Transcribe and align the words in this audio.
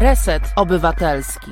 Reset 0.00 0.42
Obywatelski. 0.56 1.50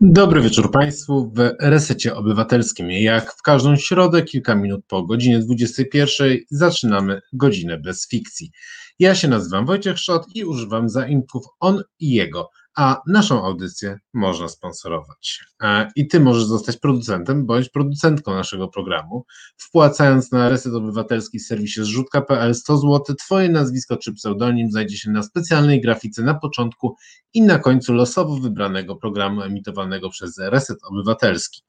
Dobry 0.00 0.40
wieczór 0.40 0.70
Państwu 0.70 1.32
w 1.34 1.54
Resecie 1.60 2.14
Obywatelskim. 2.14 2.90
Jak 2.90 3.32
w 3.32 3.42
każdą 3.42 3.76
środę, 3.76 4.22
kilka 4.22 4.54
minut 4.54 4.80
po 4.88 5.02
godzinie 5.02 5.38
21, 5.38 6.38
zaczynamy 6.50 7.20
godzinę 7.32 7.78
bez 7.78 8.08
fikcji. 8.08 8.50
Ja 8.98 9.14
się 9.14 9.28
nazywam 9.28 9.66
Wojciech 9.66 9.98
Szot 9.98 10.26
i 10.34 10.44
używam 10.44 10.88
zaimków 10.88 11.44
on 11.60 11.82
i 12.00 12.10
jego 12.10 12.50
a 12.80 13.02
naszą 13.06 13.44
audycję 13.44 13.98
można 14.14 14.48
sponsorować. 14.48 15.44
E, 15.62 15.88
I 15.96 16.08
ty 16.08 16.20
możesz 16.20 16.44
zostać 16.44 16.76
producentem 16.76 17.46
bądź 17.46 17.68
producentką 17.68 18.34
naszego 18.34 18.68
programu, 18.68 19.24
wpłacając 19.56 20.32
na 20.32 20.48
Reset 20.48 20.74
Obywatelski 20.74 21.38
w 21.38 21.42
serwisie 21.42 21.84
zrzutka.pl 21.84 22.54
100 22.54 22.76
zł. 22.76 23.16
Twoje 23.18 23.48
nazwisko 23.48 23.96
czy 23.96 24.12
pseudonim 24.12 24.70
znajdzie 24.70 24.96
się 24.96 25.10
na 25.10 25.22
specjalnej 25.22 25.80
grafice 25.80 26.22
na 26.22 26.34
początku 26.34 26.96
i 27.34 27.42
na 27.42 27.58
końcu 27.58 27.92
losowo 27.92 28.36
wybranego 28.36 28.96
programu 28.96 29.42
emitowanego 29.42 30.10
przez 30.10 30.38
Reset 30.38 30.78
Obywatelski. 30.84 31.62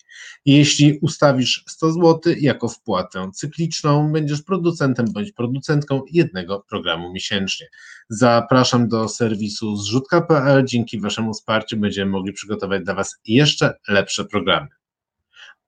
Jeśli 0.46 1.00
ustawisz 1.02 1.64
100 1.68 1.92
zł 1.92 2.34
jako 2.40 2.68
wpłatę 2.68 3.32
cykliczną, 3.34 4.12
będziesz 4.12 4.42
producentem 4.42 5.06
bądź 5.14 5.32
producentką 5.32 6.02
jednego 6.12 6.66
programu 6.70 7.14
miesięcznie. 7.14 7.68
Zapraszam 8.10 8.88
do 8.88 9.10
serwisu 9.10 9.76
zrzutka.pl. 9.76 10.66
Dzięki 10.66 11.00
Waszemu 11.02 11.34
wsparciu 11.34 11.78
będziemy 11.78 12.12
mogli 12.12 12.34
przygotować 12.34 12.84
dla 12.84 12.94
Was 12.94 13.20
jeszcze 13.26 13.74
lepsze 13.88 14.26
programy. 14.26 14.68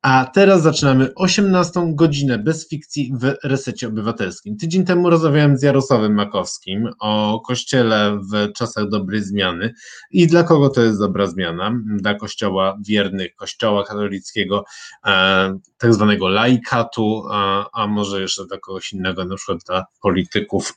A 0.03 0.25
teraz 0.25 0.62
zaczynamy 0.62 1.13
18 1.16 1.81
godzinę 1.93 2.38
bez 2.38 2.70
fikcji 2.70 3.13
w 3.20 3.34
resecie 3.44 3.88
obywatelskim. 3.88 4.57
Tydzień 4.57 4.85
temu 4.85 5.09
rozmawiałem 5.09 5.57
z 5.57 5.63
Jarosławem 5.63 6.13
Makowskim 6.13 6.89
o 6.99 7.41
kościele 7.45 8.20
w 8.31 8.53
czasach 8.53 8.89
dobrej 8.89 9.23
zmiany 9.23 9.73
i 10.11 10.27
dla 10.27 10.44
kogo 10.44 10.69
to 10.69 10.81
jest 10.81 11.00
dobra 11.00 11.28
zmiana. 11.28 11.80
Dla 11.97 12.13
kościoła 12.16 12.78
wiernych, 12.88 13.36
kościoła 13.36 13.83
katolickiego, 13.83 14.66
e, 15.05 15.59
tak 15.78 15.94
zwanego 15.94 16.28
laikatu, 16.28 17.23
a, 17.31 17.88
może 17.88 18.22
jeszcze 18.22 18.45
dla 18.45 18.58
kogoś 18.58 18.94
innego, 18.94 19.25
na 19.25 19.35
przykład 19.35 19.59
dla 19.67 19.85
polityków. 20.02 20.73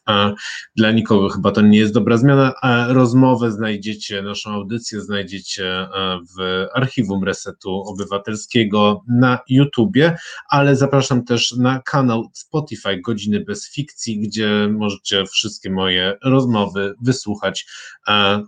Dla 0.76 0.90
nikogo 0.90 1.28
chyba 1.28 1.52
to 1.52 1.60
nie 1.60 1.78
jest 1.78 1.94
dobra 1.94 2.16
zmiana. 2.16 2.52
Rozmowę 2.88 3.52
znajdziecie, 3.52 4.22
naszą 4.22 4.50
audycję 4.50 5.00
znajdziecie 5.00 5.66
e, 5.66 5.88
w 6.36 6.66
archiwum 6.74 7.24
Resetu 7.24 7.82
Obywatelskiego 7.86 9.04
na 9.20 9.38
YouTubie, 9.48 10.16
ale 10.50 10.76
zapraszam 10.76 11.24
też 11.24 11.52
na 11.52 11.82
kanał 11.82 12.30
Spotify 12.34 13.00
Godziny 13.00 13.40
bez 13.40 13.70
fikcji, 13.70 14.20
gdzie 14.20 14.68
możecie 14.70 15.26
wszystkie 15.26 15.70
moje 15.70 16.14
rozmowy 16.24 16.94
wysłuchać 17.02 17.66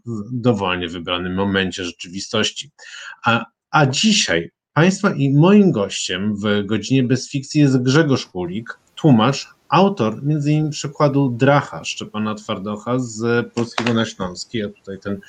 w 0.06 0.40
dowolnie 0.40 0.88
wybranym 0.88 1.34
momencie 1.34 1.84
rzeczywistości. 1.84 2.70
A, 3.24 3.44
a 3.70 3.86
dzisiaj 3.86 4.50
Państwa 4.72 5.14
i 5.14 5.30
moim 5.30 5.72
gościem 5.72 6.34
w 6.36 6.66
Godzinie 6.66 7.02
bez 7.02 7.30
fikcji 7.30 7.60
jest 7.60 7.82
Grzegorz 7.82 8.26
Kulik, 8.26 8.78
tłumacz, 8.94 9.46
autor 9.68 10.22
między 10.22 10.52
innymi 10.52 10.70
przykładu 10.70 11.30
Dracha 11.30 11.84
Szczepana 11.84 12.34
Twardocha 12.34 12.98
z 12.98 13.52
polskiego 13.52 13.94
na 13.94 14.04
śląski, 14.04 14.58
ja 14.58 14.68
tutaj 14.68 14.98
ten 14.98 15.20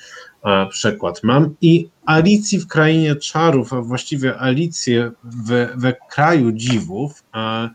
a, 0.42 0.66
przekład 0.66 1.20
mam, 1.22 1.54
i 1.60 1.88
Alicji 2.06 2.58
w 2.58 2.66
Krainie 2.66 3.16
Czarów, 3.16 3.72
a 3.72 3.80
właściwie 3.80 4.38
Alicję 4.38 5.10
we, 5.24 5.68
we 5.76 5.92
Kraju 6.10 6.52
Dziwów. 6.52 7.24
A, 7.32 7.68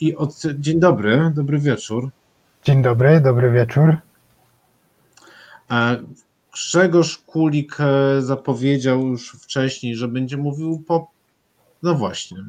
I 0.00 0.16
od, 0.16 0.42
dzień 0.58 0.80
dobry, 0.80 1.32
dobry 1.34 1.58
wieczór. 1.58 2.10
Dzień 2.64 2.82
dobry, 2.82 3.20
dobry 3.20 3.50
wieczór. 3.50 3.96
Grzegorz 6.52 7.18
Kulik 7.18 7.76
e, 7.80 8.22
zapowiedział 8.22 9.06
już 9.06 9.32
wcześniej, 9.32 9.96
że 9.96 10.08
będzie 10.08 10.36
mówił 10.36 10.82
po 10.86 11.10
no 11.82 11.94
właśnie. 11.94 12.44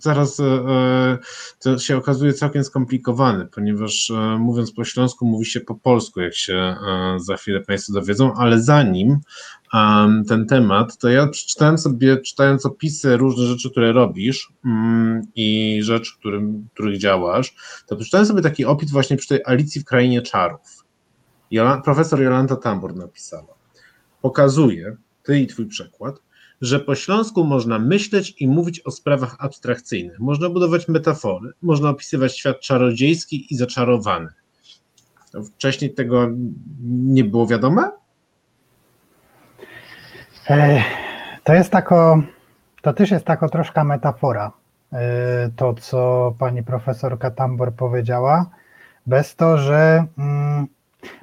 Zaraz 0.00 0.40
e, 0.40 0.44
e, 0.44 1.18
to 1.58 1.78
się 1.78 1.96
okazuje 1.96 2.32
całkiem 2.32 2.64
skomplikowane, 2.64 3.46
ponieważ 3.46 4.10
e, 4.10 4.38
mówiąc 4.38 4.72
po 4.72 4.84
śląsku 4.84 5.26
mówi 5.26 5.46
się 5.46 5.60
po 5.60 5.74
polsku, 5.74 6.20
jak 6.20 6.34
się 6.34 6.76
za 7.16 7.36
chwilę 7.36 7.60
Państwo 7.60 7.92
dowiedzą, 7.92 8.34
ale 8.34 8.60
zanim 8.60 9.18
ten 10.28 10.46
temat, 10.46 10.98
to 10.98 11.08
ja 11.08 11.26
przeczytałem 11.26 11.78
sobie, 11.78 12.16
czytając 12.16 12.66
opisy 12.66 13.16
różnych 13.16 13.46
rzeczy, 13.46 13.70
które 13.70 13.92
robisz 13.92 14.52
mm, 14.64 15.22
i 15.34 15.78
rzeczy, 15.82 16.12
którym, 16.18 16.68
których 16.74 16.98
działasz, 16.98 17.54
to 17.86 17.96
przeczytałem 17.96 18.26
sobie 18.26 18.42
taki 18.42 18.64
opis 18.64 18.90
właśnie 18.90 19.16
przy 19.16 19.28
tej 19.28 19.40
Alicji 19.44 19.80
w 19.80 19.84
Krainie 19.84 20.22
Czarów. 20.22 20.84
Profesor 21.84 22.22
Jolanta 22.22 22.56
Tambor 22.56 22.96
napisała. 22.96 23.54
Pokazuje, 24.22 24.96
ty 25.22 25.40
i 25.40 25.46
twój 25.46 25.66
przekład, 25.66 26.20
że 26.62 26.80
po 26.80 26.94
śląsku 26.94 27.44
można 27.44 27.78
myśleć 27.78 28.34
i 28.38 28.48
mówić 28.48 28.80
o 28.80 28.90
sprawach 28.90 29.36
abstrakcyjnych, 29.38 30.20
można 30.20 30.48
budować 30.48 30.88
metafory, 30.88 31.50
można 31.62 31.88
opisywać 31.88 32.38
świat 32.38 32.60
czarodziejski 32.60 33.54
i 33.54 33.56
zaczarowany. 33.56 34.28
Wcześniej 35.54 35.94
tego 35.94 36.28
nie 36.92 37.24
było 37.24 37.46
wiadome? 37.46 37.90
E, 40.50 40.82
to 41.44 41.54
jest 41.54 41.70
tako, 41.70 42.22
to 42.82 42.92
też 42.92 43.10
jest 43.10 43.24
tako 43.24 43.48
troszkę 43.48 43.84
metafora, 43.84 44.52
e, 44.92 45.50
to 45.56 45.74
co 45.74 46.34
pani 46.38 46.62
profesor 46.62 47.18
Katambor 47.18 47.74
powiedziała, 47.74 48.50
bez 49.06 49.36
to, 49.36 49.58
że 49.58 50.04
mm, 50.18 50.66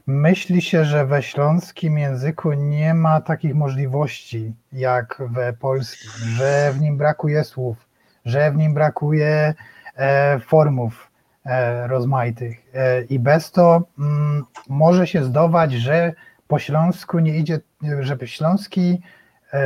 Myśli 0.07 0.61
się, 0.61 0.85
że 0.85 1.05
we 1.05 1.23
śląskim 1.23 1.97
języku 1.97 2.53
nie 2.53 2.93
ma 2.93 3.21
takich 3.21 3.55
możliwości 3.55 4.53
jak 4.73 5.21
we 5.29 5.53
polskim, 5.53 6.11
że 6.37 6.71
w 6.73 6.81
nim 6.81 6.97
brakuje 6.97 7.43
słów, 7.43 7.77
że 8.25 8.51
w 8.51 8.55
nim 8.55 8.73
brakuje 8.73 9.53
e, 9.95 10.39
formów 10.39 11.11
e, 11.45 11.87
rozmaitych. 11.87 12.57
E, 12.73 13.01
I 13.01 13.19
bez 13.19 13.51
to 13.51 13.81
mm, 13.99 14.45
może 14.69 15.07
się 15.07 15.23
zdawać, 15.23 15.71
że 15.71 16.13
po 16.47 16.59
śląsku 16.59 17.19
nie 17.19 17.37
idzie, 17.37 17.59
że 17.99 18.17
śląski 18.25 19.01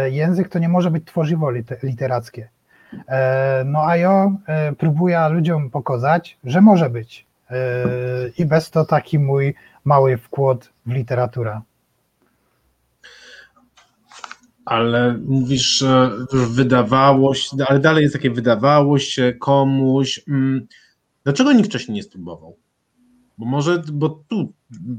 język 0.05 0.49
to 0.49 0.59
nie 0.59 0.69
może 0.69 0.91
być 0.91 1.05
tworzywo 1.05 1.51
literackie. 1.83 2.49
No 3.65 3.87
a 3.87 3.97
ja 3.97 4.31
próbuję 4.77 5.29
ludziom 5.29 5.69
pokazać, 5.69 6.37
że 6.43 6.61
może 6.61 6.89
być. 6.89 7.25
I 8.37 8.45
bez 8.45 8.71
to 8.71 8.85
taki 8.85 9.19
mój 9.19 9.55
mały 9.83 10.17
wkład 10.17 10.73
w 10.85 10.91
literaturę. 10.91 11.61
Ale 14.65 15.17
mówisz, 15.25 15.77
że 15.77 16.11
wydawało 16.31 17.35
się, 17.35 17.57
ale 17.67 17.79
dalej 17.79 18.01
jest 18.01 18.13
takie 18.13 18.31
wydawało 18.31 18.99
się 18.99 19.33
komuś. 19.39 20.21
Mm, 20.27 20.67
dlaczego 21.23 21.53
nikt 21.53 21.69
wcześniej 21.69 21.95
nie 21.95 22.03
spróbował? 22.03 22.57
Bo 23.37 23.45
może, 23.45 23.83
bo 23.93 24.09
tu 24.09 24.53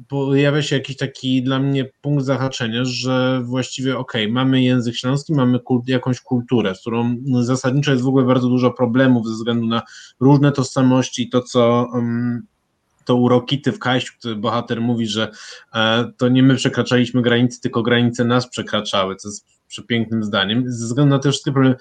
pojawia 0.09 0.63
się 0.63 0.77
jakiś 0.77 0.97
taki 0.97 1.43
dla 1.43 1.59
mnie 1.59 1.91
punkt 2.01 2.25
zahaczenia, 2.25 2.85
że 2.85 3.43
właściwie 3.45 3.99
okej, 3.99 4.25
okay, 4.25 4.35
mamy 4.35 4.63
język 4.63 4.97
śląski, 4.97 5.35
mamy 5.35 5.61
kult, 5.61 5.89
jakąś 5.89 6.21
kulturę, 6.21 6.75
z 6.75 6.81
którą 6.81 7.17
zasadniczo 7.41 7.91
jest 7.91 8.05
w 8.05 8.09
ogóle 8.09 8.25
bardzo 8.25 8.49
dużo 8.49 8.71
problemów 8.71 9.27
ze 9.27 9.33
względu 9.33 9.67
na 9.67 9.83
różne 10.21 10.53
tożsamości 10.53 11.23
i 11.23 11.29
to, 11.29 11.43
co 11.43 11.87
um, 11.93 12.47
to 13.05 13.17
urokity 13.17 13.73
w 13.73 13.79
Kajściu, 13.79 14.13
który 14.19 14.37
bohater 14.37 14.81
mówi, 14.81 15.07
że 15.07 15.31
e, 15.75 16.05
to 16.17 16.29
nie 16.29 16.43
my 16.43 16.55
przekraczaliśmy 16.55 17.23
granice, 17.23 17.61
tylko 17.61 17.83
granice 17.83 18.25
nas 18.25 18.49
przekraczały, 18.49 19.17
co 19.17 19.29
jest 19.29 19.47
przepięknym 19.69 20.25
zdaniem. 20.25 20.63
Ze 20.67 20.87
względu 20.87 21.11
na 21.11 21.19
te 21.19 21.31
wszystkie 21.31 21.53
problemy, 21.53 21.77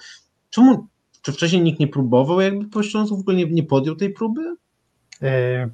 czemu, 0.50 0.86
czy 1.22 1.32
wcześniej 1.32 1.62
nikt 1.62 1.80
nie 1.80 1.88
próbował, 1.88 2.40
jakby 2.40 2.64
po 2.64 2.82
Śląsku 2.82 3.16
w 3.16 3.20
ogóle 3.20 3.36
nie, 3.36 3.44
nie 3.44 3.62
podjął 3.62 3.96
tej 3.96 4.10
próby? 4.10 4.56
E, 5.22 5.68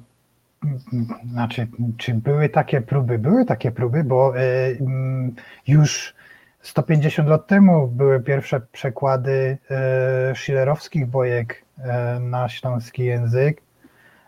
znaczy, 1.31 1.67
czy 1.97 2.13
były 2.13 2.49
takie 2.49 2.81
próby? 2.81 3.19
Były 3.19 3.45
takie 3.45 3.71
próby, 3.71 4.03
bo 4.03 4.37
e, 4.37 4.67
mm, 4.67 5.35
już 5.67 6.13
150 6.61 7.29
lat 7.29 7.47
temu 7.47 7.87
były 7.87 8.19
pierwsze 8.23 8.61
przekłady 8.71 9.57
e, 9.69 10.33
schillerowskich 10.35 11.07
bojek 11.07 11.65
e, 11.77 12.19
na 12.19 12.49
śląski 12.49 13.03
język. 13.03 13.61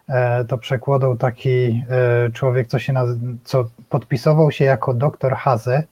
E, 0.10 0.46
to 0.46 0.58
przekładał 0.58 1.18
taki 1.18 1.84
e, 1.90 2.32
człowiek, 2.32 2.68
co, 2.68 2.80
się 2.80 2.94
co 3.44 3.70
podpisował 3.90 4.52
się 4.52 4.66
jako 4.66 4.94
doktor 4.94 5.36
Haze. 5.36 5.84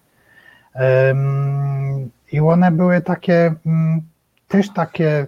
I 2.31 2.39
one 2.39 2.71
były 2.71 3.01
takie, 3.01 3.53
mm, 3.65 4.01
też 4.47 4.73
takie 4.73 5.27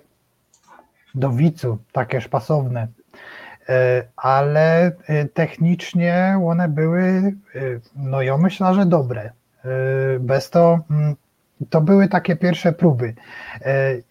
do 1.16 1.30
wicu, 1.30 1.78
takie 1.92 2.22
szpasowne, 2.22 2.88
e, 3.70 4.04
ale 4.16 4.92
technicznie 5.34 6.40
one 6.46 6.70
były, 6.70 7.34
no 7.96 8.22
ja 8.22 8.38
myślę, 8.38 8.74
że 8.74 8.86
dobre. 8.86 9.32
Bez 10.20 10.50
to 10.50 10.80
mm, 10.92 11.16
to 11.70 11.82
były 11.82 12.08
takie 12.08 12.36
pierwsze 12.36 12.74
próby. 12.74 13.14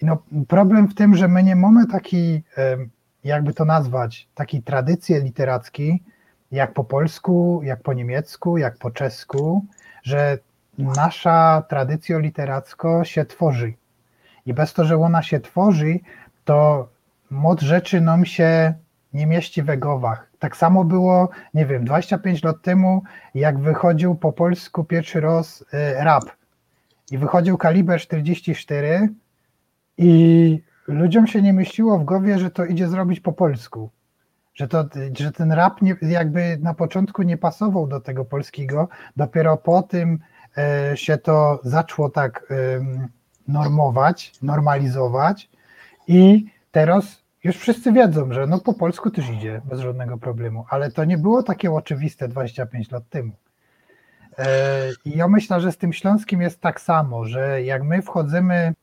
No, 0.02 0.18
problem 0.48 0.88
w 0.88 0.94
tym, 0.94 1.16
że 1.16 1.28
my 1.28 1.42
nie 1.42 1.56
mamy 1.56 1.86
takiej 1.86 2.42
jakby 3.24 3.54
to 3.54 3.64
nazwać, 3.64 4.28
takiej 4.34 4.62
tradycji 4.62 5.14
literackiej, 5.14 6.02
jak 6.52 6.72
po 6.72 6.84
polsku, 6.84 7.60
jak 7.64 7.82
po 7.82 7.92
niemiecku, 7.92 8.58
jak 8.58 8.78
po 8.78 8.90
czesku, 8.90 9.64
że 10.02 10.38
nasza 10.78 11.62
tradycja 11.68 12.18
literacka 12.18 13.04
się 13.04 13.24
tworzy. 13.24 13.72
I 14.46 14.54
bez 14.54 14.72
to, 14.72 14.84
że 14.84 14.96
ona 14.96 15.22
się 15.22 15.40
tworzy, 15.40 15.98
to 16.44 16.88
moc 17.30 17.60
rzeczy 17.60 18.00
nam 18.00 18.24
się 18.24 18.74
nie 19.12 19.26
mieści 19.26 19.62
we 19.62 19.78
głowach. 19.78 20.30
Tak 20.38 20.56
samo 20.56 20.84
było, 20.84 21.28
nie 21.54 21.66
wiem, 21.66 21.84
25 21.84 22.42
lat 22.42 22.62
temu, 22.62 23.02
jak 23.34 23.58
wychodził 23.58 24.14
po 24.14 24.32
polsku 24.32 24.84
pierwszy 24.84 25.20
raz 25.20 25.60
y, 25.60 25.64
rap. 26.04 26.24
I 27.10 27.18
wychodził 27.18 27.58
kaliber 27.58 28.00
44 28.00 29.08
i 29.98 30.62
ludziom 30.86 31.26
się 31.26 31.42
nie 31.42 31.52
myśliło 31.52 31.98
w 31.98 32.04
głowie, 32.04 32.38
że 32.38 32.50
to 32.50 32.64
idzie 32.64 32.88
zrobić 32.88 33.20
po 33.20 33.32
polsku. 33.32 33.90
Że, 34.54 34.68
to, 34.68 34.84
że 35.18 35.32
ten 35.32 35.52
rap 35.52 35.82
nie, 35.82 35.96
jakby 36.02 36.58
na 36.60 36.74
początku 36.74 37.22
nie 37.22 37.36
pasował 37.36 37.86
do 37.86 38.00
tego 38.00 38.24
polskiego, 38.24 38.88
dopiero 39.16 39.56
po 39.56 39.82
tym 39.82 40.18
e, 40.58 40.96
się 40.96 41.18
to 41.18 41.60
zaczęło 41.64 42.10
tak 42.10 42.46
e, 42.50 42.54
normować, 43.48 44.32
normalizować 44.42 45.50
i 46.08 46.46
teraz 46.70 47.22
już 47.44 47.56
wszyscy 47.56 47.92
wiedzą, 47.92 48.32
że 48.32 48.46
no 48.46 48.60
po 48.60 48.74
polsku 48.74 49.10
też 49.10 49.30
idzie 49.30 49.60
bez 49.64 49.80
żadnego 49.80 50.18
problemu, 50.18 50.64
ale 50.68 50.90
to 50.90 51.04
nie 51.04 51.18
było 51.18 51.42
takie 51.42 51.72
oczywiste 51.72 52.28
25 52.28 52.90
lat 52.90 53.08
temu. 53.08 53.32
E, 54.38 54.88
I 55.04 55.16
ja 55.16 55.28
myślę, 55.28 55.60
że 55.60 55.72
z 55.72 55.78
tym 55.78 55.92
śląskim 55.92 56.42
jest 56.42 56.60
tak 56.60 56.80
samo, 56.80 57.24
że 57.24 57.62
jak 57.62 57.82
my 57.82 58.02
wchodzimy 58.02 58.74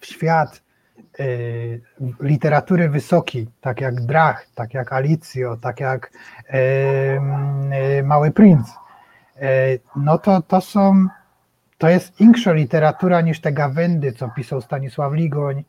w 0.00 0.06
świat 0.06 0.62
literatury 2.20 2.88
wysokiej, 2.88 3.48
tak 3.60 3.80
jak 3.80 4.00
Drach, 4.00 4.46
tak 4.54 4.74
jak 4.74 4.92
Alicjo, 4.92 5.56
tak 5.56 5.80
jak 5.80 6.10
y, 6.10 6.58
y, 7.98 8.02
Mały 8.02 8.30
Princ, 8.30 8.68
no 9.96 10.18
to 10.18 10.42
to 10.42 10.60
są, 10.60 11.06
to 11.78 11.88
jest 11.88 12.20
inksza 12.20 12.52
literatura 12.52 13.20
niż 13.20 13.40
te 13.40 13.52
gawędy, 13.52 14.12
co 14.12 14.28
pisał 14.28 14.60
Stanisław 14.60 15.12
Ligoń, 15.12 15.64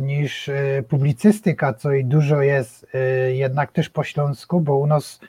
niż 0.00 0.50
publicystyka, 0.88 1.74
co 1.74 1.92
i 1.92 2.04
dużo 2.04 2.42
jest 2.42 2.86
jednak 3.32 3.72
też 3.72 3.90
po 3.90 4.04
śląsku, 4.04 4.60
bo 4.60 4.76
u 4.76 4.86
nas 4.86 5.20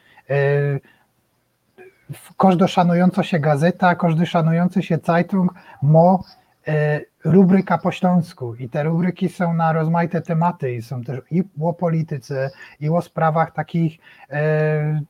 każda 2.37 2.67
szanująca 2.67 3.23
się 3.23 3.39
gazeta, 3.39 3.95
każdy 3.95 4.25
szanujący 4.25 4.83
się 4.83 4.97
Zeitung 5.05 5.53
ma 5.81 6.17
rubryka 7.31 7.77
po 7.77 7.91
śląsku 7.91 8.55
i 8.55 8.69
te 8.69 8.83
rubryki 8.83 9.29
są 9.29 9.53
na 9.53 9.73
rozmaite 9.73 10.21
tematy 10.21 10.73
i 10.73 10.81
są 10.81 11.03
też 11.03 11.19
i 11.31 11.43
o 11.61 11.73
polityce, 11.73 12.49
i 12.79 12.89
o 12.89 13.01
sprawach 13.01 13.51
takich 13.51 13.97
e, 14.29 15.01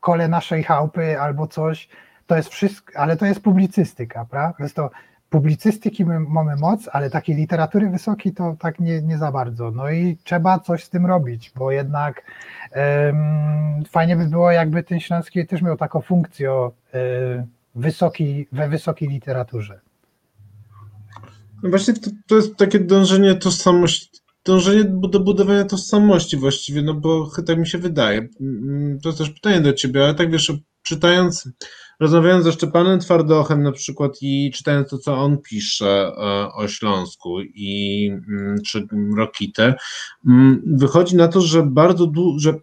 kole 0.00 0.28
naszej 0.28 0.62
chałupy 0.62 1.20
albo 1.20 1.46
coś, 1.46 1.88
to 2.26 2.36
jest 2.36 2.48
wszystko, 2.48 2.98
ale 2.98 3.16
to 3.16 3.26
jest 3.26 3.40
publicystyka, 3.40 4.26
prawda? 4.30 4.64
Jest 4.64 4.76
to 4.76 4.90
publicystyki 5.30 6.04
my 6.04 6.20
mamy 6.20 6.56
moc, 6.56 6.88
ale 6.92 7.10
takiej 7.10 7.36
literatury 7.36 7.90
wysokiej 7.90 8.32
to 8.32 8.56
tak 8.58 8.80
nie, 8.80 9.02
nie 9.02 9.18
za 9.18 9.32
bardzo. 9.32 9.70
No 9.70 9.90
i 9.90 10.16
trzeba 10.24 10.58
coś 10.58 10.84
z 10.84 10.90
tym 10.90 11.06
robić, 11.06 11.52
bo 11.56 11.70
jednak 11.70 12.22
um, 12.74 13.84
fajnie 13.90 14.16
by 14.16 14.26
było, 14.26 14.50
jakby 14.50 14.82
ten 14.82 15.00
śląski 15.00 15.46
też 15.46 15.62
miał 15.62 15.76
taką 15.76 16.00
funkcję 16.00 16.52
um, 16.52 16.72
wysoki, 17.74 18.48
we 18.52 18.68
wysokiej 18.68 19.08
literaturze. 19.08 19.80
No 21.62 21.70
właśnie 21.70 21.94
to, 21.94 22.10
to 22.28 22.36
jest 22.36 22.56
takie 22.56 22.80
dążenie 22.80 23.34
tożsamości, 23.34 24.08
dążenie 24.44 24.84
do 24.84 25.20
budowania 25.20 25.64
tożsamości 25.64 26.36
właściwie, 26.36 26.82
no 26.82 26.94
bo 26.94 27.30
tak 27.46 27.58
mi 27.58 27.66
się 27.66 27.78
wydaje. 27.78 28.28
Mm, 28.40 28.98
to 29.02 29.08
jest 29.08 29.18
też 29.18 29.30
pytanie 29.30 29.60
do 29.60 29.72
ciebie, 29.72 30.04
ale 30.04 30.14
tak 30.14 30.30
wiesz, 30.30 30.52
czytając, 30.82 31.48
rozmawiając 32.00 32.44
ze 32.44 32.52
Szczepanem 32.52 33.00
Twardochem 33.00 33.62
na 33.62 33.72
przykład 33.72 34.12
i 34.22 34.50
czytając 34.54 34.88
to, 34.88 34.98
co 34.98 35.18
on 35.18 35.38
pisze 35.38 36.12
e, 36.16 36.52
o 36.52 36.68
Śląsku 36.68 37.40
i 37.40 38.10
mm, 38.28 38.56
czy 38.66 38.86
Rokitę, 39.16 39.74
mm, 40.28 40.62
wychodzi 40.66 41.16
na 41.16 41.28
to, 41.28 41.40
że 41.40 41.62
bardzo 41.62 42.06
dużo, 42.06 42.54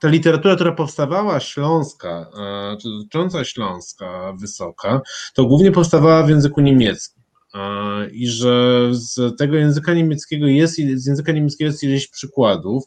ta 0.00 0.08
literatura, 0.08 0.54
która 0.54 0.72
powstawała 0.72 1.40
śląska, 1.40 2.30
e, 2.38 2.76
czy 2.76 2.88
dotycząca 2.88 3.44
Śląska 3.44 4.32
Wysoka, 4.40 5.00
to 5.34 5.44
głównie 5.44 5.72
powstawała 5.72 6.22
w 6.22 6.28
języku 6.28 6.60
niemieckim. 6.60 7.21
E, 7.54 8.10
I 8.10 8.26
że 8.26 8.88
z 8.92 9.38
tego 9.38 9.56
języka 9.56 9.94
niemieckiego 9.94 10.46
jest, 10.46 10.74
z 10.74 11.06
języka 11.06 11.32
niemieckiego 11.32 11.70
jest 11.70 11.82
ileś 11.82 12.08
przykładów. 12.08 12.84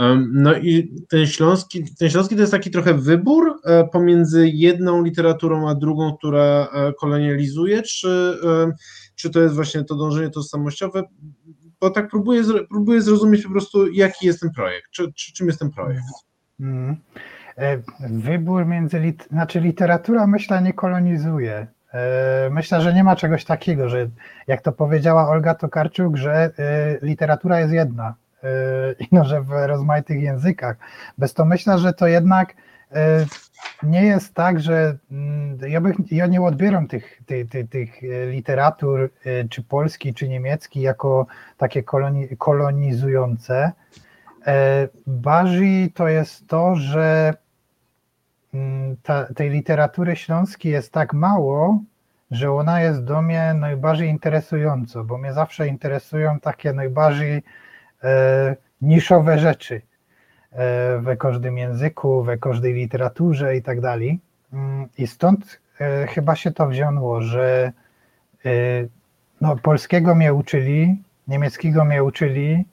E, 0.00 0.26
no 0.32 0.54
i 0.54 0.94
ten 1.08 1.26
śląski, 1.26 1.84
ten 1.98 2.10
śląski 2.10 2.34
to 2.34 2.40
jest 2.40 2.52
taki 2.52 2.70
trochę 2.70 2.94
wybór 2.94 3.60
pomiędzy 3.92 4.48
jedną 4.48 5.04
literaturą 5.04 5.68
a 5.68 5.74
drugą, 5.74 6.16
która 6.16 6.68
kolonializuje, 7.00 7.82
czy, 7.82 8.38
czy 9.14 9.30
to 9.30 9.40
jest 9.40 9.54
właśnie 9.54 9.84
to 9.84 9.94
dążenie 9.94 10.30
tożsamościowe? 10.30 11.02
Bo 11.80 11.90
tak 11.90 12.08
próbuję, 12.10 12.42
próbuję 12.70 13.02
zrozumieć 13.02 13.42
po 13.42 13.50
prostu, 13.50 13.92
jaki 13.92 14.26
jest 14.26 14.40
ten 14.40 14.50
projekt, 14.50 14.90
czy, 14.90 15.12
czy 15.12 15.32
czym 15.32 15.46
jest 15.46 15.58
ten 15.58 15.70
projekt. 15.70 16.02
Mm. 16.60 16.96
E, 17.56 17.82
wybór 18.08 18.66
między, 18.66 18.98
lit 18.98 19.28
znaczy 19.30 19.60
literatura 19.60 20.26
myślę 20.26 20.62
nie 20.62 20.72
kolonizuje. 20.72 21.66
E, 21.94 22.50
myślę, 22.50 22.80
że 22.80 22.94
nie 22.94 23.04
ma 23.04 23.16
czegoś 23.16 23.44
takiego, 23.44 23.88
że 23.88 24.08
jak 24.46 24.62
to 24.62 24.72
powiedziała 24.72 25.28
Olga 25.28 25.54
Tokarczuk, 25.54 26.16
że 26.16 26.32
e, 26.32 26.50
literatura 27.02 27.60
jest 27.60 27.72
jedna 27.72 28.14
i 28.98 29.08
no, 29.12 29.24
że 29.24 29.42
w 29.42 29.50
rozmaitych 29.50 30.22
językach. 30.22 30.76
Bez 31.18 31.34
to 31.34 31.44
myślę, 31.44 31.78
że 31.78 31.92
to 31.92 32.06
jednak 32.06 32.54
nie 33.82 34.04
jest 34.04 34.34
tak, 34.34 34.60
że 34.60 34.96
mm, 35.12 35.58
ja, 35.68 35.80
bych, 35.80 35.96
ja 36.10 36.26
nie 36.26 36.42
odbieram 36.42 36.88
tych, 36.88 37.22
tych, 37.26 37.48
tych, 37.48 37.70
tych 37.70 37.90
literatur, 38.30 39.10
czy 39.50 39.62
polski, 39.62 40.14
czy 40.14 40.28
niemiecki, 40.28 40.80
jako 40.80 41.26
takie 41.56 41.82
koloni, 41.82 42.28
kolonizujące. 42.38 43.72
E, 44.46 44.88
Barzy 45.06 45.88
to 45.94 46.08
jest 46.08 46.48
to, 46.48 46.76
że 46.76 47.34
ta, 49.02 49.34
tej 49.34 49.50
literatury 49.50 50.16
śląskiej 50.16 50.72
jest 50.72 50.92
tak 50.92 51.12
mało, 51.12 51.80
że 52.30 52.52
ona 52.52 52.80
jest 52.80 53.04
do 53.04 53.22
mnie 53.22 53.54
najbardziej 53.54 54.08
interesująca, 54.08 55.04
bo 55.04 55.18
mnie 55.18 55.32
zawsze 55.32 55.68
interesują 55.68 56.40
takie 56.40 56.72
najbardziej 56.72 57.42
e, 58.04 58.56
niszowe 58.82 59.38
rzeczy 59.38 59.82
e, 60.52 60.98
we 60.98 61.16
każdym 61.16 61.58
języku, 61.58 62.22
we 62.22 62.38
każdej 62.38 62.74
literaturze 62.74 63.56
i 63.56 63.62
tak 63.62 63.80
dalej. 63.80 64.20
Mm, 64.52 64.88
I 64.98 65.06
stąd 65.06 65.60
e, 65.80 66.06
chyba 66.06 66.36
się 66.36 66.50
to 66.50 66.66
wzięło, 66.66 67.22
że 67.22 67.72
e, 68.44 68.50
no, 69.40 69.56
polskiego 69.56 70.14
mnie 70.14 70.34
uczyli, 70.34 71.02
niemieckiego 71.28 71.84
mnie 71.84 72.04
uczyli, 72.04 72.64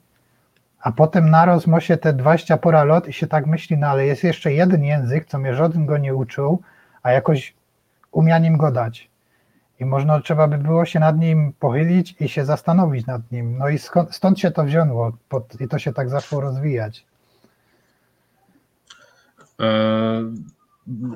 a 0.80 0.92
potem 0.92 1.30
naraz 1.30 1.66
ma 1.66 1.80
się 1.80 1.96
te 1.96 2.12
20 2.12 2.56
pora 2.56 2.84
lot 2.84 3.08
i 3.08 3.12
się 3.12 3.26
tak 3.26 3.46
myśli, 3.46 3.78
no 3.78 3.86
ale 3.86 4.06
jest 4.06 4.24
jeszcze 4.24 4.52
jeden 4.52 4.84
język, 4.84 5.26
co 5.26 5.38
mnie 5.38 5.54
żaden 5.54 5.86
go 5.86 5.98
nie 5.98 6.14
uczył, 6.14 6.62
a 7.02 7.12
jakoś 7.12 7.54
umia 8.12 8.38
nim 8.38 8.56
go 8.56 8.72
dać. 8.72 9.10
I 9.80 9.84
można, 9.84 10.20
trzeba 10.20 10.48
by 10.48 10.58
było 10.58 10.84
się 10.84 11.00
nad 11.00 11.18
nim 11.18 11.52
pochylić 11.60 12.16
i 12.20 12.28
się 12.28 12.44
zastanowić 12.44 13.06
nad 13.06 13.32
nim. 13.32 13.58
No 13.58 13.68
i 13.68 13.78
skąd, 13.78 14.14
stąd 14.14 14.40
się 14.40 14.50
to 14.50 14.64
wzięło 14.64 15.12
pod, 15.28 15.60
i 15.60 15.68
to 15.68 15.78
się 15.78 15.92
tak 15.92 16.10
zaczęło 16.10 16.42
rozwijać. 16.42 17.06
E, 19.60 20.22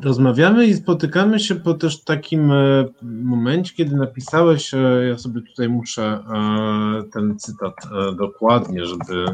rozmawiamy 0.02 0.66
i 0.66 0.75
spotykamy 0.75 1.40
się 1.40 1.54
po 1.54 1.75
też 1.75 2.04
takim 2.04 2.52
e, 2.52 2.85
momencie, 3.02 3.75
kiedy 3.75 3.97
napisałeś, 3.97 4.75
e, 4.75 4.78
ja 5.09 5.19
sobie 5.19 5.40
tutaj 5.43 5.69
muszę 5.69 6.02
e, 6.02 7.02
ten 7.12 7.38
cytat 7.38 7.75
dokładnie, 8.19 8.87
żeby 8.87 9.25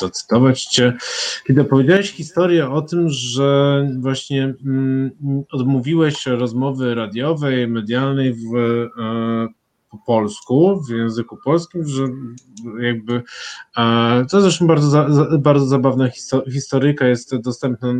zacytować 0.00 0.64
Cię, 0.64 0.92
kiedy 1.46 1.60
opowiedziałeś 1.60 2.10
historię 2.10 2.70
o 2.70 2.82
tym, 2.82 3.08
że 3.08 3.88
właśnie 3.98 4.54
mm, 4.64 5.10
odmówiłeś 5.52 6.26
rozmowy 6.26 6.94
radiowej, 6.94 7.68
medialnej 7.68 8.34
w 8.34 8.38
po 9.98 10.06
polsku, 10.06 10.80
w 10.88 10.90
języku 10.90 11.38
polskim, 11.44 11.88
że 11.88 12.04
jakby 12.80 13.22
to 14.30 14.40
zresztą 14.40 14.66
bardzo, 14.66 15.06
bardzo 15.38 15.66
zabawna 15.66 16.08
historyjka 16.52 17.06
jest 17.06 17.36
dostępna 17.36 17.94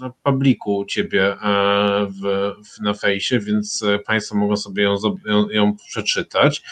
na 0.00 0.10
publiku 0.22 0.76
u 0.76 0.84
ciebie 0.84 1.32
e, 1.32 1.36
w, 2.06 2.52
w, 2.68 2.80
na 2.80 2.94
fejsie, 2.94 3.40
więc 3.40 3.84
Państwo 4.06 4.36
mogą 4.36 4.56
sobie 4.56 4.82
ją, 4.82 4.96
ją, 5.26 5.48
ją 5.48 5.76
przeczytać. 5.76 6.62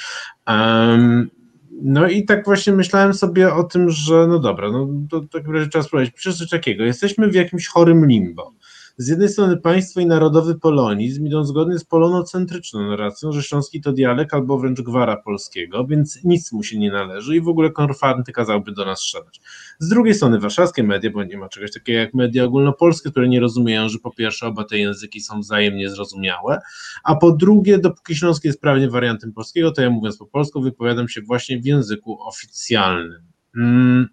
No 1.82 2.08
i 2.08 2.24
tak 2.24 2.44
właśnie 2.44 2.72
myślałem 2.72 3.14
sobie 3.14 3.54
o 3.54 3.64
tym, 3.64 3.90
że 3.90 4.26
no 4.26 4.38
dobra, 4.38 4.72
no 4.72 4.88
to 5.10 5.20
tak 5.20 5.48
razie 5.48 5.70
trzeba 5.70 5.84
spróbować. 5.84 6.14
Piszesz 6.14 6.38
coś 6.38 6.48
takiego, 6.48 6.84
jesteśmy 6.84 7.28
w 7.28 7.34
jakimś 7.34 7.66
chorym 7.66 8.06
limbo. 8.06 8.52
Z 8.96 9.08
jednej 9.08 9.28
strony 9.28 9.56
państwo 9.56 10.00
i 10.00 10.06
narodowy 10.06 10.58
polonizm 10.58 11.26
idą 11.26 11.44
zgodnie 11.44 11.78
z 11.78 11.84
polonocentryczną 11.84 12.88
narracją, 12.88 13.32
że 13.32 13.42
śląski 13.42 13.80
to 13.80 13.92
dialekt 13.92 14.34
albo 14.34 14.58
wręcz 14.58 14.80
gwara 14.80 15.16
polskiego, 15.16 15.86
więc 15.86 16.24
nic 16.24 16.52
mu 16.52 16.62
się 16.62 16.78
nie 16.78 16.90
należy 16.90 17.36
i 17.36 17.40
w 17.40 17.48
ogóle 17.48 17.70
konfanty 17.70 18.32
kazałby 18.32 18.72
do 18.72 18.84
nas 18.84 19.00
strzelać. 19.00 19.40
Z 19.78 19.88
drugiej 19.88 20.14
strony 20.14 20.38
warszawskie 20.38 20.82
media, 20.82 21.10
bo 21.10 21.24
nie 21.24 21.38
ma 21.38 21.48
czegoś 21.48 21.72
takiego 21.72 21.98
jak 21.98 22.14
media 22.14 22.44
ogólnopolskie, 22.44 23.10
które 23.10 23.28
nie 23.28 23.40
rozumieją, 23.40 23.88
że 23.88 23.98
po 23.98 24.10
pierwsze 24.10 24.46
oba 24.46 24.64
te 24.64 24.78
języki 24.78 25.20
są 25.20 25.40
wzajemnie 25.40 25.90
zrozumiałe, 25.90 26.60
a 27.04 27.16
po 27.16 27.32
drugie, 27.32 27.78
dopóki 27.78 28.16
śląski 28.16 28.48
jest 28.48 28.60
prawnie 28.60 28.90
wariantem 28.90 29.32
polskiego, 29.32 29.72
to 29.72 29.82
ja 29.82 29.90
mówiąc 29.90 30.16
po 30.16 30.26
polsku 30.26 30.60
wypowiadam 30.60 31.08
się 31.08 31.20
właśnie 31.22 31.60
w 31.60 31.66
języku 31.66 32.22
oficjalnym. 32.22 33.22
Mm. 33.56 34.08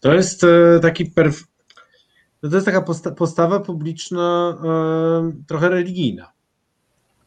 To 0.00 0.14
jest 0.14 0.44
e, 0.44 0.80
taki 0.82 1.06
perf... 1.06 1.55
To 2.50 2.54
jest 2.54 2.66
taka 2.66 2.82
posta 2.82 3.10
postawa 3.10 3.60
publiczna 3.60 4.56
e, 4.64 5.32
trochę 5.46 5.68
religijna. 5.68 6.32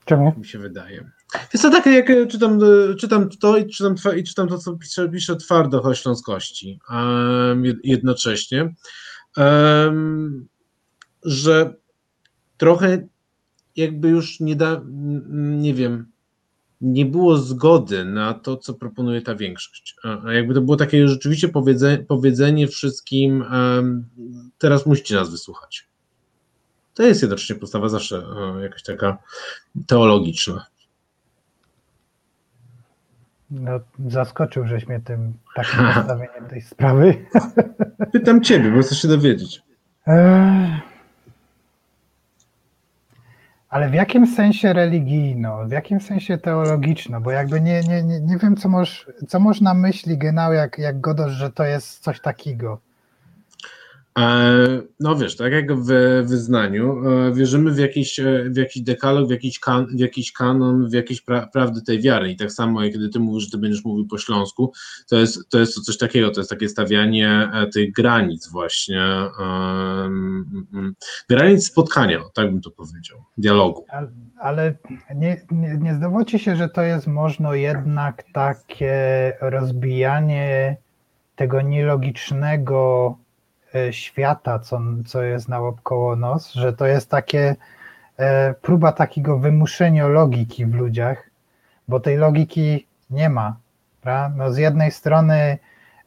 Czemu? 0.05 0.33
Mi 0.37 0.45
się 0.45 0.59
wydaje. 0.59 1.11
Jest 1.53 1.63
to 1.63 1.69
takie, 1.69 1.89
jak 1.89 2.07
czytam, 2.29 2.59
czytam 2.99 3.29
to 3.29 3.57
i 3.57 3.67
czytam, 3.67 3.95
i 4.17 4.23
czytam 4.23 4.47
to, 4.47 4.57
co 4.57 4.75
pisze, 4.75 5.09
pisze 5.09 5.35
twardo 5.35 5.81
o 5.81 5.95
śląskości 5.95 6.79
jednocześnie, 7.83 8.75
że 11.23 11.73
trochę 12.57 13.07
jakby 13.75 14.09
już 14.09 14.39
nie 14.39 14.55
da, 14.55 14.81
nie 15.39 15.73
wiem, 15.73 16.11
nie 16.81 17.05
było 17.05 17.37
zgody 17.37 18.05
na 18.05 18.33
to, 18.33 18.57
co 18.57 18.73
proponuje 18.73 19.21
ta 19.21 19.35
większość. 19.35 19.95
A 20.25 20.33
jakby 20.33 20.53
to 20.53 20.61
było 20.61 20.77
takie 20.77 21.07
rzeczywiście 21.07 21.47
powiedzenie, 21.47 21.97
powiedzenie 21.97 22.67
wszystkim, 22.67 23.45
teraz 24.57 24.85
musicie 24.85 25.15
nas 25.15 25.31
wysłuchać. 25.31 25.87
To 26.93 27.03
jest 27.03 27.21
jednocześnie 27.21 27.55
postawa 27.55 27.89
zawsze 27.89 28.23
jakaś 28.61 28.83
taka 28.83 29.17
teologiczna. 29.87 30.65
No, 33.51 33.79
zaskoczył 34.07 34.67
żeś 34.67 34.87
mnie 34.87 34.99
tym 34.99 35.33
takim 35.55 35.83
nastawieniem 35.95 36.49
tej 36.49 36.61
sprawy. 36.61 37.25
Pytam 38.13 38.41
ciebie, 38.41 38.71
bo 38.71 38.81
chcę 38.81 38.95
się 38.95 39.07
dowiedzieć. 39.07 39.61
Ale 43.69 43.89
w 43.89 43.93
jakim 43.93 44.27
sensie 44.27 44.73
religijno, 44.73 45.65
w 45.65 45.71
jakim 45.71 46.01
sensie 46.01 46.37
teologiczno? 46.37 47.21
Bo 47.21 47.31
jakby 47.31 47.61
nie, 47.61 47.81
nie, 47.81 48.03
nie, 48.03 48.19
nie 48.19 48.37
wiem, 48.37 48.55
co, 48.55 48.69
moż, 48.69 49.07
co 49.27 49.39
można 49.39 49.73
myśli 49.73 50.17
genau, 50.17 50.53
jak, 50.53 50.77
jak 50.77 51.01
godasz, 51.01 51.31
że 51.31 51.51
to 51.51 51.63
jest 51.63 51.99
coś 51.99 52.21
takiego. 52.21 52.81
No 54.99 55.15
wiesz, 55.15 55.35
tak 55.35 55.53
jak 55.53 55.73
w 55.73 55.87
wyznaniu, 56.23 57.09
e, 57.09 57.33
wierzymy 57.33 57.71
w 57.71 57.77
jakiś, 57.77 58.19
e, 58.19 58.49
w 58.49 58.57
jakiś 58.57 58.81
dekalog, 58.83 59.27
w 59.27 59.31
jakiś, 59.31 59.59
kan, 59.59 59.87
w 59.87 59.99
jakiś 59.99 60.31
kanon, 60.31 60.89
w 60.89 60.93
jakieś 60.93 61.21
pra, 61.21 61.47
prawdy 61.47 61.81
tej 61.81 62.01
wiary. 62.01 62.31
I 62.31 62.35
tak 62.35 62.51
samo, 62.51 62.83
jak 62.83 62.93
kiedy 62.93 63.09
ty 63.09 63.19
mówisz, 63.19 63.43
że 63.43 63.51
ty 63.51 63.57
będziesz 63.57 63.85
mówił 63.85 64.07
po 64.07 64.17
śląsku, 64.17 64.73
to 65.09 65.15
jest, 65.15 65.49
to 65.49 65.59
jest 65.59 65.73
coś 65.73 65.97
takiego, 65.97 66.31
to 66.31 66.39
jest 66.39 66.49
takie 66.49 66.69
stawianie 66.69 67.49
e, 67.53 67.67
tych 67.67 67.91
granic 67.91 68.51
właśnie, 68.51 69.03
um, 69.39 70.95
granic 71.29 71.65
spotkania, 71.65 72.19
tak 72.33 72.51
bym 72.51 72.61
to 72.61 72.71
powiedział, 72.71 73.17
dialogu. 73.37 73.85
Ale, 74.39 74.73
nie, 75.15 75.41
nie, 75.51 75.77
nie 75.77 76.39
się, 76.39 76.55
że 76.55 76.69
to 76.69 76.81
jest 76.81 77.07
można 77.07 77.55
jednak 77.55 78.23
takie 78.33 79.33
rozbijanie 79.41 80.77
tego 81.35 81.61
nielogicznego 81.61 83.17
E, 83.17 83.28
świata, 83.91 84.59
co, 84.59 84.81
co 85.05 85.23
jest 85.23 85.49
naokoło 85.49 86.15
nos, 86.15 86.53
że 86.53 86.73
to 86.73 86.85
jest 86.85 87.09
takie 87.09 87.55
e, 88.17 88.53
próba 88.53 88.91
takiego 88.91 89.39
wymuszenia 89.39 90.07
logiki 90.07 90.65
w 90.65 90.75
ludziach, 90.75 91.29
bo 91.87 91.99
tej 91.99 92.17
logiki 92.17 92.87
nie 93.09 93.29
ma. 93.29 93.55
Prawda? 94.01 94.37
No 94.37 94.53
z 94.53 94.57
jednej 94.57 94.91
strony 94.91 95.57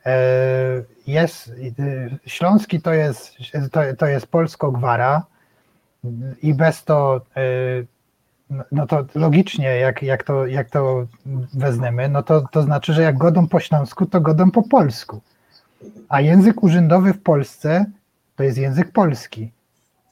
e, 0.06 0.18
jest, 1.06 1.52
Śląski 2.26 2.80
to 2.80 2.92
jest, 2.92 3.36
to, 3.72 3.80
to 3.98 4.06
jest 4.06 4.26
polsko-gwara 4.26 5.22
i 6.42 6.54
bez 6.54 6.84
to 6.84 7.20
no 8.72 8.86
to 8.86 9.04
logicznie, 9.14 9.76
jak, 9.76 10.02
jak, 10.02 10.22
to, 10.22 10.46
jak 10.46 10.70
to 10.70 11.06
wezmemy, 11.54 12.08
no 12.08 12.22
to, 12.22 12.48
to 12.52 12.62
znaczy, 12.62 12.92
że 12.92 13.02
jak 13.02 13.18
godą 13.18 13.48
po 13.48 13.60
śląsku, 13.60 14.06
to 14.06 14.20
godą 14.20 14.50
po 14.50 14.62
polsku. 14.62 15.20
A 16.08 16.20
język 16.20 16.62
urzędowy 16.62 17.12
w 17.12 17.22
Polsce 17.22 17.86
to 18.36 18.42
jest 18.42 18.58
język 18.58 18.92
polski. 18.92 19.52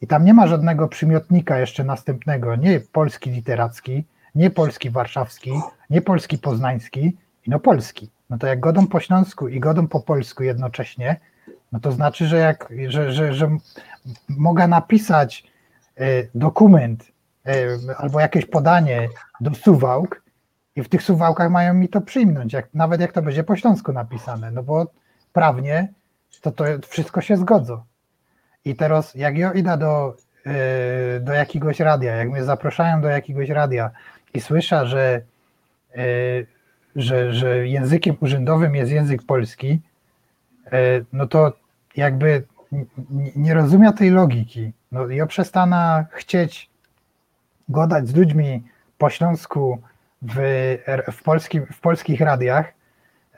I 0.01 0.07
tam 0.07 0.25
nie 0.25 0.35
ma 0.35 0.47
żadnego 0.47 0.89
przymiotnika 0.89 1.59
jeszcze 1.59 1.85
następnego, 1.85 2.57
nie 2.57 2.81
polski 2.81 3.31
literacki, 3.31 4.05
nie 4.35 4.51
polski 4.51 4.91
warszawski, 4.91 5.53
nie 5.91 6.03
polski 6.03 6.39
poznański, 6.39 7.17
no 7.47 7.61
polski. 7.61 8.11
No 8.31 8.39
to 8.39 8.47
jak 8.47 8.61
godą 8.61 8.87
po 8.87 9.01
śląsku 9.01 9.49
i 9.49 9.61
godą 9.61 9.89
po 9.89 10.01
polsku 10.01 10.43
jednocześnie, 10.43 11.21
no 11.73 11.81
to 11.81 11.93
znaczy, 11.93 12.27
że 12.27 12.37
jak, 12.37 12.73
że, 12.89 13.13
że, 13.13 13.35
że 13.35 13.57
mogę 14.29 14.69
napisać 14.69 15.45
y, 16.01 16.29
dokument 16.35 17.13
y, 17.49 17.53
albo 17.97 18.21
jakieś 18.21 18.47
podanie 18.47 19.09
do 19.41 19.55
suwałk 19.55 20.23
i 20.77 20.83
w 20.83 20.89
tych 20.89 21.03
suwałkach 21.03 21.51
mają 21.51 21.75
mi 21.75 21.89
to 21.89 22.01
przyjmnąć, 22.01 22.53
jak, 22.53 22.75
nawet 22.75 23.01
jak 23.01 23.13
to 23.13 23.23
będzie 23.23 23.45
po 23.45 23.57
śląsku 23.57 23.93
napisane, 23.93 24.51
no 24.51 24.63
bo 24.63 24.87
prawnie, 25.33 25.93
to 26.41 26.51
to 26.51 26.65
wszystko 26.89 27.21
się 27.21 27.37
zgodzą. 27.37 27.83
I 28.65 28.77
teraz 28.77 29.15
jak 29.15 29.39
ja 29.39 29.53
idę 29.53 29.79
do, 29.79 30.17
e, 30.47 31.21
do 31.21 31.33
jakiegoś 31.33 31.81
radia, 31.81 32.17
jak 32.17 32.31
mnie 32.31 32.45
zapraszają 32.45 33.01
do 33.01 33.09
jakiegoś 33.09 33.49
radia 33.49 33.91
i 34.35 34.41
słyszę, 34.41 34.87
że, 34.87 35.21
e, 35.95 36.03
że, 36.97 37.35
że 37.35 37.69
językiem 37.69 38.17
urzędowym 38.21 38.75
jest 38.75 38.93
język 38.93 39.23
polski, 39.23 39.81
e, 40.73 40.79
no 41.13 41.27
to 41.27 41.53
jakby 41.97 42.43
nie 43.37 43.55
rozumiem 43.55 43.93
tej 43.93 44.11
logiki. 44.11 44.73
No, 44.93 45.09
ja 45.09 45.27
przestanę 45.27 46.07
chcieć 46.11 46.71
gadać 47.69 48.09
z 48.09 48.15
ludźmi 48.15 48.63
po 48.99 49.11
śląsku 49.11 49.83
w, 50.23 50.37
w, 51.13 51.23
polskim, 51.23 51.67
w 51.67 51.81
polskich 51.81 52.21
radiach, 52.21 52.73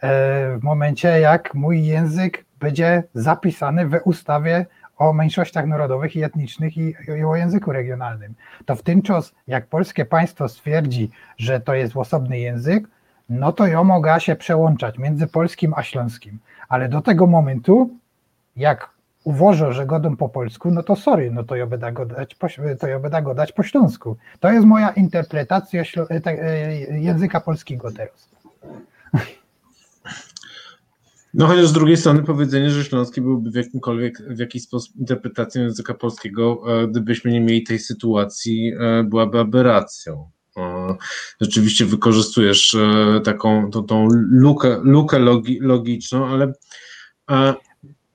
w 0.02 0.58
momencie, 0.62 1.20
jak 1.20 1.54
mój 1.54 1.86
język 1.86 2.44
będzie 2.60 3.02
zapisany 3.14 3.88
w 3.88 4.00
ustawie 4.04 4.66
o 4.98 5.12
mniejszościach 5.12 5.66
narodowych 5.66 6.16
i 6.16 6.22
etnicznych 6.22 6.76
i, 6.76 6.94
i 7.18 7.24
o 7.24 7.36
języku 7.36 7.72
regionalnym. 7.72 8.34
To 8.66 8.76
w 8.76 8.82
tym 8.82 9.02
czas, 9.02 9.34
jak 9.46 9.66
polskie 9.66 10.04
państwo 10.04 10.48
stwierdzi, 10.48 11.10
że 11.36 11.60
to 11.60 11.74
jest 11.74 11.96
osobny 11.96 12.38
język, 12.38 12.88
no 13.28 13.52
to 13.52 13.66
ja 13.66 13.84
mogę 13.84 14.20
się 14.20 14.36
przełączać 14.36 14.98
między 14.98 15.26
polskim 15.26 15.74
a 15.76 15.82
śląskim. 15.82 16.38
Ale 16.68 16.88
do 16.88 17.00
tego 17.00 17.26
momentu, 17.26 17.90
jak 18.56 18.90
uważa, 19.24 19.72
że 19.72 19.86
godą 19.86 20.16
po 20.16 20.28
polsku, 20.28 20.70
no 20.70 20.82
to 20.82 20.96
sorry, 20.96 21.30
no 21.30 21.44
to 21.44 21.56
ja 21.56 21.66
będę 21.66 21.92
go 21.92 22.06
dać 22.06 22.34
po, 22.34 22.46
to 22.80 22.86
ja 22.86 22.98
będę 22.98 23.22
go 23.22 23.34
dać 23.34 23.52
po 23.52 23.62
śląsku. 23.62 24.16
To 24.40 24.52
jest 24.52 24.66
moja 24.66 24.90
interpretacja 24.90 25.82
e, 26.10 26.74
języka 26.98 27.40
polskiego 27.40 27.92
teraz. 27.92 28.28
No 31.34 31.46
chociaż 31.46 31.66
z 31.66 31.72
drugiej 31.72 31.96
strony 31.96 32.22
powiedzenie, 32.22 32.70
że 32.70 32.84
śląski 32.84 33.20
byłby 33.20 33.50
w 33.50 33.54
jakimkolwiek, 33.54 34.18
w 34.18 34.38
jakiś 34.38 34.62
sposób 34.62 34.96
interpretacją 34.96 35.62
języka 35.62 35.94
polskiego, 35.94 36.62
e, 36.66 36.88
gdybyśmy 36.88 37.30
nie 37.30 37.40
mieli 37.40 37.62
tej 37.62 37.78
sytuacji, 37.78 38.72
e, 38.80 39.04
byłaby 39.04 39.38
aberracją. 39.40 40.30
E, 40.56 40.94
rzeczywiście 41.40 41.84
wykorzystujesz 41.84 42.76
taką 43.24 43.70
tą, 43.70 43.82
tą 43.82 44.08
lukę, 44.30 44.78
lukę 44.82 45.18
logi, 45.18 45.58
logiczną, 45.60 46.26
ale 46.26 46.52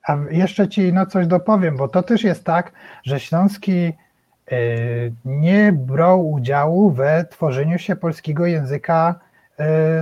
a 0.08 0.16
jeszcze 0.30 0.68
ci 0.68 0.92
no 0.92 1.06
coś 1.06 1.26
dopowiem, 1.26 1.76
bo 1.76 1.88
to 1.88 2.02
też 2.02 2.24
jest 2.24 2.44
tak, 2.44 2.72
że 3.04 3.20
Śląski 3.20 3.92
nie 5.24 5.72
brał 5.72 6.30
udziału 6.30 6.90
we 6.90 7.26
tworzeniu 7.30 7.78
się 7.78 7.96
polskiego 7.96 8.46
języka 8.46 9.20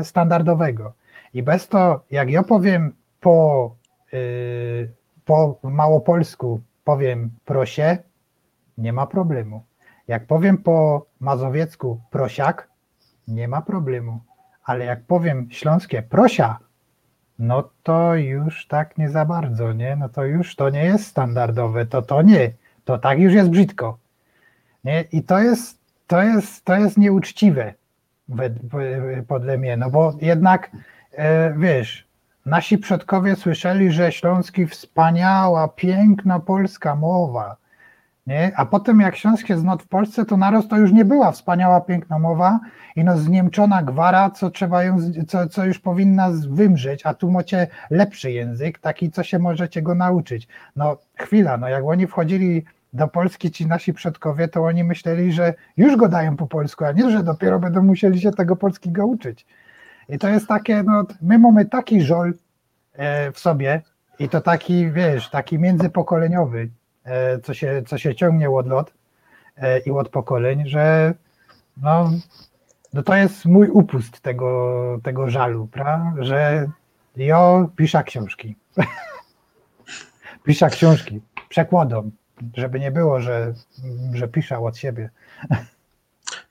standardowego. 0.02 0.92
I 1.35 1.42
bez 1.42 1.68
to, 1.68 2.04
jak 2.11 2.30
ja 2.30 2.42
powiem 2.42 2.92
po, 3.26 3.75
yy, 4.12 4.92
po 5.25 5.59
małopolsku, 5.62 6.61
powiem 6.85 7.30
prosie, 7.45 7.99
nie 8.78 8.92
ma 8.92 9.06
problemu. 9.06 9.64
Jak 10.09 10.26
powiem 10.26 10.59
po 10.59 11.06
mazowiecku 11.21 12.00
prosiak, 12.11 12.68
nie 13.28 13.49
ma 13.49 13.62
problemu. 13.62 14.21
Ale 14.64 14.85
jak 14.85 15.02
powiem 15.04 15.49
śląskie 15.50 16.02
prosia, 16.02 16.59
no 17.38 17.71
to 17.83 18.14
już 18.14 18.66
tak 18.66 18.99
nie 18.99 19.11
za 19.11 19.25
bardzo, 19.25 19.73
nie? 19.73 19.97
No 19.97 20.09
to 20.09 20.25
już 20.25 20.56
to 20.56 20.71
nie 20.71 20.85
jest 20.85 21.06
standardowe, 21.06 21.87
to 21.87 22.02
to 22.02 22.23
nie, 22.23 22.52
to 22.85 22.99
tak 22.99 23.18
już 23.18 23.33
jest 23.33 23.50
brzydko. 23.50 23.99
Nie? 24.85 25.04
I 25.12 25.23
to 25.23 25.38
jest, 25.38 25.78
to 26.06 26.23
jest, 26.23 26.64
to 26.64 26.76
jest 26.76 26.99
nieuczciwe 26.99 27.75
podle 29.28 29.59
mnie, 29.59 29.76
no 29.76 29.90
bo 29.90 30.14
jednak 30.21 30.71
E, 31.16 31.54
wiesz, 31.59 32.05
nasi 32.46 32.78
przodkowie 32.78 33.36
słyszeli, 33.36 33.92
że 33.92 34.12
śląski 34.12 34.66
wspaniała, 34.66 35.68
piękna 35.68 36.40
polska 36.40 36.94
mowa. 36.94 37.56
Nie? 38.26 38.52
A 38.56 38.66
potem 38.66 39.00
jak 39.00 39.16
Śląsk 39.16 39.48
jest 39.48 39.64
w 39.80 39.88
Polsce, 39.88 40.24
to 40.24 40.36
narost 40.36 40.70
to 40.70 40.76
już 40.76 40.92
nie 40.92 41.04
była 41.04 41.32
wspaniała, 41.32 41.80
piękna 41.80 42.18
mowa 42.18 42.60
i 42.96 43.04
no 43.04 43.18
zniemczona 43.18 43.82
gwara, 43.82 44.30
co 44.30 44.50
trzeba 44.50 44.84
ją, 44.84 44.96
co, 45.28 45.48
co 45.48 45.64
już 45.64 45.78
powinna 45.78 46.30
wymrzeć, 46.48 47.06
a 47.06 47.14
tu 47.14 47.30
macie 47.30 47.66
lepszy 47.90 48.32
język, 48.32 48.78
taki, 48.78 49.10
co 49.10 49.22
się 49.22 49.38
możecie 49.38 49.82
go 49.82 49.94
nauczyć. 49.94 50.48
No 50.76 50.96
chwila, 51.18 51.56
no 51.56 51.68
jak 51.68 51.84
oni 51.84 52.06
wchodzili 52.06 52.64
do 52.92 53.08
Polski, 53.08 53.50
ci 53.50 53.66
nasi 53.66 53.94
przodkowie, 53.94 54.48
to 54.48 54.64
oni 54.64 54.84
myśleli, 54.84 55.32
że 55.32 55.54
już 55.76 55.96
go 55.96 56.08
dają 56.08 56.36
po 56.36 56.46
polsku, 56.46 56.84
a 56.84 56.92
nie, 56.92 57.10
że 57.10 57.22
dopiero 57.22 57.58
będą 57.58 57.82
musieli 57.82 58.20
się 58.20 58.30
tego 58.32 58.56
polskiego 58.56 59.06
uczyć. 59.06 59.46
I 60.08 60.18
to 60.18 60.28
jest 60.28 60.46
takie, 60.46 60.82
no 60.82 61.04
my 61.22 61.38
mamy 61.38 61.64
taki 61.64 62.02
żol 62.02 62.34
e, 62.92 63.32
w 63.32 63.38
sobie 63.38 63.82
i 64.18 64.28
to 64.28 64.40
taki, 64.40 64.90
wiesz, 64.90 65.30
taki 65.30 65.58
międzypokoleniowy, 65.58 66.68
E, 67.06 67.38
co 67.38 67.54
się, 67.54 67.82
co 67.86 67.98
się 67.98 68.14
ciągnie 68.14 68.50
od 68.50 68.66
lot 68.66 68.94
e, 69.56 69.78
i 69.78 69.90
od 69.90 70.08
pokoleń, 70.08 70.68
że 70.68 71.14
no, 71.76 72.10
no 72.92 73.02
to 73.02 73.14
jest 73.14 73.44
mój 73.44 73.68
upust 73.68 74.20
tego, 74.20 75.00
tego 75.02 75.30
żalu, 75.30 75.66
pra? 75.66 76.14
że 76.18 76.70
ja 77.16 77.68
piszę 77.76 78.04
książki. 78.04 78.56
piszę 80.46 80.70
książki, 80.70 81.20
przekładam, 81.48 82.10
żeby 82.54 82.80
nie 82.80 82.90
było, 82.90 83.20
że, 83.20 83.54
że 84.12 84.28
piszę 84.28 84.58
od 84.58 84.76
siebie. 84.76 85.10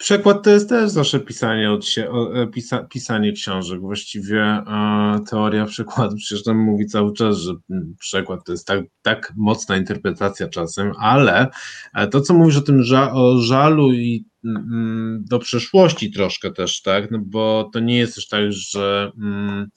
Przekład 0.06 0.44
to 0.44 0.50
jest 0.50 0.70
też 0.70 0.90
zawsze 0.90 1.20
pisanie, 1.20 1.72
od 1.72 1.86
się, 1.86 2.10
e, 2.34 2.48
pisa, 2.48 2.84
pisanie 2.84 3.32
książek. 3.32 3.80
Właściwie 3.80 4.42
e, 4.42 5.20
teoria 5.30 5.66
przekładu 5.66 6.16
przecież 6.16 6.44
tam 6.44 6.58
mówi 6.58 6.86
cały 6.86 7.14
czas, 7.14 7.38
że 7.38 7.54
mm, 7.70 7.96
przekład 8.00 8.46
to 8.46 8.52
jest 8.52 8.68
tak, 8.68 8.84
tak 9.02 9.34
mocna 9.36 9.78
interpretacja 9.78 10.48
czasem, 10.48 10.92
ale 11.00 11.48
e, 11.94 12.08
to, 12.08 12.22
co 12.22 12.34
mówisz 12.34 12.58
o 12.58 12.62
tym 12.62 12.84
ża 12.84 13.14
o 13.14 13.38
żalu 13.38 13.94
i 13.94 14.26
mm, 14.46 15.24
do 15.30 15.40
przeszłości 15.40 16.12
troszkę 16.12 16.52
też, 16.52 16.82
tak, 16.82 17.12
no 17.12 17.20
bo 17.26 17.70
to 17.74 17.80
nie 17.80 17.98
jest 17.98 18.16
też 18.16 18.28
tak, 18.28 18.52
że 18.52 19.12
mm, 19.18 19.68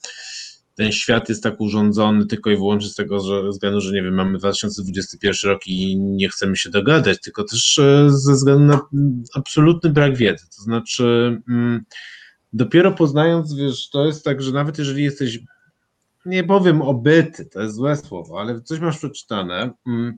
ten 0.79 0.91
świat 0.91 1.29
jest 1.29 1.43
tak 1.43 1.61
urządzony 1.61 2.25
tylko 2.25 2.49
i 2.49 2.55
wyłącznie 2.55 2.89
z 2.89 2.95
tego 2.95 3.19
że, 3.19 3.49
względu, 3.49 3.81
że 3.81 3.93
nie 3.93 4.03
wiem, 4.03 4.13
mamy 4.13 4.37
2021 4.37 5.51
rok 5.51 5.67
i 5.67 5.97
nie 5.97 6.29
chcemy 6.29 6.55
się 6.55 6.69
dogadać, 6.69 7.21
tylko 7.21 7.43
też 7.43 7.79
e, 7.79 8.09
ze 8.09 8.33
względu 8.33 8.65
na 8.65 8.81
absolutny 9.35 9.89
brak 9.89 10.15
wiedzy. 10.15 10.45
To 10.57 10.61
znaczy, 10.63 11.37
mm, 11.49 11.83
dopiero 12.53 12.91
poznając, 12.91 13.53
wiesz, 13.53 13.89
to 13.89 14.05
jest 14.05 14.23
tak, 14.23 14.41
że 14.41 14.51
nawet 14.51 14.77
jeżeli 14.77 15.03
jesteś, 15.03 15.39
nie 16.25 16.43
powiem 16.43 16.81
obyty, 16.81 17.45
to 17.45 17.61
jest 17.61 17.75
złe 17.75 17.97
słowo, 17.97 18.39
ale 18.39 18.61
coś 18.61 18.79
masz 18.79 18.97
przeczytane, 18.97 19.71
mm, 19.87 20.17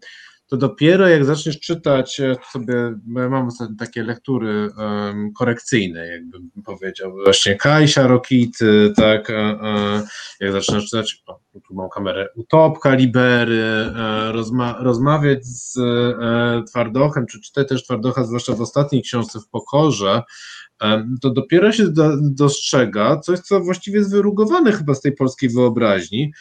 to 0.51 0.57
dopiero 0.57 1.07
jak 1.07 1.25
zaczniesz 1.25 1.59
czytać 1.59 2.19
e, 2.19 2.35
sobie, 2.51 2.73
ja 3.15 3.29
mam 3.29 3.49
takie 3.79 4.03
lektury 4.03 4.69
um, 4.77 5.33
korekcyjne, 5.33 6.07
jakbym 6.07 6.51
powiedział, 6.65 7.13
właśnie 7.23 7.55
Kajsia 7.55 8.07
Rokity, 8.07 8.93
tak, 8.95 9.29
e, 9.29 9.33
e, 9.33 10.03
jak 10.39 10.51
zaczynasz 10.51 10.85
czytać, 10.85 11.23
o, 11.27 11.39
tu 11.67 11.73
mam 11.73 11.89
kamerę, 11.89 12.27
Utopka 12.35 12.95
Libery, 12.95 13.63
e, 13.95 14.31
rozma 14.31 14.75
rozmawiać 14.79 15.45
z 15.45 15.77
e, 15.77 16.63
Twardochem, 16.63 17.25
czy 17.25 17.41
czytać 17.41 17.67
też 17.67 17.83
Twardocha, 17.83 18.23
zwłaszcza 18.23 18.53
w 18.53 18.61
ostatniej 18.61 19.01
książce 19.01 19.39
w 19.39 19.47
Pokorze, 19.47 20.21
to 21.21 21.29
dopiero 21.29 21.71
się 21.71 21.87
do, 21.87 22.09
dostrzega 22.21 23.19
coś, 23.19 23.39
co 23.39 23.59
właściwie 23.59 23.97
jest 23.97 24.11
wyrugowane 24.11 24.71
chyba 24.71 24.93
z 24.93 25.01
tej 25.01 25.15
polskiej 25.15 25.49
wyobraźni, 25.49 26.33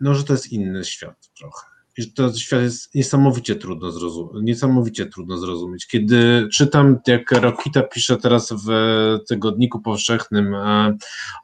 no, 0.00 0.14
że 0.14 0.24
to 0.24 0.32
jest 0.32 0.52
inny 0.52 0.84
świat 0.84 1.30
trochę 1.38 1.71
że 1.98 2.06
to 2.06 2.32
świat 2.32 2.62
jest 2.62 2.94
niesamowicie 2.94 3.56
trudno 3.56 3.90
zrozumieć, 3.90 4.32
niesamowicie 4.42 5.06
trudno 5.06 5.38
zrozumieć. 5.38 5.86
Kiedy 5.86 6.48
czytam, 6.52 6.98
jak 7.06 7.32
Rokita 7.32 7.82
pisze 7.82 8.16
teraz 8.16 8.52
w 8.66 8.68
Tygodniku 9.28 9.80
Powszechnym 9.80 10.54
e, 10.54 10.96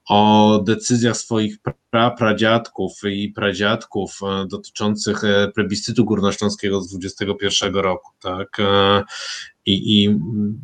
o 0.08 0.62
decyzjach 0.66 1.16
swoich 1.16 1.58
pra, 1.90 2.10
pradziadków 2.10 2.92
i 3.10 3.28
pradziadków 3.28 4.20
e, 4.22 4.46
dotyczących 4.46 5.24
e, 5.24 5.48
plebiscytu 5.54 6.04
górnośląskiego 6.04 6.80
z 6.80 6.90
21 6.90 7.74
roku, 7.74 8.12
tak, 8.22 8.56
i, 9.66 10.04
i, 10.04 10.18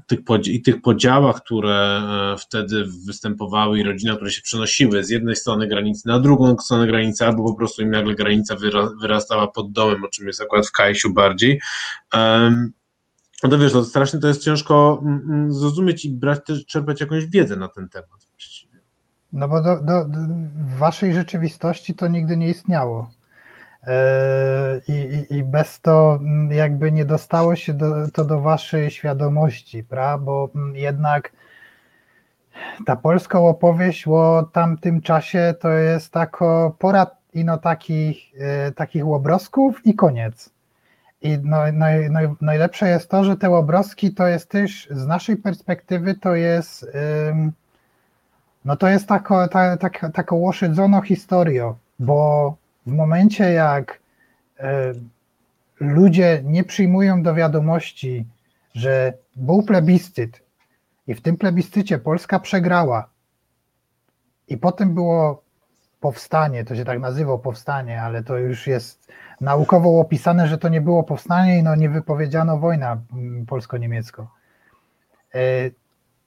tych, 0.07 0.21
i 0.47 0.63
tych 0.63 0.83
podziałach, 0.83 1.37
które 1.37 2.03
wtedy 2.39 2.85
występowały 3.07 3.81
i 3.81 3.83
rodziny, 3.83 4.17
które 4.17 4.31
się 4.31 4.43
przenosiły 4.43 5.05
z 5.05 5.11
jednej 5.11 5.37
strony 5.37 5.67
granicy 5.67 6.09
na 6.09 6.21
drugą 6.21 6.59
stronę 6.59 6.87
granicy, 6.87 7.27
albo 7.27 7.45
po 7.45 7.55
prostu 7.55 7.83
im 7.83 7.91
nagle 7.91 8.15
granica 8.15 8.57
wyrastała 9.03 9.49
pod 9.49 9.73
domem, 9.73 10.05
o 10.05 10.09
czym 10.09 10.27
jest 10.27 10.41
akurat 10.41 10.67
w 10.67 10.73
Kajsiu 10.73 11.13
bardziej. 11.13 11.61
No 13.43 13.51
to 13.51 13.59
wiesz, 13.59 13.73
to 13.73 13.85
strasznie 13.85 14.21
to 14.21 14.29
jest 14.29 14.45
ciężko 14.45 15.03
zrozumieć 15.49 16.05
i 16.05 16.11
brać 16.11 16.41
czerpać 16.67 17.01
jakąś 17.01 17.27
wiedzę 17.27 17.57
na 17.57 17.69
ten 17.69 17.89
temat. 17.89 18.24
No 19.35 19.49
bo 19.49 19.61
do, 19.61 19.81
do, 19.81 20.05
w 20.05 20.77
waszej 20.79 21.15
rzeczywistości 21.15 21.95
to 21.95 22.09
nigdy 22.09 22.37
nie 22.37 22.49
istniało. 22.49 23.11
E, 23.87 24.81
I, 24.89 25.27
i, 25.31 25.43
bez 25.43 25.81
to 25.81 26.19
mm, 26.21 26.53
jakby 26.53 26.93
nie 26.93 27.05
dostało 27.05 27.57
się 27.57 27.75
do, 27.75 28.11
to 28.11 28.25
do 28.25 28.41
waszej 28.41 28.91
świadomości, 28.91 29.85
prawda? 29.85 30.25
Bo 30.25 30.51
mm, 30.55 30.77
jednak 30.77 31.33
ta 32.87 32.97
polska 32.97 33.41
opowieść 33.41 34.09
o 34.09 34.49
tamtym 34.53 35.01
czasie 35.01 35.55
to 35.61 35.69
jest 35.69 36.13
tako 36.13 36.77
pora 36.79 37.07
ino 37.33 37.59
takich, 37.59 38.19
e, 38.39 38.73
takich 38.73 39.07
łobrosków 39.07 39.87
i 39.87 39.95
koniec. 39.95 40.51
I 41.23 41.39
no, 41.43 41.59
no, 41.73 41.87
no, 42.11 42.21
najlepsze 42.41 42.89
jest 42.89 43.11
to, 43.11 43.25
że 43.25 43.37
te 43.37 43.51
łobroski 43.51 44.15
to 44.15 44.27
jest 44.27 44.51
też 44.51 44.89
z 44.91 45.07
naszej 45.07 45.37
perspektywy 45.37 46.15
to 46.15 46.35
jest 46.35 46.87
no 48.65 48.77
to 48.77 48.89
jest 48.89 49.09
tako, 49.09 49.49
ta, 49.49 49.77
ta, 49.77 49.91
taką 50.11 50.53
historią, 51.03 51.75
bo 51.99 52.57
w 52.87 52.93
momencie 52.93 53.53
jak 53.53 54.01
e, 54.59 54.93
ludzie 55.81 56.41
nie 56.45 56.65
przyjmują 56.65 57.23
do 57.23 57.35
wiadomości, 57.35 58.27
że 58.75 59.13
był 59.37 59.63
plebiscyt 59.63 60.43
i 61.07 61.15
w 61.15 61.23
tym 61.23 61.37
plebiscycie 61.37 61.99
Polska 61.99 62.41
przegrała 62.41 63.09
i 64.49 64.57
potem 64.57 64.95
było 64.95 65.43
powstanie, 66.01 66.65
to 66.65 66.77
się 66.77 66.85
tak 66.85 67.01
nazywa 67.01 67.39
powstanie, 67.39 68.03
ale 68.03 68.23
to 68.23 68.39
już 68.39 68.67
jest 68.67 69.13
naukowo 69.41 70.01
opisane, 70.01 70.49
że 70.49 70.59
to 70.59 70.69
nie 70.69 70.81
było 70.81 71.03
powstanie 71.03 71.59
i 71.59 71.63
no 71.63 71.75
nie 71.75 71.91
wypowiedziano 71.91 72.59
wojna 72.59 72.99
mm, 73.13 73.47
polsko-niemiecko. 73.47 74.29
E, 75.35 75.41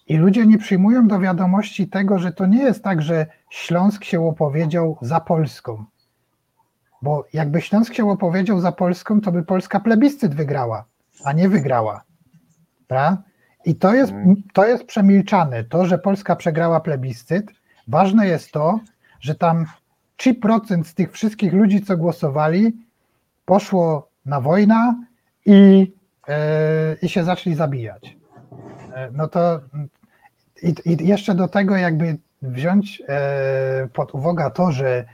I 0.07 0.17
ludzie 0.17 0.45
nie 0.45 0.57
przyjmują 0.57 1.07
do 1.07 1.19
wiadomości 1.19 1.87
tego, 1.87 2.19
że 2.19 2.31
to 2.31 2.45
nie 2.45 2.63
jest 2.63 2.83
tak, 2.83 3.01
że 3.01 3.25
Śląsk 3.49 4.03
się 4.03 4.27
opowiedział 4.27 4.97
za 5.01 5.19
Polską. 5.19 5.85
Bo 7.01 7.25
jakby 7.33 7.61
Śląsk 7.61 7.93
się 7.93 8.09
opowiedział 8.09 8.59
za 8.59 8.71
Polską, 8.71 9.21
to 9.21 9.31
by 9.31 9.43
Polska 9.43 9.79
plebiscyt 9.79 10.35
wygrała, 10.35 10.85
a 11.23 11.33
nie 11.33 11.49
wygrała. 11.49 12.03
Pra? 12.87 13.17
I 13.65 13.75
to 13.75 13.93
jest, 13.93 14.11
mhm. 14.11 14.43
to 14.53 14.65
jest 14.65 14.83
przemilczane. 14.83 15.63
To, 15.63 15.85
że 15.85 15.97
Polska 15.97 16.35
przegrała 16.35 16.79
plebiscyt, 16.79 17.51
ważne 17.87 18.27
jest 18.27 18.51
to, 18.51 18.79
że 19.19 19.35
tam 19.35 19.65
3% 20.17 20.83
z 20.83 20.93
tych 20.93 21.11
wszystkich 21.11 21.53
ludzi, 21.53 21.81
co 21.81 21.97
głosowali, 21.97 22.73
poszło 23.45 24.09
na 24.25 24.41
wojnę 24.41 25.03
i, 25.45 25.91
e, 26.27 26.95
i 27.01 27.09
się 27.09 27.23
zaczęli 27.23 27.55
zabijać. 27.55 28.17
E, 28.93 29.09
no 29.11 29.27
to 29.27 29.59
i, 30.63 30.75
i, 30.85 31.07
jeszcze 31.07 31.35
do 31.35 31.47
tego 31.47 31.75
jakby 31.75 32.17
wziąć 32.41 33.01
e, 33.07 33.87
pod 33.93 34.15
uwagę 34.15 34.51
to, 34.51 34.71
że 34.71 35.05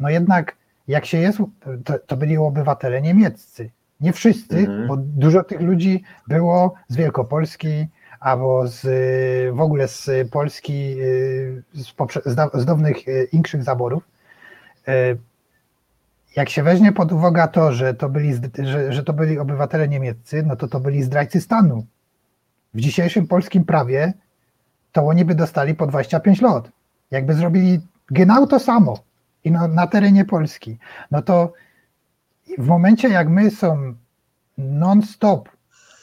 no 0.00 0.10
jednak 0.10 0.56
jak 0.88 1.06
się 1.06 1.18
jest, 1.18 1.38
to, 1.84 1.98
to 1.98 2.16
byli 2.16 2.36
obywatele 2.38 3.02
niemieccy. 3.02 3.70
Nie 4.00 4.12
wszyscy, 4.12 4.58
mhm. 4.58 4.88
bo 4.88 4.96
dużo 4.96 5.44
tych 5.44 5.60
ludzi 5.60 6.04
było 6.28 6.74
z 6.88 6.96
Wielkopolski 6.96 7.86
albo 8.20 8.68
z, 8.68 8.80
w 9.56 9.60
ogóle 9.60 9.88
z 9.88 10.10
Polski, 10.30 10.94
z, 11.72 11.92
z 12.54 12.64
dawnych 12.64 12.96
inszych 13.32 13.62
zaborów. 13.62 14.02
Jak 16.36 16.48
się 16.48 16.62
weźmie 16.62 16.92
pod 16.92 17.12
uwagę 17.12 17.48
to, 17.52 17.72
że 17.72 17.94
to 17.94 18.08
byli, 18.08 18.34
że, 18.58 18.92
że 18.92 19.02
to 19.02 19.12
byli 19.12 19.38
obywatele 19.38 19.88
niemieccy, 19.88 20.42
no 20.46 20.56
to 20.56 20.68
to 20.68 20.80
byli 20.80 21.02
zdrajcy 21.02 21.40
stanu. 21.40 21.86
W 22.74 22.80
dzisiejszym 22.80 23.26
polskim 23.26 23.64
prawie 23.64 24.12
to 24.92 25.06
oni 25.06 25.24
by 25.24 25.34
dostali 25.34 25.74
po 25.74 25.86
25 25.86 26.40
lat. 26.40 26.70
Jakby 27.10 27.34
zrobili 27.34 27.80
genau 28.10 28.46
to 28.46 28.58
samo 28.58 28.98
i 29.44 29.50
na, 29.50 29.68
na 29.68 29.86
terenie 29.86 30.24
Polski, 30.24 30.78
no 31.10 31.22
to 31.22 31.52
w 32.58 32.66
momencie 32.66 33.08
jak 33.08 33.28
my 33.28 33.50
są 33.50 33.94
non-stop 34.58 35.48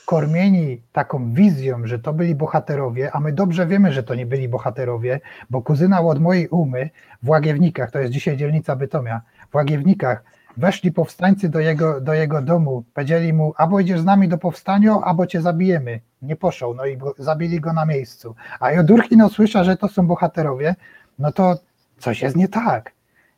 kormieni 0.06 0.82
taką 0.92 1.34
wizją, 1.34 1.88
że 1.88 2.00
to 2.00 2.14
byli 2.14 2.36
bohaterowie, 2.36 3.12
a 3.12 3.20
my 3.20 3.34
dobrze 3.34 3.68
wiemy, 3.68 3.94
że 3.94 4.04
to 4.04 4.16
nie 4.16 4.26
byli 4.26 4.50
bohaterowie, 4.50 5.20
bo 5.50 5.62
kuzyna 5.62 6.02
od 6.02 6.20
mojej 6.20 6.48
umy 6.48 6.90
w 7.24 7.30
Łagiewnikach, 7.30 7.92
to 7.92 8.00
jest 8.00 8.14
dzisiaj 8.14 8.38
dzielnica 8.38 8.76
Bytomia, 8.76 9.22
w 9.52 9.56
Łagiewnikach 9.56 10.24
weszli 10.58 10.92
powstańcy 10.92 11.50
do 11.50 11.60
jego, 11.60 12.02
do 12.02 12.14
jego 12.14 12.42
domu, 12.42 12.84
powiedzieli 12.94 13.34
mu, 13.34 13.54
albo 13.58 13.80
idziesz 13.80 14.02
z 14.02 14.06
nami 14.06 14.28
do 14.28 14.38
powstania, 14.38 14.94
albo 15.04 15.28
cię 15.28 15.42
zabijemy. 15.42 16.00
Nie 16.22 16.36
poszł, 16.36 16.74
no 16.74 16.86
i 16.86 16.98
zabili 17.18 17.60
go 17.60 17.74
na 17.74 17.86
miejscu. 17.86 18.36
A 18.60 18.72
Jodurkin 18.72 19.22
usłyszał, 19.22 19.64
że 19.64 19.78
to 19.78 19.88
są 19.88 20.08
bohaterowie, 20.08 20.76
no 21.20 21.32
to 21.32 21.58
coś 21.98 22.22
jest 22.22 22.36
nie 22.36 22.48
tak. 22.48 22.92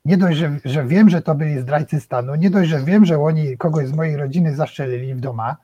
Nie 0.05 0.17
dość, 0.17 0.37
że, 0.37 0.51
że 0.65 0.85
wiem, 0.85 1.09
że 1.09 1.21
to 1.21 1.35
byli 1.35 1.59
zdrajcy 1.59 1.99
stanu, 1.99 2.35
nie 2.35 2.49
dość, 2.49 2.69
że 2.69 2.79
wiem, 2.79 3.05
że 3.05 3.19
oni 3.19 3.57
kogoś 3.57 3.87
z 3.87 3.93
mojej 3.93 4.17
rodziny 4.17 4.55
zaszczelili 4.55 5.15
w 5.15 5.19
doma, 5.19 5.55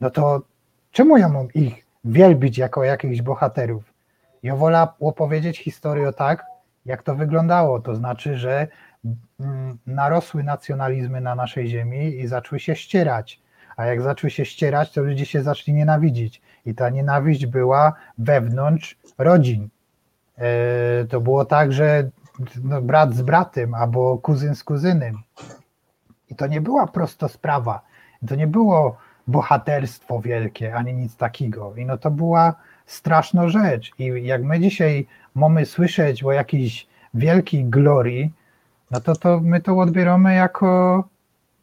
no 0.00 0.10
to 0.10 0.42
czemu 0.92 1.16
ja 1.16 1.28
mam 1.28 1.52
ich 1.54 1.86
wielbić 2.04 2.58
jako 2.58 2.84
jakichś 2.84 3.22
bohaterów? 3.22 3.92
Ja 4.42 4.56
wolę 4.56 4.86
opowiedzieć 5.00 5.58
historię 5.58 6.12
tak, 6.12 6.44
jak 6.86 7.02
to 7.02 7.14
wyglądało. 7.14 7.80
To 7.80 7.96
znaczy, 7.96 8.36
że 8.36 8.68
narosły 9.86 10.42
nacjonalizmy 10.42 11.20
na 11.20 11.34
naszej 11.34 11.68
ziemi 11.68 12.20
i 12.20 12.26
zaczęły 12.26 12.60
się 12.60 12.76
ścierać. 12.76 13.40
A 13.76 13.86
jak 13.86 14.02
zaczęły 14.02 14.30
się 14.30 14.44
ścierać, 14.44 14.92
to 14.92 15.02
ludzie 15.02 15.26
się 15.26 15.42
zaczęli 15.42 15.74
nienawidzić. 15.74 16.42
I 16.66 16.74
ta 16.74 16.90
nienawiść 16.90 17.46
była 17.46 17.92
wewnątrz 18.18 18.98
rodzin. 19.18 19.68
E, 20.38 21.04
to 21.04 21.20
było 21.20 21.44
tak, 21.44 21.72
że 21.72 22.10
no, 22.64 22.82
brat 22.82 23.14
z 23.14 23.22
bratem 23.22 23.74
albo 23.74 24.18
kuzyn 24.18 24.54
z 24.54 24.64
kuzynem. 24.64 25.18
I 26.30 26.34
to 26.34 26.46
nie 26.46 26.60
była 26.60 26.86
prosto 26.86 27.28
sprawa. 27.28 27.80
To 28.28 28.34
nie 28.34 28.46
było 28.46 28.96
bohaterstwo 29.26 30.20
wielkie, 30.20 30.74
ani 30.74 30.94
nic 30.94 31.16
takiego. 31.16 31.74
I 31.76 31.86
no 31.86 31.98
to 31.98 32.10
była 32.10 32.54
straszna 32.86 33.48
rzecz. 33.48 33.90
I 33.98 34.24
jak 34.24 34.42
my 34.42 34.60
dzisiaj 34.60 35.06
mamy 35.34 35.66
słyszeć 35.66 36.24
o 36.24 36.32
jakiejś 36.32 36.86
wielkiej 37.14 37.64
glorii, 37.64 38.32
no 38.92 39.00
to, 39.00 39.16
to 39.16 39.40
my 39.40 39.60
to 39.60 39.78
odbieramy 39.78 40.34
jako, 40.34 41.04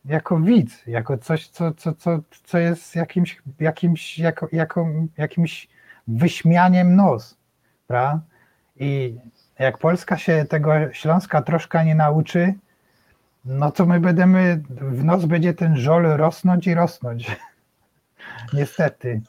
jako 0.06 0.40
widz, 0.40 0.88
jako 0.88 1.18
coś, 1.18 1.48
co, 1.48 1.74
co, 1.74 1.94
co, 1.94 2.20
co 2.44 2.58
jest 2.58 2.96
jakimś, 2.96 3.42
jakimś, 3.60 4.20
jako, 4.20 4.48
jako, 4.52 4.88
jakimś 5.18 5.68
wyśmianiem 6.08 6.96
nos. 6.96 7.38
Prawda? 7.88 8.22
I 8.76 9.16
jak 9.60 9.78
Polska 9.78 10.18
się 10.18 10.46
tego 10.50 10.72
Śląska 10.94 11.42
troszkę 11.42 11.86
nie 11.86 11.96
nauczy, 11.96 12.54
no 13.46 13.72
to 13.72 13.86
my 13.86 14.00
będziemy, 14.00 14.64
w 14.70 15.04
nos 15.04 15.26
będzie 15.26 15.54
ten 15.54 15.78
żol 15.78 16.04
rosnąć 16.04 16.68
i 16.68 16.74
rosnąć. 16.74 17.38
Niestety. 18.54 19.22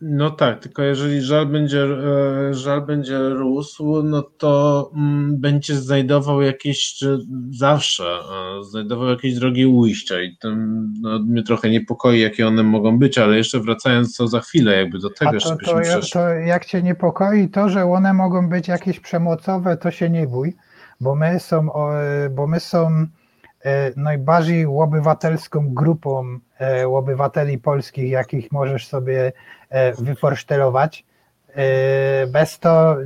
No 0.00 0.30
tak, 0.30 0.60
tylko 0.60 0.82
jeżeli 0.82 1.20
żal 1.20 1.46
będzie, 1.46 1.84
e, 1.84 2.54
żal 2.54 2.82
będzie 2.82 3.18
rósł, 3.18 4.02
no 4.02 4.22
to 4.22 4.90
mm, 4.96 5.40
będzie 5.40 5.74
znajdował 5.74 6.42
jakieś, 6.42 7.04
zawsze 7.50 8.04
e, 8.04 8.64
znajdował 8.64 9.08
jakieś 9.08 9.34
drogi 9.34 9.66
ujścia 9.66 10.22
i 10.22 10.36
to 10.36 10.48
no, 11.00 11.18
mnie 11.18 11.42
trochę 11.42 11.70
niepokoi, 11.70 12.20
jakie 12.20 12.46
one 12.46 12.62
mogą 12.62 12.98
być, 12.98 13.18
ale 13.18 13.36
jeszcze 13.36 13.60
wracając 13.60 14.16
co 14.16 14.28
za 14.28 14.40
chwilę, 14.40 14.76
jakby 14.76 14.98
do 14.98 15.10
tego 15.10 15.30
A 15.30 15.40
to, 15.40 15.56
to, 15.56 16.00
to 16.12 16.28
jak 16.28 16.64
cię 16.64 16.82
niepokoi 16.82 17.48
to, 17.48 17.68
że 17.68 17.84
one 17.84 18.12
mogą 18.12 18.48
być 18.48 18.68
jakieś 18.68 19.00
przemocowe, 19.00 19.76
to 19.76 19.90
się 19.90 20.10
nie 20.10 20.26
bój, 20.26 20.56
bo 21.00 21.14
my 21.14 21.40
są, 21.40 21.68
bo 22.30 22.46
my 22.46 22.60
są 22.60 23.06
najbardziej 23.96 24.66
obywatelską 24.66 25.74
grupą 25.74 26.38
e, 26.60 26.88
obywateli 26.88 27.58
polskich, 27.58 28.10
jakich 28.10 28.52
możesz 28.52 28.86
sobie 28.86 29.32
e, 29.68 29.92
wyforsztelować. 29.92 31.04
Bez 32.28 32.58
to 32.58 32.96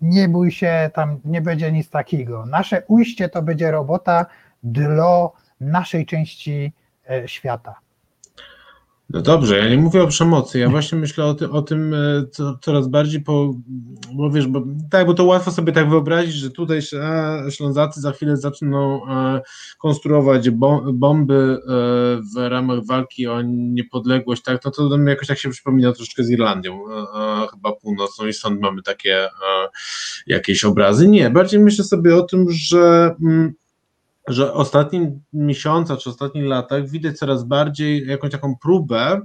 nie 0.00 0.28
bój 0.28 0.50
się, 0.50 0.90
tam 0.94 1.20
nie 1.24 1.42
będzie 1.42 1.72
nic 1.72 1.90
takiego. 1.90 2.46
Nasze 2.46 2.82
ujście 2.86 3.28
to 3.28 3.42
będzie 3.42 3.70
robota 3.70 4.26
dla 4.62 5.28
naszej 5.60 6.06
części 6.06 6.72
świata. 7.26 7.74
No 9.10 9.20
dobrze, 9.22 9.58
ja 9.58 9.68
nie 9.68 9.76
mówię 9.76 10.02
o 10.02 10.06
przemocy, 10.06 10.58
ja 10.58 10.68
właśnie 10.68 10.98
myślę 10.98 11.24
o, 11.24 11.34
ty, 11.34 11.50
o 11.50 11.62
tym 11.62 11.94
e, 11.94 12.26
co, 12.30 12.58
coraz 12.62 12.88
bardziej, 12.88 13.20
po, 13.20 13.54
bo 14.14 14.30
wiesz, 14.30 14.46
bo, 14.46 14.62
tak, 14.90 15.06
bo 15.06 15.14
to 15.14 15.24
łatwo 15.24 15.50
sobie 15.50 15.72
tak 15.72 15.90
wyobrazić, 15.90 16.34
że 16.34 16.50
tutaj 16.50 16.80
a, 17.02 17.50
Ślązacy 17.50 18.00
za 18.00 18.12
chwilę 18.12 18.36
zaczną 18.36 19.00
a, 19.06 19.36
e, 19.36 19.40
konstruować 19.78 20.50
bomby 20.92 21.58
a, 21.68 21.72
e, 21.72 21.76
w 22.34 22.48
ramach 22.48 22.86
walki 22.86 23.26
o 23.26 23.42
niepodległość, 23.42 24.42
tak, 24.42 24.64
no 24.64 24.70
to 24.70 24.98
jakoś 25.06 25.28
tak 25.28 25.38
się 25.38 25.50
przypomina 25.50 25.92
troszeczkę 25.92 26.24
z 26.24 26.30
Irlandią, 26.30 26.80
chyba 27.50 27.72
północną 27.72 28.26
i 28.26 28.32
stąd 28.32 28.60
mamy 28.60 28.82
takie 28.82 29.28
jakieś 30.26 30.64
obrazy. 30.64 31.08
Nie, 31.08 31.30
bardziej 31.30 31.60
myślę 31.60 31.84
sobie 31.84 32.16
o 32.16 32.22
tym, 32.22 32.46
że 32.50 33.14
mm, 33.24 33.54
że 34.28 34.46
w 34.46 34.50
ostatnich 34.50 35.08
miesiącach 35.32 35.98
czy 35.98 36.10
ostatnich 36.10 36.44
latach 36.44 36.88
widać 36.88 37.18
coraz 37.18 37.44
bardziej 37.44 38.06
jakąś 38.06 38.30
taką 38.30 38.56
próbę, 38.62 39.20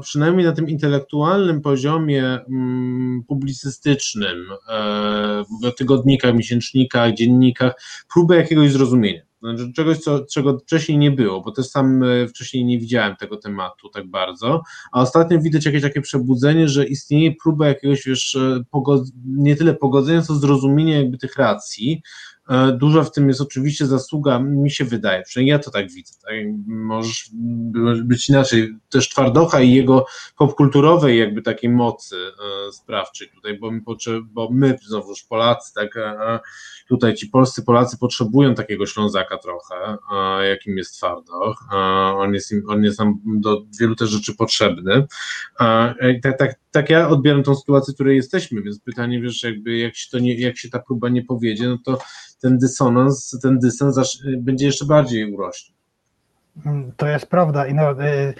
przynajmniej 0.00 0.46
na 0.46 0.52
tym 0.52 0.68
intelektualnym 0.68 1.60
poziomie 1.60 2.24
mm, 2.24 3.22
publicystycznym, 3.28 4.38
e, 4.68 5.44
w 5.62 5.74
tygodnikach, 5.74 6.34
miesięcznikach, 6.34 7.14
dziennikach, 7.14 7.72
próbę 8.12 8.36
jakiegoś 8.36 8.72
zrozumienia. 8.72 9.22
Znaczy 9.42 9.72
czegoś, 9.72 9.98
co, 9.98 10.24
czego 10.32 10.58
wcześniej 10.58 10.98
nie 10.98 11.10
było, 11.10 11.40
bo 11.40 11.52
też 11.52 11.66
sam 11.66 12.02
e, 12.02 12.28
wcześniej 12.28 12.64
nie 12.64 12.78
widziałem 12.78 13.16
tego 13.16 13.36
tematu 13.36 13.88
tak 13.88 14.06
bardzo, 14.06 14.62
a 14.92 15.00
ostatnio 15.00 15.40
widać 15.40 15.66
jakieś 15.66 15.82
takie 15.82 16.00
przebudzenie, 16.00 16.68
że 16.68 16.86
istnieje 16.86 17.34
próba 17.42 17.68
jakiegoś, 17.68 18.04
wiesz, 18.06 18.34
e, 18.34 18.62
nie 19.26 19.56
tyle 19.56 19.74
pogodzenia, 19.74 20.22
co 20.22 20.34
zrozumienia 20.34 20.96
jakby 20.96 21.18
tych 21.18 21.36
racji, 21.36 22.02
E, 22.48 22.72
dużo 22.72 23.04
w 23.04 23.12
tym 23.12 23.28
jest 23.28 23.40
oczywiście 23.40 23.86
zasługa, 23.86 24.38
mi 24.38 24.70
się 24.70 24.84
wydaje, 24.84 25.22
przynajmniej 25.22 25.50
ja 25.50 25.58
to 25.58 25.70
tak 25.70 25.90
widzę. 25.90 26.14
Tak? 26.22 26.34
Możesz 26.66 27.30
być 28.04 28.28
inaczej. 28.28 28.76
Też 28.90 29.08
Twardocha 29.08 29.60
i 29.60 29.72
jego 29.72 30.06
popkulturowej 30.36 31.18
jakby 31.18 31.42
takiej 31.42 31.70
mocy 31.70 32.16
e, 32.16 32.72
sprawczej 32.72 33.28
tutaj, 33.28 33.58
bo 33.58 33.70
my, 33.70 33.80
bo 34.24 34.48
my 34.52 34.78
znowuż 34.86 35.24
Polacy, 35.24 35.74
tak, 35.74 35.96
e, 35.96 36.40
tutaj 36.88 37.14
ci 37.14 37.26
polscy 37.26 37.62
Polacy 37.62 37.98
potrzebują 37.98 38.54
takiego 38.54 38.86
Ślązaka 38.86 39.38
trochę, 39.38 39.96
jakim 40.48 40.78
jest 40.78 40.96
Twardoch. 40.96 41.64
On 42.16 42.34
jest, 42.34 42.52
on 42.68 42.84
jest 42.84 42.98
nam 42.98 43.20
do 43.24 43.62
wielu 43.80 43.96
też 43.96 44.10
rzeczy 44.10 44.34
potrzebny. 44.34 45.06
Tak, 46.22 46.38
tak, 46.38 46.54
tak 46.70 46.90
ja 46.90 47.08
odbieram 47.08 47.42
tą 47.42 47.56
sytuację, 47.56 47.92
w 47.92 47.94
której 47.94 48.16
jesteśmy, 48.16 48.62
więc 48.62 48.80
pytanie, 48.80 49.20
wiesz, 49.20 49.42
jakby 49.42 49.76
jak 49.76 49.96
się, 49.96 50.10
to 50.10 50.18
nie, 50.18 50.34
jak 50.34 50.58
się 50.58 50.70
ta 50.70 50.78
próba 50.78 51.08
nie 51.08 51.22
powiedzie, 51.22 51.68
no 51.68 51.78
to 51.84 51.98
ten 52.42 52.58
dysonans, 52.58 53.38
ten 53.42 53.58
dystans 53.58 54.18
będzie 54.38 54.66
jeszcze 54.66 54.86
bardziej 54.86 55.34
urośnie. 55.34 55.74
To 56.96 57.06
jest 57.06 57.26
prawda. 57.26 57.66
I 57.66 57.74
no, 57.74 58.04
y, 58.04 58.34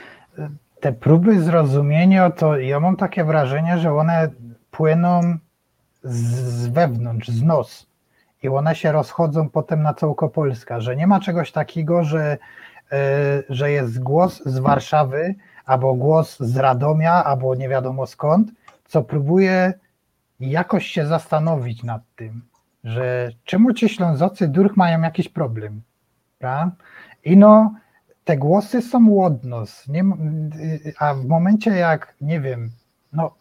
te 0.81 0.93
próby 0.93 1.43
zrozumienia, 1.43 2.31
to 2.31 2.59
ja 2.59 2.81
mam 2.81 2.97
takie 2.97 3.25
wrażenie, 3.25 3.79
że 3.79 3.93
one 3.93 4.31
płyną 4.71 5.39
z 6.03 6.67
wewnątrz, 6.67 7.29
z 7.29 7.43
nos. 7.43 7.87
I 8.43 8.49
one 8.49 8.75
się 8.75 8.93
rozchodzą 8.93 9.49
potem 9.49 9.83
na 9.83 9.95
całko 9.95 10.29
Polska, 10.29 10.81
że 10.81 10.97
nie 10.97 11.07
ma 11.07 11.21
czegoś 11.21 11.53
takiego, 11.53 12.05
że, 12.05 12.39
y, 12.93 12.97
że 13.49 13.71
jest 13.71 14.03
głos 14.03 14.43
z 14.47 14.59
Warszawy, 14.59 15.35
albo 15.65 15.95
głos 15.95 16.39
z 16.41 16.57
Radomia, 16.57 17.25
albo 17.25 17.55
nie 17.55 17.69
wiadomo 17.69 18.07
skąd, 18.07 18.51
co 18.85 19.03
próbuje 19.03 19.75
jakoś 20.41 20.87
się 20.87 21.07
zastanowić 21.07 21.83
nad 21.83 22.03
tym 22.17 22.43
że 22.85 23.31
czemu 23.45 23.73
ci 23.73 23.89
Ślązocy 23.89 24.49
durch 24.49 24.77
mają 24.77 25.01
jakiś 25.01 25.29
problem, 25.29 25.83
prawda? 26.39 26.77
I 27.25 27.37
no, 27.37 27.75
te 28.25 28.37
głosy 28.37 28.83
są 28.83 29.11
łodnos, 29.11 29.89
nie, 29.89 30.05
a 30.99 31.15
w 31.15 31.27
momencie 31.27 31.71
jak, 31.71 32.15
nie 32.21 32.41
wiem, 32.41 32.71
no 33.13 33.35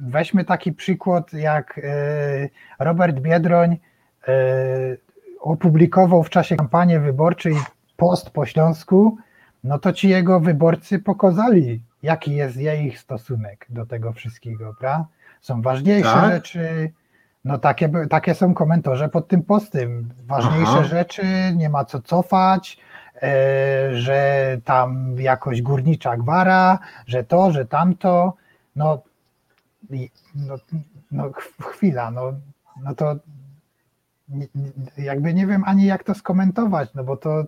weźmy 0.00 0.44
taki 0.44 0.72
przykład 0.72 1.32
jak 1.32 1.80
e, 1.84 2.48
Robert 2.78 3.20
Biedroń 3.20 3.76
e, 4.28 4.36
opublikował 5.40 6.22
w 6.22 6.30
czasie 6.30 6.56
kampanii 6.56 6.98
wyborczej 6.98 7.54
post 7.96 8.30
po 8.30 8.46
Śląsku, 8.46 9.16
no 9.64 9.78
to 9.78 9.92
ci 9.92 10.08
jego 10.08 10.40
wyborcy 10.40 10.98
pokazali, 10.98 11.82
jaki 12.02 12.34
jest 12.34 12.56
ich 12.56 12.98
stosunek 12.98 13.66
do 13.68 13.86
tego 13.86 14.12
wszystkiego, 14.12 14.74
prawda? 14.80 15.06
Są 15.40 15.62
ważniejsze 15.62 16.12
tak? 16.12 16.32
rzeczy, 16.32 16.92
no 17.44 17.58
takie, 17.58 17.90
takie 18.10 18.34
są 18.34 18.54
komentarze 18.54 19.08
pod 19.08 19.28
tym 19.28 19.42
postem. 19.42 20.08
Ważniejsze 20.26 20.72
Aha. 20.72 20.84
rzeczy, 20.84 21.24
nie 21.56 21.68
ma 21.68 21.84
co 21.84 22.02
cofać, 22.02 22.78
e, 23.22 23.88
że 23.92 24.56
tam 24.64 25.14
jakoś 25.18 25.62
górnicza 25.62 26.16
gwara, 26.16 26.78
że 27.06 27.24
to, 27.24 27.52
że 27.52 27.66
tamto. 27.66 28.34
No, 28.76 29.02
no, 30.34 30.54
no 31.12 31.30
chwila, 31.60 32.10
no, 32.10 32.32
no 32.82 32.94
to 32.94 33.16
jakby 34.98 35.34
nie 35.34 35.46
wiem 35.46 35.64
ani 35.66 35.86
jak 35.86 36.04
to 36.04 36.14
skomentować, 36.14 36.94
no 36.94 37.04
bo 37.04 37.16
to, 37.16 37.44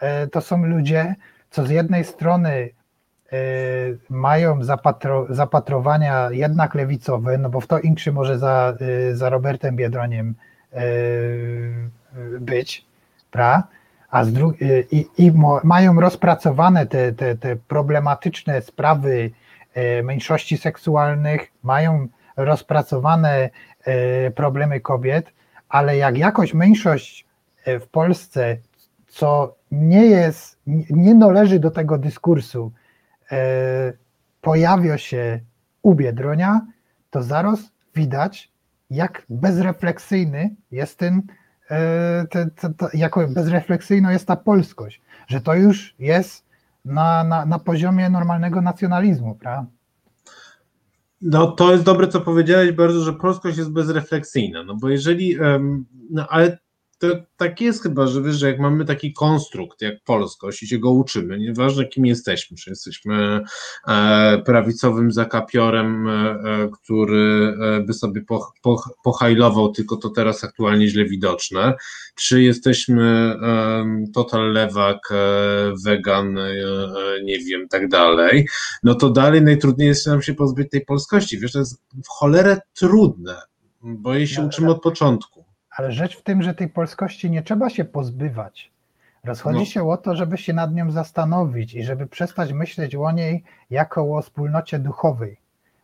e, 0.00 0.26
to 0.26 0.40
są 0.40 0.64
ludzie, 0.64 1.14
co 1.50 1.66
z 1.66 1.70
jednej 1.70 2.04
strony 2.04 2.70
mają 4.10 4.64
zapatro, 4.64 5.26
zapatrowania 5.30 6.28
jednak 6.30 6.74
lewicowe, 6.74 7.38
no 7.38 7.50
bo 7.50 7.60
w 7.60 7.66
to 7.66 7.78
Inkrzy 7.78 8.12
może 8.12 8.38
za, 8.38 8.74
y, 9.10 9.16
za 9.16 9.30
Robertem 9.30 9.76
Biedroniem 9.76 10.34
y, 10.74 11.90
być, 12.40 12.86
pra? 13.30 13.62
a 14.10 14.24
z 14.24 14.32
dru- 14.32 14.62
y, 14.62 14.86
i, 14.90 15.06
i 15.18 15.32
mają 15.64 16.00
rozpracowane 16.00 16.86
te, 16.86 17.12
te, 17.12 17.34
te 17.36 17.56
problematyczne 17.56 18.62
sprawy 18.62 19.30
mniejszości 20.02 20.58
seksualnych, 20.58 21.46
mają 21.62 22.08
rozpracowane 22.36 23.50
problemy 24.34 24.80
kobiet, 24.80 25.32
ale 25.68 25.96
jak 25.96 26.18
jakoś 26.18 26.54
mniejszość 26.54 27.26
w 27.66 27.86
Polsce, 27.90 28.56
co 29.08 29.54
nie 29.70 30.06
jest, 30.06 30.58
nie- 30.90 31.14
należy 31.14 31.58
do 31.58 31.70
tego 31.70 31.98
dyskursu, 31.98 32.72
pojawia 34.40 34.98
się 34.98 35.40
u 35.82 35.94
Biedronia, 35.94 36.66
to 37.10 37.22
zaraz 37.22 37.60
widać, 37.94 38.52
jak 38.90 39.26
bezrefleksyjny 39.28 40.54
jest 40.70 40.98
ten, 40.98 41.22
e, 41.70 42.26
te, 42.30 42.50
te, 42.50 42.74
te, 42.74 43.28
bezrefleksyjna 43.28 44.12
jest 44.12 44.26
ta 44.26 44.36
polskość, 44.36 45.02
że 45.26 45.40
to 45.40 45.54
już 45.54 45.94
jest 45.98 46.44
na, 46.84 47.24
na, 47.24 47.46
na 47.46 47.58
poziomie 47.58 48.10
normalnego 48.10 48.60
nacjonalizmu, 48.60 49.34
prawda? 49.34 49.66
No 51.22 51.46
to 51.52 51.72
jest 51.72 51.84
dobre, 51.84 52.08
co 52.08 52.20
powiedziałeś 52.20 52.72
bardzo, 52.72 53.00
że 53.00 53.12
polskość 53.12 53.58
jest 53.58 53.72
bezrefleksyjna, 53.72 54.62
no 54.62 54.74
bo 54.74 54.88
jeżeli, 54.88 55.36
no 56.10 56.26
ale 56.28 56.58
to 56.98 57.06
tak 57.36 57.60
jest 57.60 57.82
chyba, 57.82 58.06
że 58.06 58.22
wiesz, 58.22 58.36
że 58.36 58.46
jak 58.50 58.58
mamy 58.60 58.84
taki 58.84 59.12
konstrukt 59.12 59.82
jak 59.82 59.94
polskość 60.04 60.62
i 60.62 60.66
się 60.66 60.78
go 60.78 60.90
uczymy, 60.90 61.38
nieważne 61.38 61.84
kim 61.84 62.06
jesteśmy, 62.06 62.56
czy 62.56 62.70
jesteśmy 62.70 63.40
e, 63.88 64.42
prawicowym 64.46 65.12
zakapiorem, 65.12 66.08
e, 66.08 66.12
e, 66.12 66.68
który 66.72 67.54
by 67.86 67.92
sobie 67.92 68.22
poch, 68.22 68.52
poch, 68.62 68.90
pohajlował, 69.04 69.72
tylko 69.72 69.96
to 69.96 70.10
teraz 70.10 70.44
aktualnie 70.44 70.88
źle 70.88 71.04
widoczne, 71.04 71.74
czy 72.14 72.42
jesteśmy 72.42 73.36
total 74.14 74.52
lewak, 74.52 75.08
wegan, 75.84 76.38
nie 77.24 77.38
wiem, 77.38 77.68
tak 77.68 77.88
dalej, 77.88 78.48
no 78.82 78.94
to 78.94 79.10
dalej 79.10 79.42
najtrudniej 79.42 79.88
jest 79.88 80.06
nam 80.06 80.22
się 80.22 80.34
pozbyć 80.34 80.70
tej 80.70 80.84
polskości. 80.84 81.38
Wiesz, 81.38 81.52
to 81.52 81.58
jest 81.58 81.82
w 82.04 82.08
cholerę 82.08 82.60
trudne, 82.74 83.36
bo 83.82 84.14
jej 84.14 84.26
się 84.26 84.40
No, 84.40 84.46
uczymy 84.46 84.70
od 84.70 84.82
początku. 84.82 85.43
Ale 85.76 85.92
rzecz 85.92 86.16
w 86.18 86.22
tym, 86.22 86.42
że 86.42 86.54
tej 86.54 86.68
polskości 86.68 87.30
nie 87.30 87.42
trzeba 87.42 87.70
się 87.70 87.84
pozbywać. 87.84 88.70
Rozchodzi 89.24 89.58
No. 89.58 89.64
się 89.64 89.88
o 89.88 89.96
to, 89.96 90.16
żeby 90.16 90.38
się 90.38 90.52
nad 90.52 90.74
nią 90.74 90.90
zastanowić 90.90 91.74
i 91.74 91.82
żeby 91.84 92.06
przestać 92.06 92.52
myśleć 92.52 92.94
o 92.96 93.10
niej 93.10 93.44
jako 93.70 94.16
o 94.16 94.22
wspólnocie 94.22 94.78
duchowej. 94.78 95.36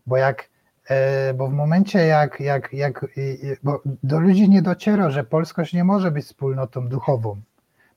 Bo 0.06 0.16
jak, 0.16 0.48
e, 0.88 1.34
bo 1.34 1.48
w 1.48 1.52
momencie 1.52 2.06
jak, 2.06 2.40
jak, 2.40 2.72
jak 2.72 3.06
i- 3.16 3.46
i- 3.46 3.56
bo 3.62 3.80
do 4.02 4.20
ludzi 4.20 4.48
nie 4.48 4.62
dociera, 4.62 5.10
że 5.10 5.24
polskość 5.24 5.72
nie 5.72 5.84
może 5.84 6.10
być 6.10 6.24
wspólnotą 6.24 6.88
duchową. 6.88 7.36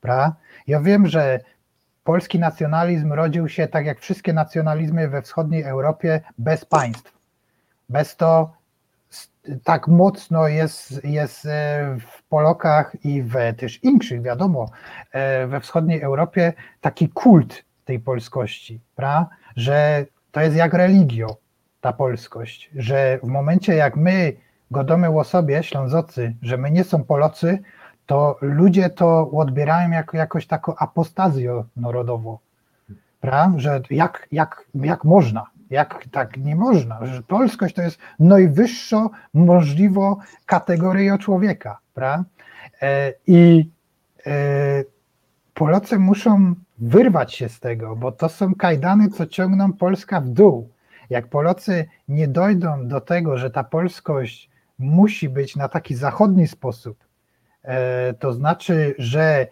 Prawda? 0.01 0.35
Ja 0.67 0.79
wiem, 0.79 1.07
że 1.07 1.39
polski 2.03 2.39
nacjonalizm 2.39 3.13
rodził 3.13 3.49
się 3.49 3.67
tak 3.67 3.85
jak 3.85 3.99
wszystkie 3.99 4.33
nacjonalizmy 4.33 5.07
we 5.07 5.21
wschodniej 5.21 5.63
Europie 5.63 6.21
bez 6.37 6.65
państw. 6.65 7.13
Bez 7.89 8.15
to 8.15 8.53
tak 9.63 9.87
mocno 9.87 10.47
jest, 10.47 11.03
jest 11.03 11.45
e, 11.45 11.97
w 11.99 12.23
Polokach 12.23 13.05
i 13.05 13.23
w 13.23 13.33
też 13.57 13.83
innych, 13.83 14.21
wiadomo, 14.21 14.69
e, 15.11 15.47
we 15.47 15.59
wschodniej 15.59 16.01
Europie 16.01 16.53
taki 16.81 17.09
kult 17.09 17.63
tej 17.85 17.99
polskości, 17.99 18.79
pra? 18.95 19.27
że 19.55 20.05
to 20.31 20.41
jest 20.41 20.55
jak 20.55 20.73
religio, 20.73 21.37
ta 21.81 21.93
polskość, 21.93 22.69
że 22.75 23.19
w 23.23 23.27
momencie 23.27 23.75
jak 23.75 23.95
my 23.95 24.33
godamy 24.71 25.09
o 25.09 25.23
sobie, 25.23 25.63
Ślązocy, 25.63 26.33
że 26.41 26.57
my 26.57 26.71
nie 26.71 26.83
są 26.83 27.03
Polacy, 27.03 27.59
to 28.05 28.37
ludzie 28.41 28.89
to 28.89 29.31
odbierają 29.31 29.91
jako 29.91 30.17
jakoś 30.17 30.47
taką 30.47 30.75
apostazję 30.75 31.63
narodową, 31.75 32.37
pra? 33.21 33.53
że 33.57 33.81
jak, 33.89 34.27
jak, 34.31 34.65
jak 34.75 35.03
można, 35.03 35.45
jak 35.73 36.05
tak 36.11 36.37
nie 36.37 36.55
można, 36.55 37.05
że 37.05 37.23
polskość 37.23 37.75
to 37.75 37.81
jest 37.81 37.97
najwyższa 38.19 39.09
możliwa 39.33 40.15
kategoria 40.45 41.17
człowieka, 41.17 41.79
pra? 41.93 42.23
E, 42.81 43.13
I 43.27 43.69
e, 44.25 44.83
Polacy 45.53 45.99
muszą 45.99 46.55
wyrwać 46.77 47.33
się 47.33 47.49
z 47.49 47.59
tego, 47.59 47.95
bo 47.95 48.11
to 48.11 48.29
są 48.29 48.55
kajdany, 48.55 49.09
co 49.09 49.25
ciągną 49.25 49.73
Polska 49.73 50.21
w 50.21 50.29
dół. 50.29 50.69
Jak 51.09 51.27
Polacy 51.27 51.85
nie 52.07 52.27
dojdą 52.27 52.87
do 52.87 53.01
tego, 53.01 53.37
że 53.37 53.49
ta 53.51 53.63
polskość 53.63 54.49
musi 54.79 55.29
być 55.29 55.55
na 55.55 55.67
taki 55.67 55.95
zachodni 55.95 56.47
sposób, 56.47 56.97
e, 57.63 58.13
to 58.13 58.33
znaczy, 58.33 58.95
że 58.97 59.47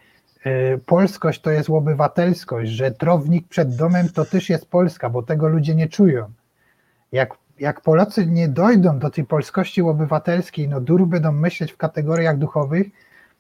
polskość 0.86 1.42
to 1.42 1.52
jest 1.52 1.70
obywatelskość, 1.70 2.72
że 2.72 2.92
trownik 2.92 3.48
przed 3.48 3.76
domem 3.76 4.10
to 4.10 4.26
też 4.26 4.50
jest 4.50 4.66
Polska, 4.66 5.10
bo 5.10 5.24
tego 5.24 5.48
ludzie 5.48 5.76
nie 5.76 5.88
czują. 5.88 6.32
Jak, 7.12 7.34
jak 7.60 7.82
Polacy 7.82 8.26
nie 8.26 8.48
dojdą 8.48 9.00
do 9.00 9.10
tej 9.10 9.24
polskości 9.26 9.82
obywatelskiej, 9.82 10.68
no 10.68 10.82
dur 10.82 11.08
będą 11.08 11.32
myśleć 11.32 11.72
w 11.72 11.78
kategoriach 11.78 12.38
duchowych, 12.38 12.88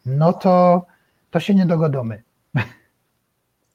no 0.06 0.34
to, 0.34 0.86
to 1.32 1.40
się 1.40 1.56
nie 1.56 1.66
dogodomy. 1.66 2.24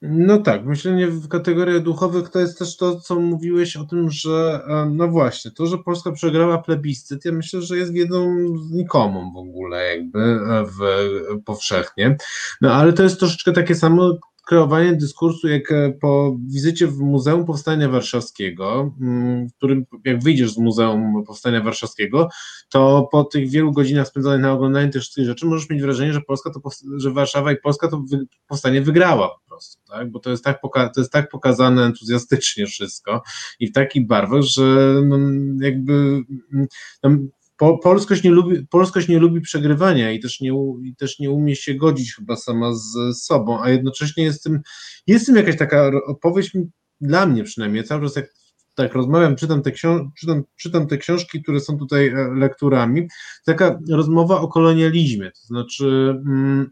No 0.03 0.39
tak, 0.39 0.67
myślenie 0.67 1.07
w 1.07 1.29
kategoriach 1.29 1.83
duchowych 1.83 2.29
to 2.29 2.41
jest 2.41 2.59
też 2.59 2.77
to, 2.77 3.01
co 3.01 3.21
mówiłeś 3.21 3.77
o 3.77 3.85
tym, 3.85 4.11
że 4.11 4.61
e, 4.69 4.91
no 4.95 5.09
właśnie, 5.09 5.51
to, 5.51 5.67
że 5.67 5.79
Polska 5.79 6.13
przegrała 6.13 6.59
plebiscyt, 6.59 7.25
ja 7.25 7.33
myślę, 7.33 7.63
że 7.63 7.77
jest 7.77 7.93
wiedzą 7.93 8.37
znikomą 8.69 9.33
w 9.33 9.37
ogóle 9.37 9.97
jakby 9.97 10.19
e, 10.21 10.65
w, 10.65 10.81
powszechnie, 11.45 12.17
no 12.61 12.73
ale 12.73 12.93
to 12.93 13.03
jest 13.03 13.19
troszeczkę 13.19 13.53
takie 13.53 13.75
samo 13.75 14.19
kreowanie 14.47 14.93
dyskursu, 14.93 15.49
jak 15.49 15.73
e, 15.73 15.93
po 16.01 16.37
wizycie 16.47 16.87
w 16.87 16.99
Muzeum 16.99 17.45
Powstania 17.45 17.89
Warszawskiego, 17.89 18.95
mm, 19.01 19.49
w 19.49 19.55
którym 19.55 19.85
jak 20.05 20.23
wyjdziesz 20.23 20.53
z 20.53 20.59
Muzeum 20.59 21.25
Powstania 21.27 21.61
Warszawskiego, 21.61 22.29
to 22.69 23.09
po 23.13 23.25
tych 23.25 23.51
wielu 23.51 23.73
godzinach 23.73 24.09
spędzonych 24.09 24.41
na 24.41 24.53
oglądaniu 24.53 24.91
tych 24.91 25.03
wszystkich 25.03 25.27
rzeczy 25.27 25.47
możesz 25.47 25.71
mieć 25.71 25.83
wrażenie, 25.83 26.13
że 26.13 26.21
Polska 26.21 26.51
to, 26.51 26.61
że 26.97 27.11
Warszawa 27.11 27.53
i 27.53 27.57
Polska 27.57 27.89
to 27.89 28.05
powstanie 28.49 28.83
wygrała 28.83 29.29
po 29.29 29.49
prostu, 29.49 29.81
tak? 29.89 30.11
Bo 30.11 30.21
to 30.21 30.31
jest 30.31 30.45
tak, 30.45 30.61
poka- 30.63 30.91
to 30.95 31.01
jest 31.01 31.13
tak 31.13 31.29
pokazane 31.29 31.85
entuzjastycznie 31.85 32.67
wszystko 32.67 33.23
i 33.61 33.69
w 33.69 33.73
takich 33.73 34.07
barwach, 34.07 34.43
że 34.43 34.95
no, 35.05 35.19
jakby 35.61 36.23
tam 37.01 37.29
po, 37.57 37.79
polskość, 37.79 38.23
nie 38.23 38.31
lubi, 38.31 38.67
polskość 38.67 39.09
nie 39.09 39.19
lubi 39.19 39.41
przegrywania 39.41 40.13
i 40.13 40.21
też 40.21 40.41
nie, 40.41 40.51
i 40.85 40.97
też 40.97 41.19
nie 41.19 41.31
umie 41.31 41.57
się 41.57 41.75
godzić 41.75 42.15
chyba 42.15 42.37
sama 42.37 42.75
z 42.75 43.17
sobą, 43.23 43.63
a 43.63 43.71
jednocześnie 43.71 44.25
jest 44.25 44.43
tym, 44.43 44.61
jest 45.07 45.27
tym 45.27 45.37
jakaś 45.37 45.57
taka 45.57 45.91
opowieść 46.07 46.53
dla 47.01 47.27
mnie 47.27 47.45
przynajmniej, 47.45 47.85
cały 47.85 48.03
czas 48.03 48.17
jak 48.17 48.33
tak 48.75 48.95
rozmawiam, 48.95 49.37
czytam 49.37 49.63
te, 49.63 49.71
książ- 49.71 50.09
czytam, 50.19 50.43
czytam 50.57 50.87
te 50.87 50.99
książki, 50.99 51.43
które 51.43 51.61
są 51.61 51.79
tutaj 51.79 52.09
e, 52.09 52.35
lekturami, 52.35 53.09
taka 53.45 53.79
rozmowa 53.91 54.41
o 54.41 54.49
kolonializmie, 54.49 55.31
to 55.31 55.47
znaczy 55.47 55.87
mm, 56.27 56.71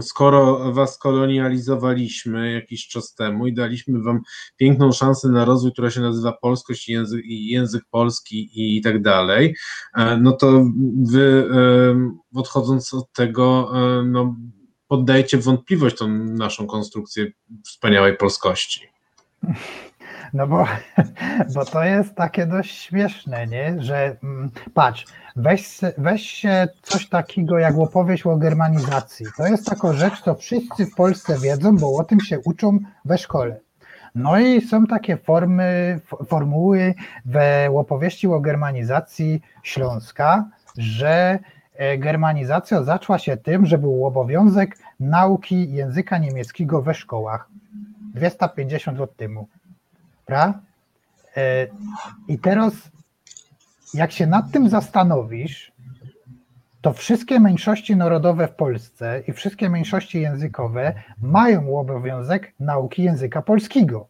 skoro 0.00 0.72
was 0.72 0.98
kolonializowaliśmy 0.98 2.52
jakiś 2.52 2.88
czas 2.88 3.14
temu 3.14 3.46
i 3.46 3.52
daliśmy 3.52 4.02
wam 4.02 4.20
piękną 4.56 4.92
szansę 4.92 5.28
na 5.28 5.44
rozwój, 5.44 5.72
która 5.72 5.90
się 5.90 6.00
nazywa 6.00 6.32
polskość 6.32 6.88
i 6.88 6.92
język, 6.92 7.24
i 7.24 7.48
język 7.48 7.84
polski 7.90 8.50
i 8.54 8.82
tak 8.82 9.02
dalej, 9.02 9.56
e, 9.94 10.16
no 10.16 10.32
to 10.32 10.64
wy 11.02 11.48
em, 11.52 12.18
odchodząc 12.34 12.94
od 12.94 13.12
tego, 13.12 13.70
e, 13.74 14.02
no, 14.02 14.36
poddajecie 14.88 15.38
wątpliwość 15.38 15.96
tą 15.96 16.08
naszą 16.24 16.66
konstrukcję 16.66 17.26
wspaniałej 17.64 18.16
polskości. 18.16 18.88
No 20.34 20.46
bo, 20.46 20.64
bo 21.54 21.64
to 21.64 21.84
jest 21.84 22.14
takie 22.14 22.46
dość 22.46 22.82
śmieszne, 22.82 23.46
nie? 23.46 23.82
że 23.82 24.16
mm, 24.22 24.50
patrz, 24.74 25.06
weź, 25.36 25.80
weź 25.98 26.30
się 26.30 26.68
coś 26.82 27.08
takiego 27.08 27.58
jak 27.58 27.78
opowieść 27.78 28.26
o 28.26 28.36
germanizacji. 28.36 29.26
To 29.36 29.46
jest 29.46 29.66
taka 29.66 29.92
rzecz, 29.92 30.22
co 30.22 30.34
wszyscy 30.34 30.86
w 30.86 30.94
Polsce 30.94 31.38
wiedzą, 31.38 31.76
bo 31.76 31.96
o 31.96 32.04
tym 32.04 32.20
się 32.20 32.40
uczą 32.40 32.78
we 33.04 33.18
szkole. 33.18 33.60
No 34.14 34.38
i 34.38 34.60
są 34.60 34.86
takie 34.86 35.16
formy, 35.16 36.00
formuły 36.26 36.94
w 37.24 37.36
opowieści 37.76 38.26
o 38.26 38.40
germanizacji 38.40 39.42
Śląska, 39.62 40.48
że 40.78 41.38
e, 41.74 41.98
germanizacja 41.98 42.82
zaczęła 42.82 43.18
się 43.18 43.36
tym, 43.36 43.66
że 43.66 43.78
był 43.78 44.06
obowiązek 44.06 44.76
nauki 45.00 45.72
języka 45.72 46.18
niemieckiego 46.18 46.82
we 46.82 46.94
szkołach 46.94 47.48
250 48.14 48.98
lat 48.98 49.16
temu. 49.16 49.48
Pra? 50.28 50.60
E, 51.36 51.66
I 52.28 52.38
teraz, 52.38 52.72
jak 53.94 54.12
się 54.12 54.26
nad 54.26 54.50
tym 54.50 54.68
zastanowisz, 54.68 55.72
to 56.80 56.92
wszystkie 56.92 57.40
mniejszości 57.40 57.96
narodowe 57.96 58.48
w 58.48 58.54
Polsce 58.54 59.22
i 59.26 59.32
wszystkie 59.32 59.70
mniejszości 59.70 60.20
językowe 60.20 60.94
mają 61.22 61.78
obowiązek 61.78 62.52
nauki 62.60 63.02
języka 63.02 63.42
polskiego. 63.42 64.08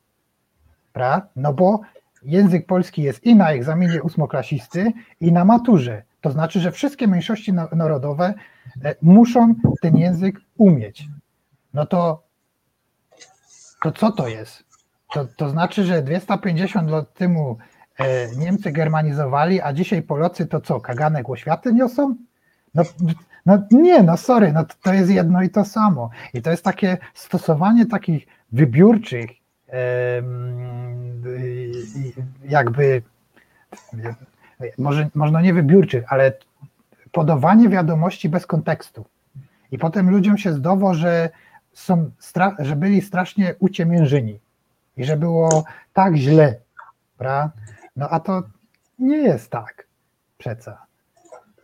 Pra? 0.93 1.27
No 1.37 1.53
bo 1.53 1.81
język 2.23 2.67
polski 2.67 3.03
jest 3.03 3.25
i 3.25 3.37
na 3.37 3.51
egzaminie 3.51 4.03
ósmoklasisty, 4.03 4.93
i 5.21 5.33
na 5.33 5.45
maturze. 5.45 6.03
To 6.21 6.31
znaczy, 6.31 6.61
że 6.61 6.73
wszystkie 6.73 7.09
mniejszości 7.09 7.53
na- 7.53 7.69
narodowe 7.73 8.35
e, 8.85 8.95
muszą 9.03 9.55
ten 9.83 9.97
język 9.97 10.41
umieć. 10.57 11.09
no 11.75 11.87
to, 11.87 12.23
to 13.83 13.93
co 13.93 14.13
to 14.13 14.29
jest? 14.29 14.68
To, 15.13 15.27
to 15.37 15.51
znaczy, 15.51 15.85
że 15.85 16.03
250 16.03 16.91
lat 16.91 17.15
temu 17.15 17.59
e, 17.99 18.37
Niemcy 18.37 18.73
germanizowali, 18.73 19.61
a 19.61 19.73
dzisiaj 19.73 20.03
Polacy 20.03 20.47
to 20.47 20.61
co, 20.61 20.81
kaganek 20.81 21.31
oświaty 21.31 21.73
niosą? 21.73 22.17
No, 22.75 22.83
no 23.47 23.59
nie, 23.71 24.03
no 24.03 24.17
sorry, 24.17 24.53
no 24.53 24.65
to, 24.83 24.93
jest 24.93 25.11
jedno 25.11 25.43
i 25.43 25.51
to 25.51 25.65
samo. 25.65 26.11
I 26.35 26.43
to 26.43 26.51
jest 26.51 26.65
takie 26.65 26.99
stosowanie 27.15 27.87
takich 27.87 28.27
wybiórczych, 28.53 29.31
jakby, 32.45 33.03
może, 34.79 35.09
można 35.15 35.41
nie 35.41 35.55
wybiórczych, 35.55 36.05
ale 36.09 36.33
podawanie 37.13 37.69
wiadomości 37.69 38.29
bez 38.29 38.47
kontekstu. 38.47 39.05
I 39.71 39.79
potem 39.79 40.11
ludziom 40.11 40.39
się 40.39 40.53
zdawało, 40.53 40.95
że, 40.95 41.31
są, 41.73 42.11
że 42.59 42.77
byli 42.77 43.01
strasznie 43.01 43.55
uciemiężeni 43.59 44.39
i 44.99 45.05
że 45.05 45.17
było 45.17 45.65
tak 45.93 46.17
źle, 46.17 46.61
prawda? 47.19 47.53
No 47.97 48.09
a 48.09 48.21
to 48.21 48.43
nie 48.99 49.17
jest 49.17 49.51
tak 49.51 49.87
przeca. 50.39 50.87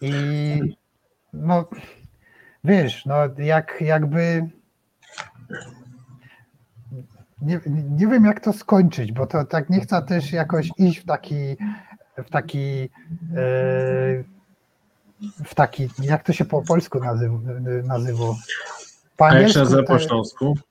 I 0.01 0.61
no 1.33 1.68
wiesz, 2.64 3.07
no 3.07 3.16
jak 3.38 3.81
jakby 3.81 4.49
nie, 7.42 7.61
nie 7.90 8.07
wiem 8.07 8.25
jak 8.25 8.40
to 8.40 8.53
skończyć, 8.53 9.12
bo 9.12 9.27
to 9.27 9.44
tak 9.44 9.70
nie 9.70 9.81
chcę 9.81 10.03
też 10.03 10.33
jakoś 10.33 10.70
iść 10.79 11.01
w 11.01 11.07
taki 11.07 11.57
w 12.16 12.31
taki 12.31 12.90
e, 13.37 14.25
w 15.44 15.55
taki, 15.55 15.88
jak 16.03 16.23
to 16.23 16.33
się 16.33 16.44
po 16.44 16.62
polsku 16.62 17.01
nazywa? 17.01 17.38
nazywa? 17.85 18.25
Po 19.16 19.27
A 19.27 19.38
jak 19.38 19.53
się 19.53 19.59
nazywa 19.59 19.83
po 19.83 19.99
to, 19.99 20.23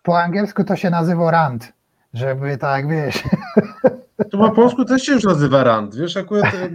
po 0.03 0.21
angielsku 0.21 0.63
to 0.63 0.75
się 0.75 0.89
nazywa 0.89 1.31
rant, 1.31 1.73
żeby 2.13 2.57
tak, 2.57 2.89
wiesz, 2.89 3.23
To 4.31 4.37
po 4.37 4.51
polsku 4.51 4.85
też 4.85 5.03
się 5.03 5.13
już 5.13 5.23
nazywa 5.23 5.63
rand, 5.63 5.95
wiesz, 5.95 6.17
akurat 6.17 6.53
e, 6.53 6.69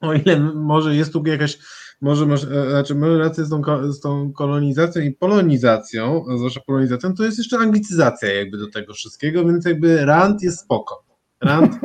o 0.00 0.14
ile 0.14 0.40
może 0.40 0.96
jest 0.96 1.12
tu 1.12 1.26
jakaś, 1.26 1.58
może, 2.00 2.26
może 2.26 2.70
znaczy 2.70 2.94
mamy 2.94 3.18
rację 3.18 3.44
z 3.44 3.50
tą, 3.50 3.92
z 3.92 4.00
tą 4.00 4.32
kolonizacją 4.32 5.02
i 5.02 5.10
polonizacją, 5.10 6.24
zwłaszcza 6.36 6.60
polonizacją, 6.66 7.14
to 7.14 7.24
jest 7.24 7.38
jeszcze 7.38 7.58
anglicyzacja 7.58 8.32
jakby 8.32 8.58
do 8.58 8.70
tego 8.70 8.94
wszystkiego, 8.94 9.44
więc 9.44 9.64
jakby 9.64 10.04
rand 10.04 10.42
jest 10.42 10.60
spoko. 10.60 11.04
Rand, 11.40 11.78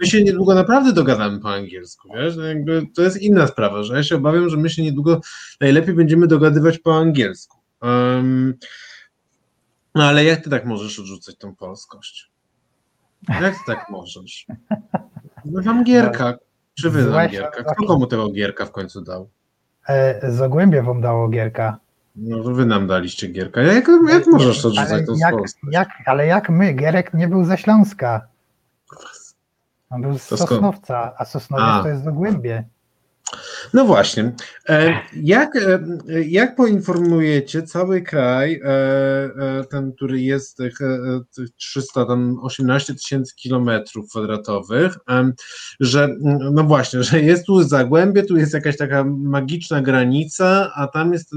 my 0.00 0.06
się 0.06 0.24
niedługo 0.24 0.54
naprawdę 0.54 0.92
dogadamy 0.92 1.40
po 1.40 1.50
angielsku, 1.50 2.08
wiesz, 2.14 2.36
no 2.36 2.42
jakby 2.42 2.86
to 2.94 3.02
jest 3.02 3.22
inna 3.22 3.46
sprawa, 3.46 3.82
że 3.82 3.96
ja 3.96 4.02
się 4.02 4.16
obawiam, 4.16 4.48
że 4.48 4.56
my 4.56 4.70
się 4.70 4.82
niedługo 4.82 5.20
najlepiej 5.60 5.94
będziemy 5.94 6.26
dogadywać 6.26 6.78
po 6.78 6.96
angielsku. 6.96 7.58
Um, 7.82 8.54
no 9.94 10.04
ale 10.04 10.24
jak 10.24 10.44
ty 10.44 10.50
tak 10.50 10.64
możesz 10.64 10.98
odrzucać 10.98 11.36
tą 11.36 11.56
polskość? 11.56 12.30
Jak 13.28 13.54
ty 13.54 13.60
tak 13.66 13.90
możesz? 13.90 14.46
No 15.44 15.62
wam 15.62 15.84
Gierka, 15.84 16.34
czy 16.74 16.90
wy 16.90 17.10
wam 17.10 17.28
Gierka? 17.28 17.58
się- 17.58 17.64
Kto 17.64 17.86
komu 17.86 18.06
tego 18.06 18.28
Gierka 18.30 18.66
w 18.66 18.72
końcu 18.72 19.00
dał? 19.00 19.28
e, 19.88 20.30
Zagłębie 20.32 20.82
wam 20.82 21.00
dało 21.00 21.28
Gierka. 21.28 21.78
No 22.16 22.42
to 22.44 22.50
wy 22.50 22.66
nam 22.66 22.86
daliście 22.86 23.28
Gierka. 23.28 23.62
Jak, 23.62 23.88
jak 24.08 24.26
możesz 24.26 24.64
ale 24.64 24.68
odrzucać 24.68 25.06
tą 25.06 25.14
jak, 25.16 25.30
polskość? 25.34 25.72
jak, 25.72 25.88
ale 26.06 26.26
jak 26.26 26.50
my, 26.50 26.72
Gierek 26.72 27.14
nie 27.14 27.28
był 27.28 27.44
ze 27.44 27.58
Śląska. 27.58 28.26
On 29.90 30.02
był 30.02 30.18
z? 30.18 30.22
Sosnowca, 30.22 31.14
a 31.18 31.24
Sosnowiec 31.24 31.66
A. 31.68 31.82
to 31.82 31.88
jest 31.88 32.04
Zagłębie. 32.04 32.64
No 33.74 33.84
właśnie. 33.84 34.32
E, 34.68 34.94
Jak, 35.16 35.56
e, 35.56 35.78
jak 36.26 36.56
poinformujecie 36.56 37.62
cały 37.62 38.02
kraj, 38.02 38.60
e, 38.64 39.64
ten, 39.70 39.92
który 39.92 40.20
jest 40.20 40.56
tych, 40.56 40.78
tych 41.36 41.48
318 41.56 42.94
tysięcy 42.94 43.34
kilometrów 43.36 44.08
kwadratowych, 44.10 44.96
że 45.80 46.04
mm, 46.04 46.38
no 46.54 46.64
właśnie, 46.64 47.02
że 47.02 47.20
jest 47.22 47.46
tu 47.46 47.62
Zagłębie, 47.62 48.22
tu 48.22 48.36
jest 48.36 48.54
jakaś 48.54 48.76
taka 48.76 49.04
magiczna 49.04 49.82
granica, 49.82 50.70
a 50.74 50.86
tam 50.86 51.12
jest, 51.12 51.32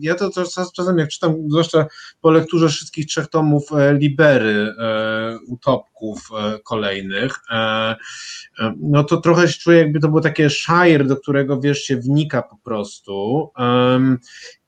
ja 0.00 0.14
to 0.14 0.30
czas- 0.30 0.72
czasem 0.72 0.98
jak 0.98 1.08
czytam, 1.08 1.34
zwłaszcza 1.50 1.86
po 2.20 2.30
lekturze 2.30 2.68
wszystkich 2.68 3.06
trzech 3.06 3.26
tomów 3.28 3.68
Libery, 3.98 4.74
e, 4.78 5.38
e, 6.38 6.58
kolejnych, 6.64 7.34
e, 7.50 7.96
no 8.80 9.04
to 9.04 9.16
trochę 9.16 9.48
się 9.48 9.58
czuję, 9.58 9.78
jakby 9.78 10.00
to 10.00 10.08
było 10.08 10.20
takie 10.20 10.50
shire, 10.50 11.04
do 11.04 11.16
którego 11.16 11.60
wiesz, 11.60 11.82
się 11.82 11.96
wnika 11.96 12.42
po 12.42 12.56
prostu. 12.56 13.48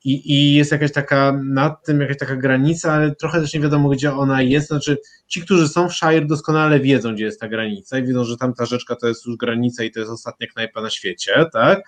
I, 0.04 0.32
I 0.32 0.54
jest 0.54 0.72
jakaś 0.72 0.92
taka 0.92 1.40
nad 1.44 1.84
tym 1.84 2.00
jakaś 2.00 2.18
taka 2.18 2.36
granica, 2.36 2.92
ale 2.92 3.14
trochę 3.14 3.40
też 3.40 3.54
nie 3.54 3.60
wiadomo, 3.60 3.88
gdzie 3.88 4.14
ona 4.14 4.42
jest. 4.42 4.68
Znaczy, 4.68 4.98
ci, 5.26 5.40
którzy 5.40 5.68
są 5.68 5.88
w 5.88 5.92
Shire, 5.92 6.26
doskonale 6.26 6.80
wiedzą, 6.80 7.14
gdzie 7.14 7.24
jest 7.24 7.40
ta 7.40 7.48
granica 7.48 7.98
i 7.98 8.02
wiedzą, 8.02 8.24
że 8.24 8.36
tamta 8.36 8.66
rzeczka 8.66 8.96
to 8.96 9.08
jest 9.08 9.26
już 9.26 9.36
granica 9.36 9.84
i 9.84 9.90
to 9.90 10.00
jest 10.00 10.12
ostatnia 10.12 10.46
knajpa 10.46 10.82
na 10.82 10.90
świecie, 10.90 11.46
tak? 11.52 11.82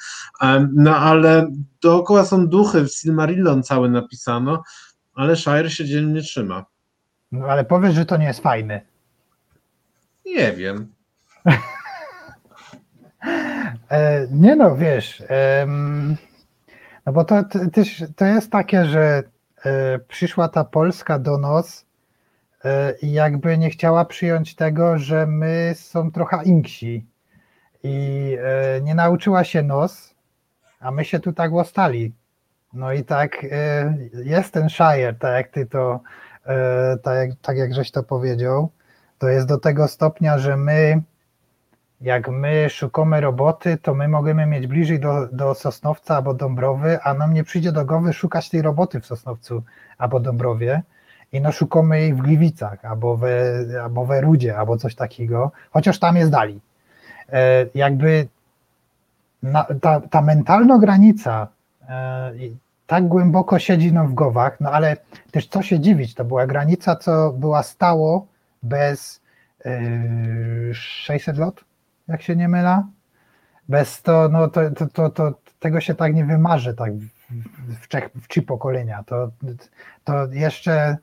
No 0.74 0.96
ale 0.96 1.52
dookoła 1.83 2.24
są 2.24 2.48
duchy, 2.48 2.85
w 2.85 2.92
Silmarillion 2.92 3.62
cały 3.62 3.90
napisano, 3.90 4.62
ale 5.14 5.37
Shire 5.37 5.70
się 5.70 5.85
dzielnie 5.85 6.22
trzyma. 6.22 6.64
No, 7.33 7.46
ale 7.46 7.64
powiedz, 7.64 7.94
że 7.94 8.07
to 8.07 8.16
nie 8.16 8.26
jest 8.26 8.40
fajne. 8.40 8.93
Nie 10.26 10.52
wiem. 10.52 10.94
E, 13.90 14.26
nie 14.30 14.56
no, 14.56 14.76
wiesz, 14.76 15.22
no 17.06 17.12
bo 17.12 17.24
to, 17.24 17.44
to, 17.44 17.82
to 18.16 18.24
jest 18.24 18.50
takie, 18.50 18.84
że 18.84 19.22
e, 19.64 19.98
przyszła 19.98 20.48
ta 20.48 20.64
Polska 20.64 21.18
do 21.18 21.38
nas 21.38 21.87
e, 22.64 22.94
i 23.02 23.12
jakby 23.12 23.58
nie 23.58 23.70
chciała 23.70 24.04
przyjąć 24.04 24.54
tego, 24.54 24.98
że 24.98 25.26
my 25.26 25.72
są 25.76 26.10
trochę 26.10 26.44
inksi 26.44 27.06
i 27.82 28.37
nie 28.82 28.94
nauczyła 28.94 29.44
się 29.44 29.62
nos, 29.62 30.14
a 30.80 30.90
my 30.90 31.04
się 31.04 31.20
tu 31.20 31.32
tak 31.32 31.52
ostali. 31.52 32.14
No 32.72 32.92
i 32.92 33.04
tak 33.04 33.46
jest 34.12 34.52
ten 34.54 34.68
Shire, 34.68 35.14
tak 35.14 35.34
jak 35.34 35.48
ty 35.48 35.66
to, 35.66 36.00
tak, 37.02 37.30
tak 37.42 37.56
jak 37.56 37.74
żeś 37.74 37.90
to 37.90 38.02
powiedział, 38.02 38.70
to 39.18 39.29
jest 39.29 39.46
do 39.46 39.59
tego 39.59 39.88
stopnia, 39.88 40.38
że 40.38 40.57
my 40.57 41.03
jak 42.00 42.29
my 42.29 42.70
szukamy 42.70 43.20
roboty, 43.20 43.77
to 43.77 43.94
my 43.94 44.09
możemy 44.09 44.46
mieć 44.46 44.66
bliżej 44.66 45.00
do, 45.00 45.29
do 45.33 45.55
Sosnowca 45.55 46.16
albo 46.16 46.35
Dąbrowy, 46.35 46.98
a 47.03 47.14
nam 47.14 47.35
nie 47.35 47.44
przyjdzie 47.44 47.72
do 47.72 47.85
głowy 47.85 48.12
szukać 48.12 48.50
tej 48.50 48.62
roboty 48.62 49.00
w 49.00 49.07
Sosnowcu 49.07 49.62
albo 49.98 50.20
Dąbrowie 50.20 50.83
i 51.33 51.40
no 51.40 51.53
szukamy 51.53 52.00
jej 52.00 52.14
w 52.14 52.22
Gliwicach 52.22 52.85
albo 52.85 53.16
we, 53.16 53.55
albo 53.83 54.07
we 54.07 54.20
Rudzie 54.20 54.59
albo 54.59 54.77
coś 54.77 54.94
takiego, 54.94 55.53
chociaż 55.70 55.98
tam 55.98 56.16
jest 56.16 56.31
dali. 56.31 56.61
E, 57.33 57.66
jakby 57.74 58.29
na, 59.42 59.66
ta, 59.81 60.00
ta 60.00 60.22
mentalna 60.22 60.79
granica 60.79 61.48
e, 61.88 62.33
tak 62.87 63.09
głęboko 63.09 63.59
siedzi 63.59 63.92
nam 63.92 64.09
w 64.09 64.14
głowach, 64.14 64.61
no 64.61 64.70
ale 64.70 64.96
też 65.31 65.46
co 65.46 65.62
się 65.62 65.81
dziwić, 65.81 66.14
to 66.14 66.24
była 66.24 66.46
granica, 66.46 66.96
co 66.96 67.33
była 67.33 67.62
stało 67.62 68.27
bez 68.64 69.20
e, 69.64 70.74
600 70.74 71.38
lat, 71.38 71.64
jak 72.09 72.22
się 72.22 72.37
nie 72.37 72.48
mylę. 72.48 72.83
Bez 73.68 74.03
to, 74.03 74.29
no 74.29 74.48
to, 74.48 74.70
to, 74.70 74.87
to, 74.87 75.11
to 75.11 75.33
tego 75.61 75.81
się 75.81 75.94
tak 75.94 76.14
nie 76.14 76.24
wymarzy 76.24 76.74
tak 76.74 76.92
w, 77.68 77.88
trzech, 77.88 78.11
w 78.14 78.29
trzy 78.29 78.42
pokolenia. 78.42 79.03
To, 79.03 79.31
to 80.05 80.27
jeszcze 80.27 80.96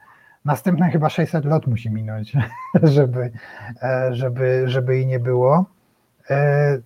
następne 0.46 0.92
chyba 0.92 1.10
600 1.10 1.46
lat 1.46 1.68
musi 1.68 1.90
minąć, 1.92 2.34
żeby, 2.84 3.32
e, 3.84 4.16
żeby, 4.16 4.64
żeby 4.66 5.00
i 5.00 5.06
nie 5.06 5.20
było. 5.20 5.66
E, 6.30 6.78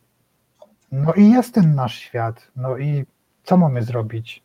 No 0.92 1.14
i 1.14 1.30
jest 1.30 1.54
ten 1.54 1.76
nasz 1.76 1.96
świat. 1.96 2.48
No 2.56 2.78
i 2.78 3.06
co 3.44 3.58
mamy 3.58 3.82
zrobić? 3.82 4.44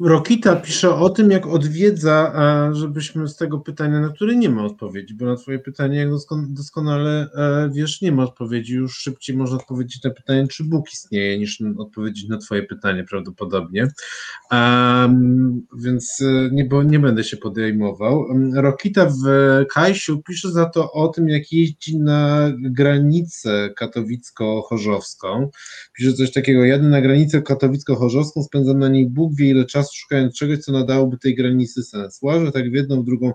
Rokita 0.00 0.56
pisze 0.56 0.94
o 0.94 1.10
tym, 1.10 1.30
jak 1.30 1.46
odwiedza, 1.46 2.32
a 2.34 2.74
żebyśmy 2.74 3.28
z 3.28 3.36
tego 3.36 3.58
pytania, 3.58 4.00
na 4.00 4.08
które 4.08 4.36
nie 4.36 4.48
ma 4.48 4.64
odpowiedzi, 4.64 5.14
bo 5.14 5.26
na 5.26 5.36
Twoje 5.36 5.58
pytanie, 5.58 5.98
jak 5.98 6.10
doskon- 6.10 6.46
doskonale 6.52 7.28
e, 7.34 7.70
wiesz, 7.72 8.00
nie 8.02 8.12
ma 8.12 8.22
odpowiedzi. 8.22 8.74
Już 8.74 8.98
szybciej 8.98 9.36
można 9.36 9.56
odpowiedzieć 9.56 10.04
na 10.04 10.10
pytanie, 10.10 10.48
czy 10.48 10.64
Bóg 10.64 10.92
istnieje, 10.92 11.38
niż 11.38 11.62
odpowiedzieć 11.78 12.28
na 12.28 12.38
Twoje 12.38 12.62
pytanie 12.62 13.04
prawdopodobnie. 13.04 13.88
Um, 14.52 15.66
więc 15.78 16.20
e, 16.20 16.50
nie, 16.52 16.64
bo 16.64 16.82
nie 16.82 16.98
będę 16.98 17.24
się 17.24 17.36
podejmował. 17.36 18.24
Rokita 18.54 19.06
w 19.06 19.22
Kajsiu 19.70 20.22
pisze 20.22 20.52
za 20.52 20.66
to 20.66 20.92
o 20.92 21.08
tym, 21.08 21.28
jak 21.28 21.52
jeździ 21.52 21.98
na 21.98 22.52
granicę 22.60 23.70
katowicko-chorzowską. 23.80 25.48
Pisze 25.92 26.12
coś 26.12 26.32
takiego, 26.32 26.64
jadę 26.64 26.88
na 26.88 27.00
granicę 27.00 27.42
katowicko-chorzowską, 27.42 28.42
spędzam 28.42 28.78
na 28.78 28.88
niej 28.88 29.06
Bóg 29.10 29.34
wie 29.34 29.50
ile 29.50 29.64
czasu 29.64 29.87
szukając 29.94 30.38
czegoś, 30.38 30.58
co 30.58 30.72
nadałoby 30.72 31.18
tej 31.18 31.34
granicy 31.34 31.82
sens. 31.82 32.22
Łażę 32.22 32.52
tak 32.52 32.70
w 32.70 32.74
jedną, 32.74 33.02
w 33.02 33.04
drugą 33.04 33.32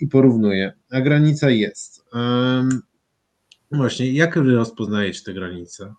i 0.00 0.06
porównuję. 0.06 0.72
A 0.90 1.00
granica 1.00 1.50
jest. 1.50 2.04
Um, 2.12 2.82
właśnie, 3.72 4.12
jak 4.12 4.38
wy 4.38 4.54
rozpoznajecie 4.54 5.24
te 5.24 5.34
granice? 5.34 5.94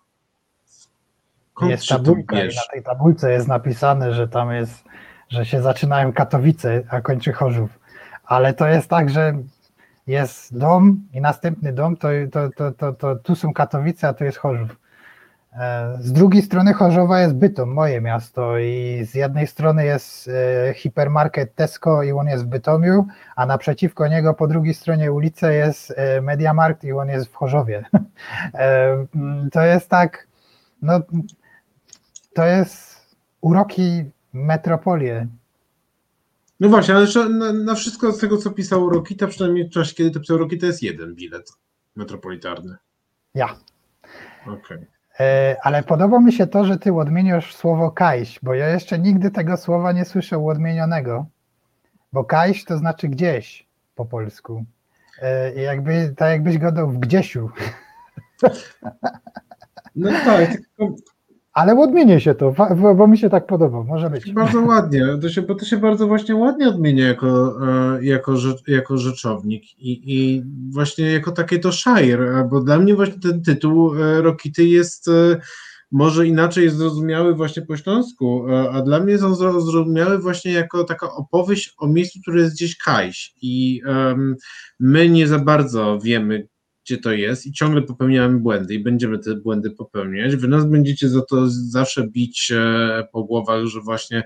Skąd 1.50 1.70
jest 1.70 1.88
tabulka 1.88 2.44
i 2.44 2.48
na 2.48 2.62
tej 2.72 2.82
tabulce 2.82 3.32
jest 3.32 3.48
napisane, 3.48 4.14
że 4.14 4.28
tam 4.28 4.52
jest, 4.52 4.84
że 5.28 5.46
się 5.46 5.62
zaczynają 5.62 6.12
Katowice, 6.12 6.84
a 6.88 7.00
kończy 7.00 7.32
Chorzów. 7.32 7.70
Ale 8.24 8.54
to 8.54 8.66
jest 8.66 8.88
tak, 8.88 9.10
że 9.10 9.42
jest 10.06 10.58
dom 10.58 11.08
i 11.12 11.20
następny 11.20 11.72
dom, 11.72 11.96
to, 11.96 12.08
to, 12.32 12.50
to, 12.56 12.72
to, 12.72 12.92
to 12.92 13.16
tu 13.16 13.34
są 13.34 13.52
Katowice, 13.52 14.08
a 14.08 14.14
tu 14.14 14.24
jest 14.24 14.38
Chorzów. 14.38 14.76
E, 15.52 15.98
Z 16.00 16.12
drugiej 16.12 16.42
strony 16.42 16.72
Chorzowa 16.74 17.20
jest 17.20 17.34
Bytom, 17.34 17.70
moje 17.70 18.00
miasto 18.00 18.58
i 18.58 19.00
z 19.04 19.14
jednej 19.14 19.46
strony 19.46 19.84
jest 19.84 20.28
e, 20.28 20.74
hipermarket 20.74 21.54
Tesco 21.54 22.02
i 22.02 22.12
on 22.12 22.26
jest 22.26 22.44
w 22.44 22.46
Bytomiu, 22.46 23.06
a 23.36 23.46
naprzeciwko 23.46 24.08
niego 24.08 24.34
po 24.34 24.46
drugiej 24.46 24.74
stronie 24.74 25.12
ulicy 25.12 25.54
jest 25.54 25.94
e, 25.96 26.20
Mediamarkt 26.20 26.84
i 26.84 26.92
on 26.92 27.08
jest 27.08 27.26
w 27.26 27.34
Chorzowie. 27.34 27.84
Mm, 28.54 29.50
To 29.50 29.62
jest 29.62 29.88
tak, 29.88 30.28
no 30.82 31.00
to 32.34 32.44
jest 32.44 33.06
uroki 33.40 34.04
metropolie. 34.32 35.26
No 36.60 36.68
właśnie, 36.68 36.94
ale 36.94 37.06
na, 37.28 37.52
na 37.52 37.74
wszystko 37.74 38.12
z 38.12 38.18
tego, 38.18 38.36
co 38.36 38.50
pisał 38.50 38.90
Rokita, 38.90 39.26
przynajmniej 39.26 39.68
w 39.68 39.70
czasie, 39.70 39.94
kiedy 39.94 40.10
to 40.10 40.20
pisał 40.20 40.38
Rokita, 40.38 40.66
jest 40.66 40.82
jeden 40.82 41.14
bilet 41.14 41.52
metropolitarny. 41.96 42.76
Ja. 43.34 43.56
Okej. 44.46 44.78
E, 44.78 44.99
Ale 45.62 45.82
podoba 45.82 46.20
mi 46.20 46.32
się 46.32 46.46
to, 46.46 46.64
że 46.64 46.78
ty 46.78 46.94
odmieniasz 46.94 47.54
słowo 47.54 47.90
kajś, 47.90 48.40
bo 48.42 48.54
ja 48.54 48.68
jeszcze 48.68 48.98
nigdy 48.98 49.30
tego 49.30 49.56
słowa 49.56 49.92
nie 49.92 50.04
słyszę 50.04 50.46
odmienionego. 50.46 51.26
Bo 52.12 52.24
kajś 52.24 52.64
to 52.64 52.78
znaczy 52.78 53.08
gdzieś 53.08 53.66
po 53.94 54.04
polsku. 54.04 54.64
E, 55.22 55.54
i 55.54 55.62
Jakby, 55.62 56.14
tak 56.16 56.30
jakbyś 56.30 56.58
gadał 56.58 56.90
w 56.90 56.98
gdziesiu. 56.98 57.50
No 59.96 60.10
tak, 60.24 60.50
Ale 61.52 61.78
odmienię 61.78 62.20
się 62.20 62.34
to, 62.34 62.54
bo, 62.94 63.06
mi 63.06 63.18
się 63.18 63.30
tak 63.30 63.46
podoba. 63.46 63.84
Może 63.84 64.10
być. 64.10 64.32
bardzo 64.32 64.60
ładnie, 64.60 65.06
to 65.22 65.28
się, 65.28 65.42
bo 65.42 65.54
to 65.54 65.64
się 65.64 65.76
bardzo 65.76 66.06
właśnie 66.06 66.36
ładnie 66.36 66.68
odmienia 66.68 67.06
jako, 67.06 67.58
e, 67.96 68.04
jako, 68.04 68.34
jako 68.66 68.98
rzeczownik 68.98 69.78
i, 69.78 70.02
i 70.04 70.44
właśnie 70.70 71.12
jako 71.12 71.32
takie 71.32 71.58
to 71.58 71.72
shire, 71.72 72.48
bo 72.50 72.60
dla 72.60 72.78
mnie 72.78 72.94
właśnie 72.94 73.20
ten 73.20 73.42
tytuł 73.42 73.94
e, 73.94 74.22
Rokity 74.22 74.64
jest 74.64 75.08
e, 75.08 75.40
może 75.92 76.26
inaczej 76.26 76.64
jest 76.64 76.76
zrozumiały 76.76 77.34
właśnie 77.34 77.62
po 77.62 77.76
śląsku, 77.76 78.44
a 78.72 78.82
dla 78.82 79.00
mnie 79.00 79.18
zro- 79.18 79.60
zrozumiały 79.60 80.18
właśnie 80.18 80.52
jako 80.52 80.84
taka 80.84 81.12
opowieść 81.12 81.74
o 81.78 81.88
miejscu, 81.88 82.18
które 82.22 82.40
jest 82.40 82.54
gdzieś 82.54 82.76
kajś 82.76 83.34
i 83.42 83.82
em, 83.86 84.36
my 84.80 85.08
nie 85.08 85.26
za 85.26 85.38
bardzo 85.38 85.98
wiemy, 86.02 86.46
gdzie 86.90 86.98
to 86.98 87.12
jest 87.12 87.46
i 87.46 87.52
ciągle 87.52 87.82
popełniamy 87.82 88.38
błędy 88.38 88.74
i 88.74 88.82
będziemy 88.82 89.18
te 89.18 89.34
błędy 89.34 89.70
popełniać. 89.70 90.36
Wy 90.36 90.48
nas 90.48 90.64
będziecie 90.64 91.08
za 91.08 91.20
to 91.22 91.50
zawsze 91.50 92.08
bić 92.08 92.52
e, 92.56 93.08
po 93.12 93.24
głowach, 93.24 93.64
że 93.64 93.80
właśnie 93.80 94.22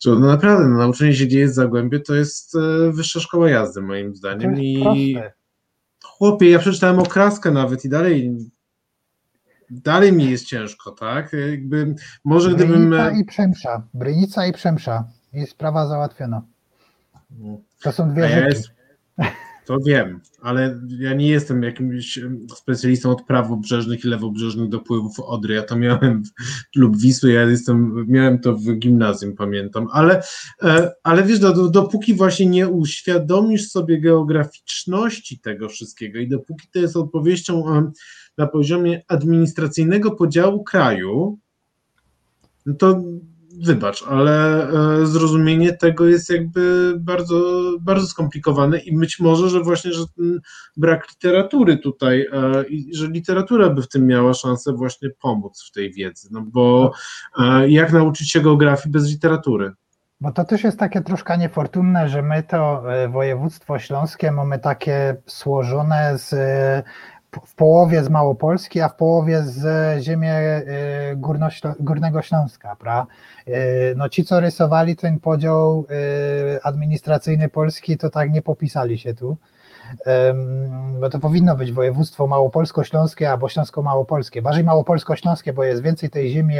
że 0.00 0.10
no 0.10 0.26
naprawdę, 0.26 0.68
no, 0.68 0.78
nauczenie 0.78 1.14
się 1.14 1.26
gdzie 1.26 1.38
jest 1.38 1.54
Zagłębie 1.54 2.00
to 2.00 2.14
jest 2.14 2.54
e, 2.54 2.92
wyższa 2.92 3.20
szkoła 3.20 3.50
jazdy 3.50 3.80
moim 3.80 4.14
zdaniem 4.14 4.50
jest 4.50 4.62
i 4.62 5.14
proste. 5.14 5.32
chłopie, 6.04 6.50
ja 6.50 6.58
przeczytałem 6.58 6.98
okraskę 6.98 7.50
nawet 7.50 7.84
i 7.84 7.88
dalej 7.88 8.36
dalej 9.70 10.12
mi 10.12 10.30
jest 10.30 10.46
ciężko, 10.46 10.90
tak? 10.90 11.32
Jakby 11.50 11.94
może 12.24 12.54
gdybym 12.54 12.90
Brynica 12.90 13.10
i 13.10 13.24
Przemsza. 13.24 13.82
Brynica 13.94 14.46
i 14.46 14.52
Przemsza. 14.52 15.04
I 15.32 15.46
sprawa 15.46 15.86
załatwiona. 15.86 16.42
To 17.82 17.92
są 17.92 18.10
dwie 18.10 18.22
ja 18.22 18.28
rzeczy. 18.28 18.46
jest, 18.46 18.68
to 19.68 19.78
wiem, 19.80 20.20
ale 20.40 20.80
ja 20.98 21.14
nie 21.14 21.28
jestem 21.28 21.62
jakimś 21.62 22.18
specjalistą 22.54 23.10
od 23.10 23.22
prawobrzeżnych 23.22 24.04
i 24.04 24.08
lewobrzeżnych 24.08 24.68
dopływów 24.68 25.20
Odry. 25.20 25.54
Ja 25.54 25.62
to 25.62 25.76
miałem 25.76 26.22
lub 26.76 26.96
Wisły, 26.96 27.32
ja 27.32 27.42
jestem, 27.42 28.06
miałem 28.08 28.38
to 28.38 28.54
w 28.56 28.78
gimnazjum, 28.78 29.36
pamiętam, 29.36 29.88
ale, 29.92 30.22
e, 30.62 30.92
ale 31.02 31.22
wiesz, 31.22 31.38
do- 31.38 31.68
dopóki 31.68 32.14
właśnie 32.14 32.46
nie 32.46 32.68
uświadomisz 32.68 33.70
sobie 33.70 34.00
geograficzności 34.00 35.38
tego 35.38 35.68
wszystkiego 35.68 36.18
i 36.18 36.28
dopóki 36.28 36.68
to 36.72 36.78
jest 36.78 36.96
odpowiedzią 36.96 37.64
na 38.38 38.46
poziomie 38.46 39.02
administracyjnego 39.08 40.10
podziału 40.10 40.64
kraju, 40.64 41.38
no 42.66 42.74
to 42.74 43.02
wybacz, 43.64 44.04
ale 44.08 44.68
e, 44.68 45.06
zrozumienie 45.06 45.72
tego 45.72 46.06
jest 46.06 46.30
jakby 46.30 46.94
bardzo, 46.98 47.62
bardzo 47.80 48.06
skomplikowane 48.06 48.78
i 48.78 48.98
być 48.98 49.20
może, 49.20 49.48
że 49.48 49.60
właśnie, 49.60 49.92
że 49.92 50.04
brak 50.76 51.08
literatury 51.10 51.78
tutaj 51.78 52.26
e, 52.32 52.64
że 52.92 53.06
literatura 53.06 53.70
by 53.70 53.82
w 53.82 53.88
tym 53.88 54.06
miała 54.06 54.34
szansę 54.34 54.72
właśnie 54.72 55.10
pomóc 55.20 55.64
w 55.68 55.72
tej 55.72 55.92
wiedzy, 55.92 56.28
no 56.30 56.44
bo 56.46 56.92
e, 57.38 57.68
jak 57.70 57.92
nauczyć 57.92 58.30
się 58.30 58.40
geografii 58.40 58.92
bez 58.92 59.10
literatury? 59.10 59.72
Bo 60.20 60.32
to 60.32 60.44
też 60.44 60.64
jest 60.64 60.78
takie 60.78 61.00
troszkę 61.00 61.38
niefortunne, 61.38 62.08
że 62.08 62.22
my 62.22 62.42
to 62.42 62.82
województwo 63.08 63.78
śląskie 63.78 64.32
mamy 64.32 64.58
takie 64.58 65.16
złożone 65.26 66.18
z, 66.18 66.34
w 67.46 67.54
połowie 67.54 68.04
z 68.04 68.08
Małopolski, 68.08 68.80
a 68.80 68.88
w 68.88 68.96
połowie 68.96 69.42
z 69.42 69.66
e, 69.66 70.02
ziemi 70.02 70.26
e, 70.28 70.62
górnoślo, 71.16 71.74
Górnego 71.80 72.22
Śląska. 72.22 72.76
Pra? 72.76 73.06
E, 73.46 73.50
No 73.94 74.08
ci, 74.08 74.24
co 74.24 74.40
rysowali 74.40 74.96
ten 74.96 75.20
podział 75.20 75.86
administracyjny 76.62 77.48
Polski, 77.48 77.98
to 77.98 78.10
tak 78.10 78.30
nie 78.30 78.42
popisali 78.42 78.98
się 78.98 79.14
tu. 79.14 79.36
Bo 81.00 81.10
to 81.10 81.18
powinno 81.18 81.56
być 81.56 81.72
województwo 81.72 82.26
małopolsko-śląskie 82.26 83.30
albo 83.30 83.48
śląsko-małopolskie. 83.48 84.42
Bardziej 84.42 84.64
małopolsko-śląskie, 84.64 85.52
bo 85.52 85.64
jest 85.64 85.82
więcej 85.82 86.10
tej 86.10 86.30
ziemi 86.30 86.54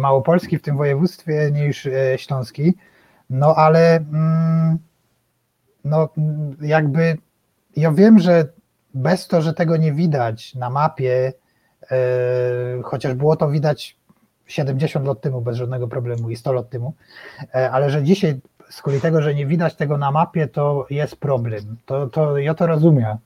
Małopolski 0.00 0.58
w 0.58 0.62
tym 0.62 0.76
województwie 0.76 1.50
niż 1.52 1.88
Śląski. 2.16 2.74
No 3.30 3.54
ale 3.54 3.96
mm, 3.96 4.78
no 5.84 6.08
jakby 6.60 7.16
ja 7.76 7.92
wiem, 7.92 8.18
że 8.18 8.44
bez 8.94 9.28
to, 9.28 9.42
że 9.42 9.54
tego 9.54 9.76
nie 9.76 9.92
widać 9.92 10.54
na 10.54 10.70
mapie, 10.70 11.32
e, 11.90 11.96
chociaż 12.82 13.14
było 13.14 13.36
to 13.36 13.50
widać 13.50 13.96
70 14.46 15.06
lat 15.06 15.20
temu 15.20 15.40
bez 15.40 15.56
żadnego 15.56 15.88
problemu 15.88 16.30
i 16.30 16.36
100 16.36 16.52
lat 16.52 16.70
temu, 16.70 16.94
e, 17.54 17.70
ale 17.70 17.90
że 17.90 18.02
dzisiaj 18.02 18.40
z 18.70 18.82
kolei 18.82 19.00
tego, 19.00 19.22
że 19.22 19.34
nie 19.34 19.46
widać 19.46 19.74
tego 19.74 19.98
na 19.98 20.10
mapie, 20.10 20.48
to 20.48 20.86
jest 20.90 21.16
problem. 21.16 21.76
To, 21.86 22.06
to 22.06 22.38
ja 22.38 22.54
to 22.54 22.66
rozumiem. 22.66 23.16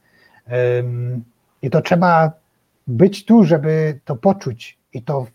Em, 0.46 1.24
I 1.62 1.70
to 1.70 1.80
trzeba 1.80 2.32
być 2.86 3.24
tu, 3.24 3.44
żeby 3.44 4.00
to 4.04 4.16
poczuć 4.16 4.78
i 4.92 5.02
to, 5.02 5.26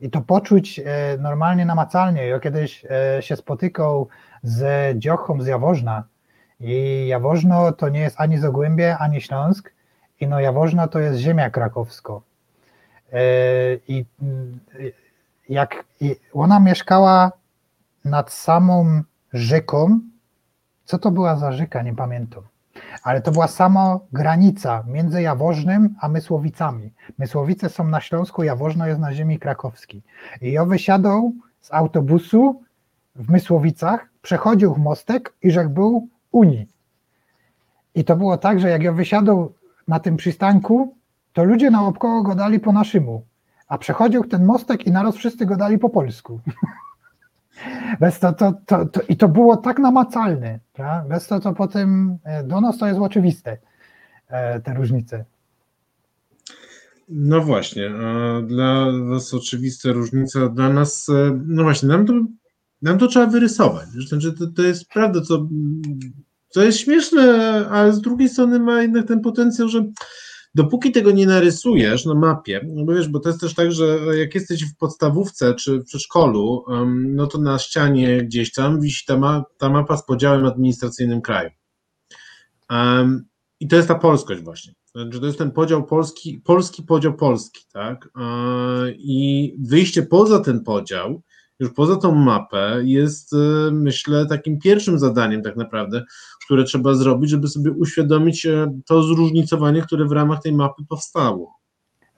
i 0.00 0.10
to 0.10 0.20
poczuć 0.20 0.80
e, 0.84 1.18
normalnie, 1.18 1.66
namacalnie. 1.66 2.26
Ja 2.26 2.40
kiedyś 2.40 2.84
się 3.20 3.36
spotykał 3.36 4.08
z 4.42 4.98
Dziochą 4.98 5.42
z 5.42 5.46
Jaworzna 5.46 6.04
i 6.64 7.06
Jaworzno 7.06 7.72
to 7.72 7.88
nie 7.88 8.00
jest 8.00 8.20
ani 8.20 8.38
Zagłębie, 8.38 8.98
ani 8.98 9.20
Śląsk 9.20 9.72
i 10.20 10.26
no 10.26 10.40
Jaworzno 10.40 10.88
to 10.88 10.98
jest 10.98 11.18
ziemia 11.18 11.50
krakowsko. 11.50 12.22
E, 13.12 13.20
I 13.88 14.04
mm, 14.22 14.60
jak 15.48 15.84
ona 16.32 16.60
mieszkała 16.60 17.32
nad 18.04 18.32
samą 18.32 19.02
rzeką, 19.32 20.00
co 20.84 20.98
to 20.98 21.10
była 21.10 21.36
za 21.36 21.52
rzeka, 21.52 21.82
nie 21.82 21.94
pamiętam. 21.94 22.42
Ale 23.02 23.22
to 23.22 23.32
była 23.32 23.48
sama 23.48 23.98
granica 24.12 24.84
między 24.86 25.22
Jaworznem 25.22 25.94
a 26.00 26.08
Mysłowicami. 26.08 26.92
Mysłowice 27.18 27.68
są 27.68 27.84
na 27.84 28.00
Śląsku, 28.00 28.42
Jaworzno 28.42 28.86
jest 28.86 29.00
na 29.00 29.14
ziemi 29.14 29.38
krakowskiej. 29.38 30.02
I 30.40 30.52
ja 30.52 30.64
wysiadał 30.64 31.32
z 31.60 31.72
autobusu 31.72 32.62
w 33.16 33.30
Mysłowicach, 33.30 34.08
przechodził 34.22 34.76
mostek 34.76 35.34
i 35.42 35.50
rzekł 35.50 35.70
był 35.70 36.08
Unii. 36.34 36.66
I 37.94 38.04
to 38.04 38.16
było 38.16 38.38
tak, 38.38 38.60
że 38.60 38.68
jak 38.68 38.82
ja 38.82 38.92
wysiadał 38.92 39.52
na 39.88 40.00
tym 40.00 40.16
przystanku, 40.16 40.96
to 41.32 41.44
ludzie 41.44 41.70
naokoło 41.70 42.22
go 42.22 42.34
dali 42.34 42.60
po 42.60 42.72
naszemu. 42.72 43.24
A 43.68 43.78
przechodził 43.78 44.24
ten 44.24 44.44
mostek 44.44 44.86
i 44.86 44.92
naraz 44.92 45.16
wszyscy 45.16 45.46
go 45.46 45.56
dali 45.56 45.78
po 45.78 45.90
polsku. 45.90 46.40
Bez 48.00 48.18
to, 48.18 48.32
to, 48.32 48.52
to, 48.66 48.86
to, 48.86 49.00
I 49.08 49.16
to 49.16 49.28
było 49.28 49.56
tak 49.56 49.78
namacalne. 49.78 50.58
Prawda? 50.72 51.08
Bez 51.08 51.26
to, 51.26 51.40
to 51.40 51.52
potem 51.52 52.18
e, 52.24 52.44
do 52.44 52.60
nas 52.60 52.78
to 52.78 52.86
jest 52.86 53.00
oczywiste, 53.00 53.58
e, 54.28 54.60
te 54.60 54.74
różnice. 54.74 55.24
No 57.08 57.40
właśnie, 57.40 57.90
dla 58.46 58.86
Was 59.10 59.34
oczywista 59.34 59.92
różnica, 59.92 60.48
dla 60.48 60.68
nas, 60.68 61.08
e, 61.08 61.40
no 61.46 61.62
właśnie, 61.62 61.88
nam 61.88 62.06
to, 62.06 62.12
nam 62.84 62.98
to 62.98 63.06
trzeba 63.06 63.26
wyrysować. 63.26 63.88
Znaczy, 63.88 64.32
to, 64.32 64.46
to 64.46 64.62
jest 64.62 64.88
prawda, 64.88 65.20
co, 65.20 65.48
co 66.48 66.62
jest 66.62 66.78
śmieszne, 66.78 67.22
ale 67.70 67.92
z 67.92 68.00
drugiej 68.00 68.28
strony 68.28 68.58
ma 68.58 68.82
jednak 68.82 69.08
ten 69.08 69.20
potencjał, 69.20 69.68
że 69.68 69.84
dopóki 70.54 70.92
tego 70.92 71.10
nie 71.10 71.26
narysujesz 71.26 72.06
na 72.06 72.14
mapie, 72.14 72.66
no 72.74 72.84
bo 72.84 72.94
wiesz, 72.94 73.08
bo 73.08 73.20
to 73.20 73.28
jest 73.28 73.40
też 73.40 73.54
tak, 73.54 73.72
że 73.72 73.98
jak 74.18 74.34
jesteś 74.34 74.64
w 74.64 74.76
podstawówce 74.76 75.54
czy 75.54 75.78
w 75.78 75.84
przedszkolu, 75.84 76.64
no 76.94 77.26
to 77.26 77.38
na 77.38 77.58
ścianie 77.58 78.22
gdzieś 78.22 78.52
tam 78.52 78.80
wisi 78.80 79.06
ta, 79.06 79.18
ma, 79.18 79.44
ta 79.58 79.70
mapa 79.70 79.96
z 79.96 80.06
podziałem 80.06 80.46
administracyjnym 80.46 81.22
kraju. 81.22 81.50
Em, 82.70 83.24
I 83.60 83.68
to 83.68 83.76
jest 83.76 83.88
ta 83.88 83.94
polskość 83.94 84.42
właśnie. 84.42 84.74
Znaczy, 84.94 85.20
to 85.20 85.26
jest 85.26 85.38
ten 85.38 85.50
podział 85.50 85.86
polski, 85.86 86.40
polski 86.44 86.82
podział 86.82 87.14
Polski, 87.14 87.64
tak? 87.72 88.08
I 88.98 89.54
wyjście 89.58 90.02
poza 90.02 90.40
ten 90.40 90.64
podział, 90.64 91.22
już 91.60 91.72
poza 91.72 91.96
tą 91.96 92.14
mapę, 92.14 92.80
jest 92.82 93.32
myślę 93.72 94.26
takim 94.26 94.58
pierwszym 94.58 94.98
zadaniem 94.98 95.42
tak 95.42 95.56
naprawdę, 95.56 96.02
które 96.44 96.64
trzeba 96.64 96.94
zrobić, 96.94 97.30
żeby 97.30 97.48
sobie 97.48 97.70
uświadomić 97.70 98.46
to 98.86 99.02
zróżnicowanie, 99.02 99.82
które 99.82 100.04
w 100.04 100.12
ramach 100.12 100.42
tej 100.42 100.52
mapy 100.52 100.82
powstało. 100.88 101.64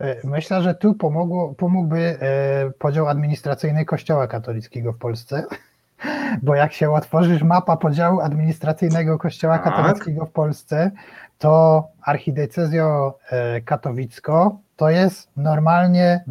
E, 0.00 0.26
myślę, 0.28 0.62
że 0.62 0.74
tu 0.74 0.94
pomogło, 0.94 1.54
pomógłby 1.54 1.98
e, 1.98 2.70
podział 2.78 3.08
administracyjny 3.08 3.84
Kościoła 3.84 4.26
katolickiego 4.26 4.92
w 4.92 4.98
Polsce, 4.98 5.46
bo 6.42 6.54
jak 6.54 6.72
się 6.72 6.90
otworzysz 6.92 7.42
mapa 7.42 7.76
podziału 7.76 8.20
administracyjnego 8.20 9.18
Kościoła 9.18 9.58
tak. 9.58 9.74
katolickiego 9.74 10.26
w 10.26 10.30
Polsce, 10.30 10.90
to 11.38 11.84
archidiecezjo 12.02 13.18
e, 13.30 13.60
katowicko 13.60 14.58
to 14.76 14.90
jest 14.90 15.30
normalnie 15.36 16.24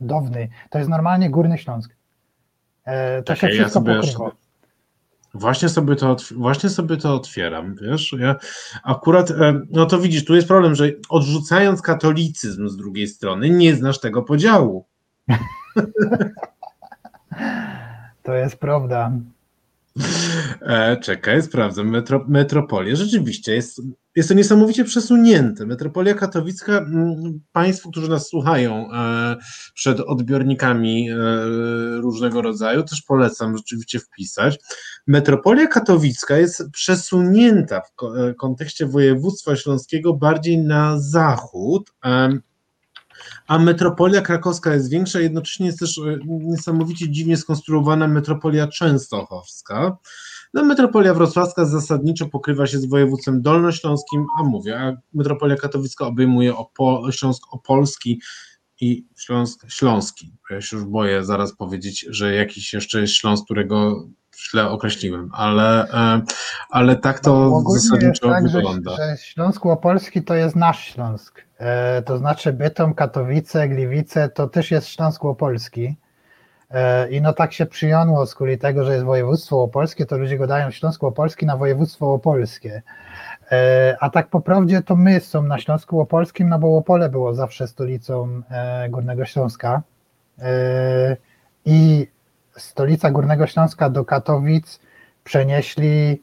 downy, 0.00 0.48
to 0.70 0.78
jest 0.78 0.90
normalnie 0.90 1.30
Górny 1.30 1.58
Śląsk. 1.58 1.99
To 3.18 3.22
tak, 3.24 3.38
się 3.38 3.48
wszystko 3.48 3.82
ja 3.86 3.94
pokrywa. 4.00 4.30
Właśnie 5.34 5.68
sobie, 5.68 5.96
to, 5.96 6.16
właśnie 6.36 6.70
sobie 6.70 6.96
to 6.96 7.14
otwieram, 7.14 7.74
wiesz, 7.74 8.14
ja 8.18 8.36
akurat, 8.84 9.30
e, 9.30 9.60
no 9.70 9.86
to 9.86 9.98
widzisz, 9.98 10.24
tu 10.24 10.34
jest 10.34 10.48
problem, 10.48 10.74
że 10.74 10.90
odrzucając 11.08 11.82
katolicyzm 11.82 12.68
z 12.68 12.76
drugiej 12.76 13.08
strony, 13.08 13.50
nie 13.50 13.74
znasz 13.74 14.00
tego 14.00 14.22
podziału. 14.22 14.84
To 18.22 18.34
jest 18.34 18.56
prawda. 18.56 19.12
E, 20.62 20.96
czekaj, 20.96 21.42
sprawdzę. 21.42 21.84
Metro, 21.84 22.24
metropolię. 22.28 22.96
Rzeczywiście 22.96 23.54
jest, 23.54 23.82
jest 24.16 24.28
to 24.28 24.34
niesamowicie 24.34 24.84
przesunięte. 24.84 25.66
Metropolia 25.66 26.14
katowicka, 26.14 26.78
mm, 26.78 27.40
Państwo, 27.52 27.90
którzy 27.90 28.08
nas 28.08 28.28
słuchają 28.28 28.92
e, 28.92 29.36
przed 29.74 30.00
odbiornikami 30.00 31.10
e, 31.10 31.16
różnego 32.00 32.42
rodzaju, 32.42 32.82
też 32.82 33.02
polecam 33.02 33.56
rzeczywiście 33.56 33.98
wpisać. 33.98 34.58
Metropolia 35.06 35.66
katowicka 35.66 36.36
jest 36.36 36.70
przesunięta 36.72 37.80
w 37.80 37.94
kontekście 38.38 38.86
województwa 38.86 39.56
śląskiego 39.56 40.14
bardziej 40.14 40.58
na 40.58 41.00
zachód 41.00 41.90
a 43.46 43.58
metropolia 43.58 44.20
krakowska 44.20 44.74
jest 44.74 44.90
większa, 44.90 45.20
jednocześnie 45.20 45.66
jest 45.66 45.78
też 45.78 45.98
e, 45.98 46.18
niesamowicie 46.26 47.10
dziwnie 47.10 47.36
skonstruowana 47.36 48.08
metropolia 48.08 48.66
częstochowska. 48.66 49.96
No, 50.54 50.64
metropolia 50.64 51.14
wrocławska 51.14 51.64
zasadniczo 51.64 52.26
pokrywa 52.26 52.66
się 52.66 52.78
z 52.78 52.86
województwem 52.86 53.42
dolnośląskim, 53.42 54.26
a 54.40 54.42
mówię, 54.42 54.80
a 54.80 54.96
metropolia 55.14 55.56
katowicka 55.56 56.06
obejmuje 56.06 56.56
Opo 56.56 57.12
Śląsk 57.12 57.42
Opolski 57.50 58.20
i 58.80 59.06
Śląsk 59.18 59.70
Śląski. 59.70 60.32
Ja 60.50 60.60
się 60.60 60.76
już 60.76 60.86
boję 60.86 61.24
zaraz 61.24 61.56
powiedzieć, 61.56 62.06
że 62.08 62.34
jakiś 62.34 62.72
jeszcze 62.72 63.00
jest 63.00 63.12
Śląsk, 63.12 63.44
którego 63.44 64.06
źle 64.50 64.70
określiłem, 64.70 65.30
ale, 65.32 65.88
e, 65.88 66.22
ale 66.70 66.96
tak 66.96 67.20
to 67.20 67.62
no, 67.64 67.70
zasadniczo 67.70 68.28
tak, 68.28 68.48
wygląda. 68.48 68.90
Że, 68.90 68.96
że 68.96 69.16
Śląsk 69.16 69.66
Opolski 69.66 70.22
to 70.22 70.34
jest 70.34 70.56
nasz 70.56 70.84
Śląsk. 70.84 71.42
E, 71.58 72.02
to 72.02 72.18
znaczy 72.18 72.52
Bytom, 72.52 72.94
Katowice, 72.94 73.68
Gliwice 73.68 74.28
to 74.28 74.48
też 74.48 74.70
jest 74.70 74.88
Śląsk 74.88 75.24
Opolski. 75.24 75.96
E, 76.70 77.10
I 77.10 77.20
no 77.20 77.32
tak 77.32 77.52
się 77.52 77.66
przyjąło 77.66 78.26
z 78.26 78.34
kuli 78.34 78.58
tego, 78.58 78.84
że 78.84 78.92
jest 78.92 79.04
województwo 79.04 79.62
opolskie, 79.62 80.06
to 80.06 80.18
ludzie 80.18 80.38
go 80.38 80.46
dają 80.46 80.70
Śląsk 80.70 81.04
Opolski 81.04 81.46
na 81.46 81.56
województwo 81.56 82.12
opolskie. 82.12 82.82
A 84.00 84.10
tak 84.10 84.28
po 84.28 84.40
prawdzie 84.40 84.82
to 84.82 84.96
my 84.96 85.20
są 85.20 85.42
na 85.42 85.58
Śląsku 85.58 86.00
Opolskim, 86.00 86.48
no 86.48 86.58
bo 86.58 86.76
Opole 86.76 87.08
było 87.08 87.34
zawsze 87.34 87.68
stolicą 87.68 88.42
Górnego 88.88 89.24
Śląska. 89.24 89.82
I 91.64 92.06
stolica 92.56 93.10
Górnego 93.10 93.46
Śląska 93.46 93.90
do 93.90 94.04
Katowic 94.04 94.80
przenieśli 95.24 96.22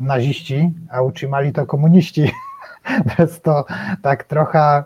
naziści, 0.00 0.72
a 0.90 1.02
utrzymali 1.02 1.52
to 1.52 1.66
komuniści. 1.66 2.32
Więc 3.18 3.40
to 3.40 3.64
tak 4.02 4.24
trochę 4.24 4.84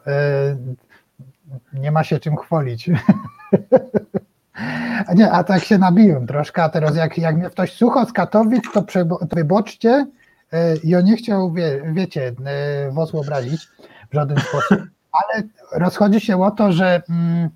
nie 1.72 1.90
ma 1.90 2.04
się 2.04 2.18
czym 2.18 2.36
chwalić. 2.36 2.90
Nie, 5.14 5.30
a 5.30 5.44
tak 5.44 5.64
się 5.64 5.78
nabiłem 5.78 6.26
troszkę, 6.26 6.62
a 6.62 6.68
teraz 6.68 6.96
jak, 6.96 7.18
jak 7.18 7.36
mnie 7.36 7.50
ktoś 7.50 7.72
słucha 7.72 8.04
z 8.04 8.12
Katowic, 8.12 8.64
to, 8.74 8.84
wyboczcie. 9.32 10.06
Y, 10.54 10.56
ja 10.84 11.00
nie 11.00 11.16
chciał, 11.16 11.52
wie, 11.52 11.82
wiecie, 11.92 12.28
y, 12.28 12.92
was 12.92 13.14
obrazić 13.14 13.68
w 14.10 14.14
żaden 14.14 14.38
sposób, 14.40 14.78
ale 15.18 15.42
rozchodzi 15.72 16.20
się 16.20 16.42
o 16.42 16.50
to, 16.50 16.72
że, 16.72 17.02
mm, 17.10 17.50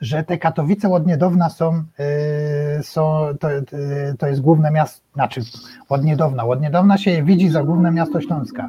że 0.00 0.24
te 0.24 0.38
Katowice 0.38 0.92
od 0.92 1.06
niedawna 1.06 1.50
są, 1.50 1.84
są 2.82 3.26
to, 3.40 3.48
to 4.18 4.26
jest 4.26 4.40
główne 4.40 4.70
miasto, 4.70 5.04
znaczy 5.14 5.40
od 5.88 6.04
niedawna, 6.04 6.44
od 6.44 6.60
niedawna 6.60 6.98
się 6.98 7.10
je 7.10 7.22
widzi 7.22 7.48
za 7.48 7.62
główne 7.62 7.90
miasto 7.90 8.20
Śląska 8.20 8.68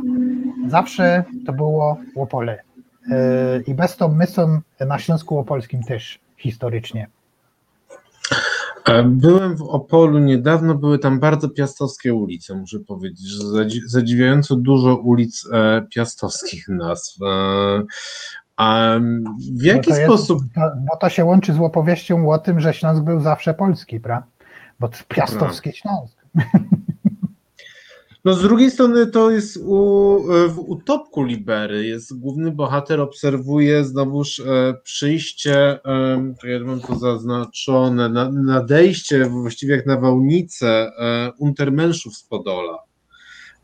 zawsze 0.68 1.24
to 1.46 1.54
było 1.54 1.98
Łopole. 2.16 2.60
E, 3.12 3.62
I 3.68 3.74
bez 3.74 3.98
to 3.98 4.10
my 4.10 4.26
są 4.26 4.62
na 4.88 5.00
Śląsku 5.00 5.36
Łopolskim 5.36 5.84
też 5.84 6.20
historycznie. 6.44 7.08
E, 8.86 9.04
byłem 9.04 9.58
w 9.58 9.62
Opolu 9.62 10.20
niedawno, 10.20 10.76
były 10.76 11.00
tam 11.00 11.20
bardzo 11.20 11.50
piastowskie 11.50 12.14
ulice, 12.14 12.56
muszę 12.56 12.80
powiedzieć, 12.80 13.28
że 13.28 13.44
zadziwiająco 13.86 14.56
dużo 14.56 14.96
ulic 14.96 15.48
e, 15.54 15.86
piastowskich 15.96 16.68
nazw. 16.68 17.18
A 18.58 18.96
w 19.58 19.64
jaki 19.64 19.90
bo 19.90 19.96
sposób. 19.96 20.40
Jest, 20.42 20.76
bo 20.92 20.98
to 20.98 21.10
się 21.10 21.26
łączy 21.26 21.54
z 21.54 21.60
opowieścią 21.60 22.30
o 22.30 22.38
tym, 22.38 22.60
że 22.60 22.74
Śląsk 22.74 23.04
był 23.04 23.20
zawsze 23.20 23.54
polski, 23.54 24.00
prawda? 24.00 24.28
Bo 24.80 24.88
to 24.88 24.98
piastowski 25.08 25.72
Śląsk. 25.74 26.18
No 28.26 28.34
z 28.34 28.42
drugiej 28.42 28.72
strony 28.72 29.08
to 29.08 29.32
jest 29.32 29.58
u, 29.58 30.20
w 30.50 30.60
utopku 30.60 31.24
Libery, 31.24 31.86
jest 31.86 32.20
główny 32.20 32.52
bohater 32.52 33.02
obserwuje 33.02 33.84
znowuż 33.84 34.40
e, 34.40 34.74
przyjście, 34.84 35.86
e, 35.86 36.34
ja 36.44 36.60
mam 36.60 36.82
to 36.82 36.96
zaznaczone, 36.96 38.10
na, 38.10 38.32
nadejście 38.32 39.26
właściwie 39.26 39.76
jak 39.76 39.86
na 39.86 39.98
wałnicę 40.00 40.68
e, 40.68 41.32
untermenszów 41.40 42.18
z 42.18 42.24
Podola, 42.24 42.78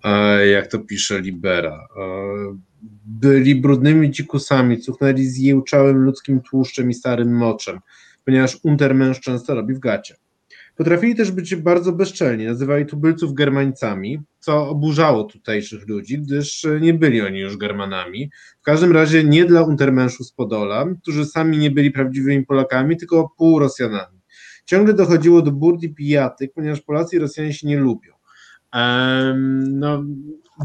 e, 0.03 0.47
jak 0.47 0.68
to 0.68 0.80
pisze 0.80 1.22
Libera. 1.22 1.88
E, 1.97 2.01
byli 3.05 3.55
brudnymi 3.55 4.12
dzikusami, 4.12 4.80
cuchnęli 4.80 5.26
z 5.26 5.38
jełczałym 5.38 5.97
ludzkim 5.97 6.41
tłuszczem 6.41 6.89
i 6.89 6.93
starym 6.93 7.38
moczem, 7.38 7.80
ponieważ 8.26 8.57
untermensz 8.64 9.20
często 9.20 9.55
robi 9.55 9.74
w 9.74 9.80
gacie. 9.80 10.16
Potrafili 10.80 11.16
też 11.16 11.32
być 11.32 11.56
bardzo 11.56 11.92
bezczelni, 11.92 12.46
nazywali 12.46 12.86
tubylców 12.86 13.34
Germańcami, 13.34 14.20
co 14.40 14.70
oburzało 14.70 15.24
tutejszych 15.24 15.88
ludzi, 15.88 16.22
gdyż 16.22 16.68
nie 16.82 16.94
byli 16.94 17.22
oni 17.22 17.40
już 17.40 17.58
Germanami. 17.58 18.32
W 18.60 18.64
każdym 18.64 18.92
razie 18.92 19.24
nie 19.24 19.46
dla 19.46 19.62
untermenszów 19.62 20.28
z 20.28 20.32
Podola, 20.32 20.86
którzy 21.02 21.26
sami 21.26 21.58
nie 21.58 21.72
byli 21.72 21.92
prawdziwymi 21.92 22.46
Polakami, 22.46 22.98
tylko 22.98 23.34
pół 23.38 23.60
Rosjanami. 23.60 24.22
Ciągle 24.66 24.94
dochodziło 24.94 25.42
do 25.42 25.52
burd 25.52 25.84
i 25.84 25.94
pijatyk, 25.94 26.54
ponieważ 26.54 26.82
Polacy 26.82 27.16
i 27.16 27.20
Rosjanie 27.20 27.54
się 27.54 27.68
nie 27.68 27.78
lubią. 27.78 28.14
No, 29.70 30.04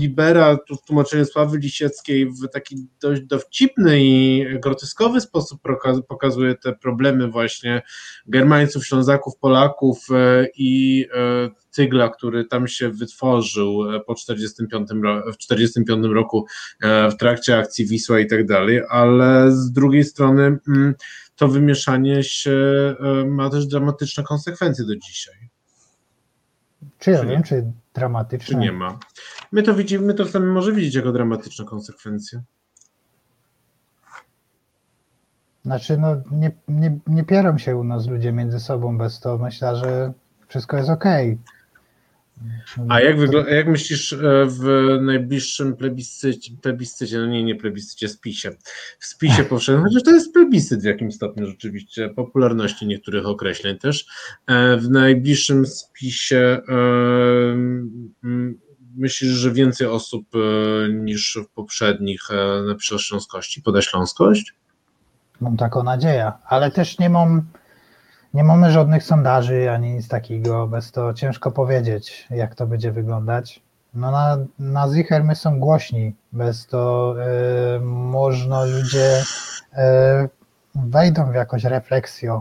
Libera 0.01 0.57
tu 0.57 0.77
w 0.77 0.83
tłumaczeniu 0.83 1.25
Sławy 1.25 1.59
Lisieckiej 1.59 2.31
w 2.31 2.49
taki 2.53 2.89
dość 3.01 3.23
dowcipny 3.23 4.05
i 4.05 4.45
groteskowy 4.63 5.21
sposób 5.21 5.61
pokazuje 6.09 6.55
te 6.55 6.73
problemy 6.73 7.29
właśnie 7.29 7.83
Germańców, 8.27 8.87
Ślązaków, 8.87 9.37
Polaków 9.39 10.07
e, 10.11 10.47
i 10.57 11.07
e, 11.15 11.51
Tygla, 11.75 12.09
który 12.09 12.45
tam 12.45 12.69
się 12.69 12.89
wytworzył 12.89 13.95
e, 13.95 14.01
po 14.01 14.15
45, 14.15 14.89
w 15.33 15.37
45 15.37 16.07
roku 16.07 16.47
w 16.83 17.17
trakcie 17.19 17.59
akcji 17.59 17.87
Wisła 17.87 18.21
i 18.21 18.27
tak 18.27 18.47
dalej, 18.47 18.83
ale 18.91 19.53
z 19.53 19.73
drugiej 19.73 20.05
strony 20.05 20.59
mm, 20.69 20.95
to 21.37 21.49
wymieszanie 21.49 22.23
się 22.23 22.57
ma 23.27 23.51
też 23.51 23.67
dramatyczne 23.67 24.23
konsekwencje 24.23 24.85
do 24.85 24.97
dzisiaj. 24.97 25.35
Czy 26.99 27.11
ja 27.11 27.25
wiem, 27.25 27.43
czy 27.43 27.73
dramatyczne? 27.95 28.55
Czy 28.55 28.61
nie 28.61 28.73
ma. 28.73 28.99
My 29.53 29.63
to 29.63 29.75
widzimy, 29.75 30.07
my 30.07 30.15
to 30.15 30.25
sami 30.25 30.47
może 30.47 30.73
widzieć 30.73 30.95
jako 30.95 31.13
dramatyczne 31.13 31.65
konsekwencje. 31.65 32.43
Znaczy, 35.65 35.99
no 35.99 36.17
nie, 36.31 36.51
nie, 36.69 36.99
nie 37.07 37.25
pierą 37.25 37.59
się 37.59 37.77
u 37.77 37.85
nas 37.85 38.07
ludzie 38.07 38.33
między 38.33 38.61
sobą 38.61 38.99
bez 38.99 39.21
to. 39.21 39.39
Myślę, 39.39 39.77
że 39.77 40.13
wszystko 40.49 40.77
jest 40.77 40.91
ok. 40.91 41.05
A 42.89 43.01
jak, 43.01 43.17
wygl- 43.17 43.49
jak 43.49 43.67
myślisz 43.67 44.13
e, 44.13 44.17
w 44.47 44.89
najbliższym 45.01 45.77
plebiscycie, 45.77 46.53
plebiscycie, 46.63 47.19
no 47.19 47.27
nie, 47.27 47.45
nie 47.45 47.55
plebiscycie, 47.55 48.09
spisie, 48.09 48.51
w 48.99 49.07
spisie 49.07 49.45
powszechnym, 49.45 49.85
chociaż 49.85 50.03
to 50.03 50.11
jest 50.11 50.33
plebiscyt 50.33 50.81
w 50.81 50.85
jakimś 50.85 51.15
stopniu 51.15 51.47
rzeczywiście, 51.47 52.09
popularności 52.09 52.87
niektórych 52.87 53.27
określeń 53.27 53.79
też, 53.79 54.07
e, 54.47 54.77
w 54.77 54.91
najbliższym 54.91 55.67
spisie 55.67 56.61
myślisz, 58.97 59.31
że 59.31 59.53
więcej 59.53 59.87
osób 59.87 60.27
niż 60.93 61.39
w 61.45 61.55
poprzednich 61.55 62.21
napisze 62.67 62.99
Śląskości, 62.99 63.63
poda 63.63 63.83
Śląskość? 63.83 64.55
Mam 65.41 65.57
taką 65.57 65.83
nadzieję, 65.83 66.33
ale 66.49 66.71
też 66.71 66.99
nie 66.99 67.11
mam, 67.11 67.43
nie 68.35 68.45
mamy 68.45 68.71
żadnych 68.71 69.03
sondaży 69.03 69.71
ani 69.71 69.95
nic 69.95 70.09
takiego, 70.09 70.67
bez 70.67 70.93
to 70.93 71.15
ciężko 71.15 71.51
powiedzieć, 71.51 72.27
jak 72.31 72.55
to 72.55 72.67
będzie 72.67 72.93
wyglądać. 72.93 73.63
No 73.95 74.11
na, 74.11 74.37
na 74.59 74.89
Zicher 74.89 75.25
my 75.25 75.35
są 75.35 75.61
głośni, 75.61 76.15
bez 76.33 76.67
to 76.67 77.15
y, 77.77 77.81
można 77.81 78.65
ludzie 78.65 79.23
y, 79.73 79.79
wejdą 80.75 81.33
w 81.33 81.35
jakąś 81.35 81.65
refleksję 81.65 82.41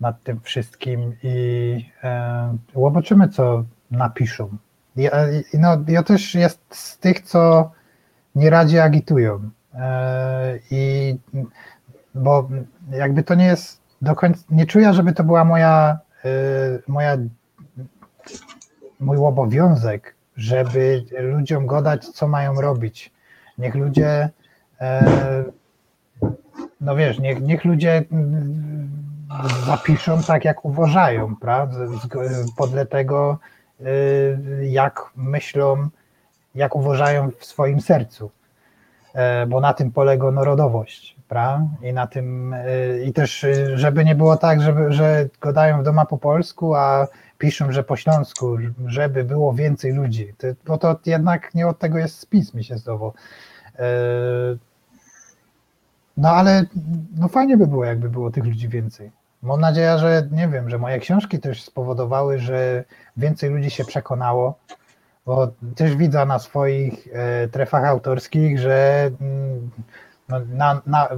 nad 0.00 0.22
tym 0.22 0.40
wszystkim 0.40 1.16
i 1.22 1.86
y, 2.74 2.80
zobaczymy, 2.80 3.28
co 3.28 3.64
napiszą. 3.90 4.56
No, 5.54 5.76
ja 5.88 6.02
też 6.02 6.34
jest 6.34 6.60
z 6.70 6.98
tych, 6.98 7.20
co 7.20 7.70
nie 8.34 8.50
radzi 8.50 8.78
agitują. 8.78 9.50
Y, 9.74 9.78
I 10.70 11.16
bo 12.14 12.48
jakby 12.90 13.22
to 13.22 13.34
nie 13.34 13.46
jest 13.46 13.79
do 14.02 14.14
końca, 14.14 14.44
nie 14.50 14.66
czuję, 14.66 14.92
żeby 14.92 15.12
to 15.12 15.24
była 15.24 15.44
moja, 15.44 15.98
y, 16.24 16.82
moja 16.88 17.16
mój 19.00 19.16
obowiązek, 19.16 20.14
żeby 20.36 21.04
ludziom 21.18 21.66
godać, 21.66 22.08
co 22.08 22.28
mają 22.28 22.60
robić. 22.60 23.12
Niech 23.58 23.74
ludzie, 23.74 24.28
e, 24.80 25.44
no 26.80 26.96
wiesz, 26.96 27.18
niech, 27.18 27.40
niech 27.40 27.64
ludzie 27.64 28.04
zapiszą 29.66 30.22
tak, 30.22 30.44
jak 30.44 30.64
uważają, 30.64 31.36
prawda? 31.36 31.78
Podle 32.56 32.86
tego, 32.86 33.38
y, 33.80 34.66
jak 34.66 35.10
myślą, 35.16 35.88
jak 36.54 36.76
uważają 36.76 37.30
w 37.38 37.44
swoim 37.44 37.80
sercu, 37.80 38.30
e, 39.14 39.46
bo 39.46 39.60
na 39.60 39.74
tym 39.74 39.90
polega 39.92 40.30
narodowość, 40.30 41.16
prawda? 41.30 41.66
I 41.82 41.92
na 41.92 42.06
tym, 42.06 42.54
y, 42.54 43.02
i 43.06 43.12
też, 43.12 43.46
żeby 43.74 44.04
nie 44.04 44.14
było 44.14 44.36
tak, 44.36 44.62
żeby, 44.62 44.92
że 44.92 45.28
gadają 45.40 45.80
w 45.80 45.84
doma 45.84 46.04
po 46.04 46.18
polsku, 46.18 46.74
a 46.74 47.06
piszą, 47.38 47.72
że 47.72 47.84
po 47.84 47.96
śląsku, 47.96 48.56
żeby 48.86 49.24
było 49.24 49.52
więcej 49.52 49.92
ludzi, 49.92 50.34
bo 50.66 50.78
to 50.78 50.98
jednak 51.06 51.54
nie 51.54 51.68
od 51.68 51.78
tego 51.78 51.98
jest 51.98 52.18
spis, 52.18 52.54
mi 52.54 52.64
się 52.64 52.78
zdawało. 52.78 53.14
E, 53.78 53.84
no 56.16 56.28
ale 56.28 56.64
no 57.16 57.28
fajnie 57.28 57.56
by 57.56 57.66
było, 57.66 57.84
jakby 57.84 58.10
było 58.10 58.30
tych 58.30 58.44
ludzi 58.44 58.68
więcej. 58.68 59.10
Mam 59.42 59.60
nadzieję, 59.60 59.98
że 59.98 60.28
nie 60.32 60.48
wiem, 60.48 60.70
że 60.70 60.78
moje 60.78 60.98
książki 60.98 61.38
też 61.38 61.62
spowodowały, 61.62 62.38
że 62.38 62.84
więcej 63.16 63.50
ludzi 63.50 63.70
się 63.70 63.84
przekonało, 63.84 64.58
bo 65.26 65.48
też 65.76 65.96
widzę 65.96 66.26
na 66.26 66.38
swoich 66.38 67.08
trefach 67.50 67.84
autorskich, 67.84 68.58
że 68.58 69.10
mm, 69.20 69.70
na, 70.48 70.82
na, 70.86 71.08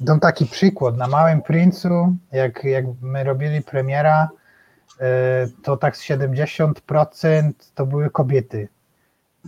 dam 0.00 0.20
taki 0.20 0.46
przykład, 0.46 0.96
na 0.96 1.06
Małym 1.06 1.42
Princu, 1.42 2.16
jak, 2.32 2.64
jak 2.64 2.84
my 3.02 3.24
robili 3.24 3.62
premiera, 3.62 4.28
E, 5.00 5.46
to 5.62 5.76
tak 5.76 5.96
z 5.96 6.02
70% 6.02 7.52
to 7.74 7.86
były 7.86 8.10
kobiety. 8.10 8.68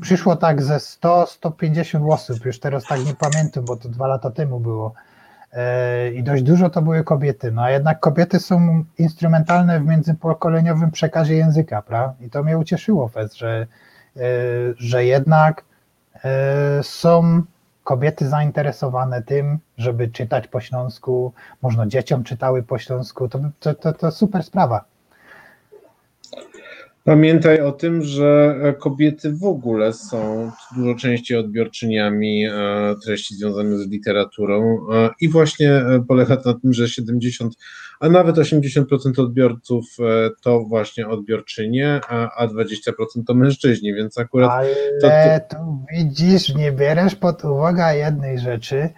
Przyszło 0.00 0.36
tak 0.36 0.62
ze 0.62 0.76
100-150 0.76 2.12
osób, 2.12 2.44
już 2.44 2.60
teraz 2.60 2.84
tak 2.84 3.04
nie 3.04 3.14
pamiętam, 3.14 3.64
bo 3.64 3.76
to 3.76 3.88
dwa 3.88 4.06
lata 4.06 4.30
temu 4.30 4.60
było. 4.60 4.94
E, 5.52 6.10
I 6.10 6.22
dość 6.22 6.42
dużo 6.42 6.70
to 6.70 6.82
były 6.82 7.04
kobiety. 7.04 7.52
No 7.52 7.62
a 7.62 7.70
jednak 7.70 8.00
kobiety 8.00 8.40
są 8.40 8.84
instrumentalne 8.98 9.80
w 9.80 9.86
międzypokoleniowym 9.86 10.90
przekazie 10.90 11.34
języka, 11.34 11.82
prawda? 11.82 12.14
I 12.20 12.30
to 12.30 12.42
mnie 12.42 12.58
ucieszyło 12.58 13.08
fest, 13.08 13.36
że, 13.36 13.66
e, 14.16 14.20
że 14.76 15.04
jednak 15.04 15.64
są 16.82 17.42
kobiety 17.86 18.28
zainteresowane 18.28 19.22
tym, 19.22 19.58
żeby 19.78 20.08
czytać 20.08 20.48
po 20.48 20.60
śląsku, 20.60 21.32
można 21.62 21.86
dzieciom 21.86 22.24
czytały 22.24 22.62
po 22.62 22.78
śląsku, 22.78 23.28
to, 23.28 23.38
to, 23.60 23.74
to, 23.74 23.92
to 23.92 24.10
super 24.10 24.42
sprawa. 24.42 24.84
Pamiętaj 27.06 27.60
o 27.60 27.72
tym, 27.72 28.02
że 28.02 28.56
e, 28.62 28.72
kobiety 28.72 29.32
w 29.32 29.44
ogóle 29.44 29.92
są 29.92 30.50
dużo 30.76 30.94
częściej 30.94 31.38
odbiorczyniami 31.38 32.46
e, 32.46 32.50
treści 33.04 33.34
związanych 33.34 33.78
z 33.78 33.88
literaturą 33.88 34.78
e, 34.92 35.10
i 35.20 35.28
właśnie 35.28 35.82
polega 36.08 36.36
to 36.36 36.52
na 36.52 36.60
tym, 36.60 36.72
że 36.72 36.88
70, 36.88 37.54
a 38.00 38.08
nawet 38.08 38.36
80% 38.36 39.20
odbiorców 39.20 39.84
to 40.42 40.60
właśnie 40.60 41.08
odbiorczynie, 41.08 42.00
a 42.36 42.46
20% 42.46 42.52
to 43.26 43.34
mężczyźni, 43.34 43.94
więc 43.94 44.18
akurat. 44.18 44.50
Ale 44.50 44.68
to, 45.00 45.08
to... 45.08 45.56
tu 45.56 45.84
widzisz, 45.92 46.54
nie 46.54 46.72
bierzesz 46.72 47.14
pod 47.14 47.44
uwagę 47.44 47.96
jednej 47.96 48.38
rzeczy. 48.38 48.88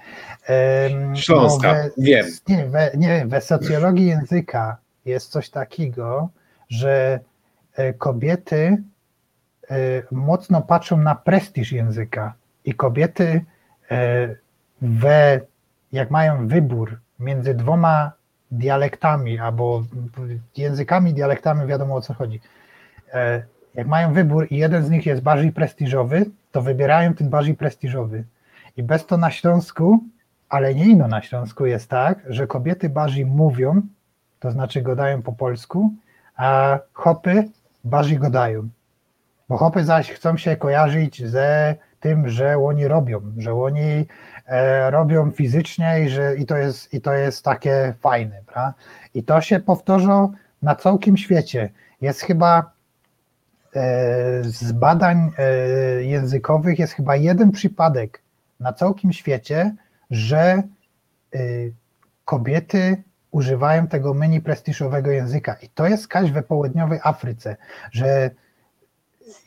Śląska, 1.15 1.73
we, 1.73 1.91
wiem. 1.99 2.27
Nie, 2.49 2.67
we, 2.67 2.91
nie, 2.97 3.27
we 3.27 3.41
socjologii 3.41 4.07
języka 4.07 4.77
jest 5.05 5.31
coś 5.31 5.51
takiego, 5.51 6.29
że 6.69 7.21
kobiety 7.99 8.83
e, 9.71 9.77
mocno 10.11 10.63
patrzą 10.63 10.97
na 10.97 11.15
prestiż 11.15 11.73
języka 11.73 12.35
i 12.65 12.75
kobiety 12.75 13.45
e, 13.91 14.29
we, 14.83 15.41
jak 15.93 16.11
mają 16.11 16.49
wybór 16.49 16.99
między 17.19 17.55
dwoma 17.55 18.13
dialektami 18.51 19.39
albo 19.39 19.85
językami, 20.57 21.15
dialektami, 21.15 21.67
wiadomo 21.67 21.95
o 21.95 22.01
co 22.01 22.15
chodzi. 22.15 22.41
Jak 23.75 23.87
mają 23.87 24.13
wybór 24.13 24.47
i 24.51 24.57
jeden 24.57 24.85
z 24.85 24.91
nich 24.91 25.07
jest 25.07 25.23
bardziej 25.23 25.53
prestiżowy, 25.53 26.27
to 26.53 26.63
wybierają 26.63 27.15
ten 27.15 27.31
bardziej 27.31 27.55
prestiżowy. 27.55 28.25
I 28.77 28.83
bez 28.83 29.07
to 29.07 29.17
na 29.17 29.31
Śląsku, 29.31 30.05
ale 30.49 30.75
nie 30.75 30.85
ino 30.85 31.09
na 31.09 31.23
Śląsku 31.23 31.67
jest 31.67 31.91
tak, 31.91 32.19
że 32.29 32.47
kobiety 32.47 32.89
bardziej 32.89 33.27
mówią, 33.27 33.83
to 34.41 34.51
znaczy 34.51 34.83
gadają 34.83 35.23
po 35.23 35.33
polsku, 35.33 35.93
a 36.37 36.79
chopy 36.93 37.49
bardziej 37.85 38.19
go 38.19 38.31
dają. 38.31 38.69
Bo 39.49 39.57
chłopy 39.57 39.85
zaś 39.85 40.11
chcą 40.11 40.37
się 40.37 40.57
kojarzyć 40.57 41.27
ze 41.27 41.77
tym, 42.01 42.29
że 42.29 42.59
oni 42.59 42.89
robią, 42.89 43.21
że 43.39 43.55
oni 43.55 44.07
e, 44.47 44.91
robią 44.91 45.31
fizycznie 45.31 46.01
i, 46.07 46.09
że, 46.09 46.37
i, 46.37 46.47
to 46.47 46.57
jest, 46.57 46.95
i 46.95 47.01
to 47.01 47.13
jest 47.13 47.45
takie 47.45 47.95
fajne. 48.01 48.43
Pra? 48.47 48.75
I 49.15 49.25
to 49.25 49.41
się 49.41 49.61
powtórzą 49.61 50.33
na 50.63 50.75
całym 50.75 51.17
świecie. 51.17 51.71
Jest 52.01 52.21
chyba 52.21 52.73
e, 53.77 54.45
z 54.45 54.73
badań 54.73 55.31
e, 55.39 55.53
językowych 56.05 56.79
jest 56.79 56.93
chyba 56.93 57.17
jeden 57.17 57.53
przypadek 57.53 58.23
na 58.61 58.73
całym 58.73 59.13
świecie, 59.13 59.75
że 60.11 60.43
e, 60.43 60.63
kobiety 62.25 63.03
używają 63.31 63.87
tego 63.87 64.15
menu 64.15 64.41
prestiżowego 64.41 65.11
języka. 65.11 65.57
I 65.63 65.69
to 65.69 65.87
jest 65.87 66.09
kaś 66.09 66.33
we 66.33 66.43
południowej 66.43 67.01
Afryce, 67.03 67.57
że 67.93 68.31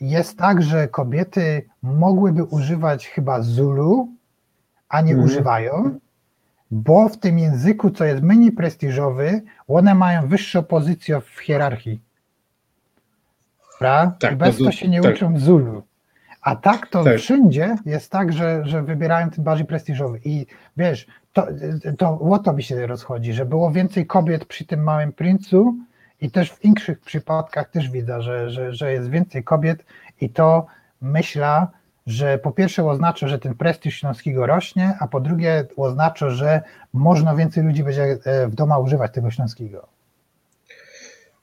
jest 0.00 0.38
tak, 0.38 0.62
że 0.62 0.88
kobiety 0.88 1.68
mogłyby 1.82 2.44
używać 2.44 3.08
chyba 3.08 3.42
Zulu, 3.42 4.08
a 4.88 5.00
nie 5.00 5.12
mm. 5.12 5.24
używają, 5.24 5.98
bo 6.70 7.08
w 7.08 7.18
tym 7.18 7.38
języku, 7.38 7.90
co 7.90 8.04
jest 8.04 8.22
menu 8.22 8.52
prestiżowy, 8.52 9.42
one 9.68 9.94
mają 9.94 10.28
wyższą 10.28 10.62
pozycję 10.62 11.20
w 11.20 11.38
hierarchii. 11.40 12.02
Prawda? 13.78 14.16
Tak, 14.18 14.32
I 14.32 14.36
bez 14.36 14.58
to, 14.58 14.64
to 14.64 14.72
się 14.72 14.88
nie 14.88 15.00
tak. 15.00 15.14
uczą 15.14 15.38
Zulu. 15.38 15.82
A 16.42 16.56
tak 16.56 16.86
to 16.86 17.04
tak. 17.04 17.18
wszędzie 17.18 17.76
jest 17.86 18.10
tak, 18.10 18.32
że, 18.32 18.62
że 18.64 18.82
wybierają 18.82 19.30
ten 19.30 19.44
bardziej 19.44 19.66
prestiżowy. 19.66 20.20
I 20.24 20.46
wiesz, 20.76 21.06
to, 21.32 21.46
to 21.98 22.20
o 22.20 22.38
to 22.38 22.52
mi 22.52 22.62
się 22.62 22.86
rozchodzi, 22.86 23.32
że 23.32 23.46
było 23.46 23.70
więcej 23.70 24.06
kobiet 24.06 24.44
przy 24.44 24.64
tym 24.64 24.82
małym 24.82 25.12
princu 25.12 25.76
i 26.20 26.30
też 26.30 26.52
w 26.52 26.64
innych 26.64 27.00
przypadkach 27.04 27.70
też 27.70 27.90
widzę, 27.90 28.22
że, 28.22 28.50
że, 28.50 28.74
że 28.74 28.92
jest 28.92 29.10
więcej 29.10 29.44
kobiet 29.44 29.84
i 30.20 30.30
to 30.30 30.66
myślę, 31.00 31.66
że 32.06 32.38
po 32.38 32.52
pierwsze 32.52 32.86
oznacza, 32.86 33.28
że 33.28 33.38
ten 33.38 33.54
prestiż 33.54 34.00
śląskiego 34.00 34.46
rośnie, 34.46 34.96
a 35.00 35.08
po 35.08 35.20
drugie 35.20 35.66
oznacza, 35.76 36.30
że 36.30 36.62
można 36.92 37.34
więcej 37.36 37.64
ludzi 37.64 37.84
będzie 37.84 38.18
e, 38.24 38.48
w 38.48 38.54
domu 38.54 38.82
używać 38.82 39.12
tego 39.12 39.30
śląskiego. 39.30 39.88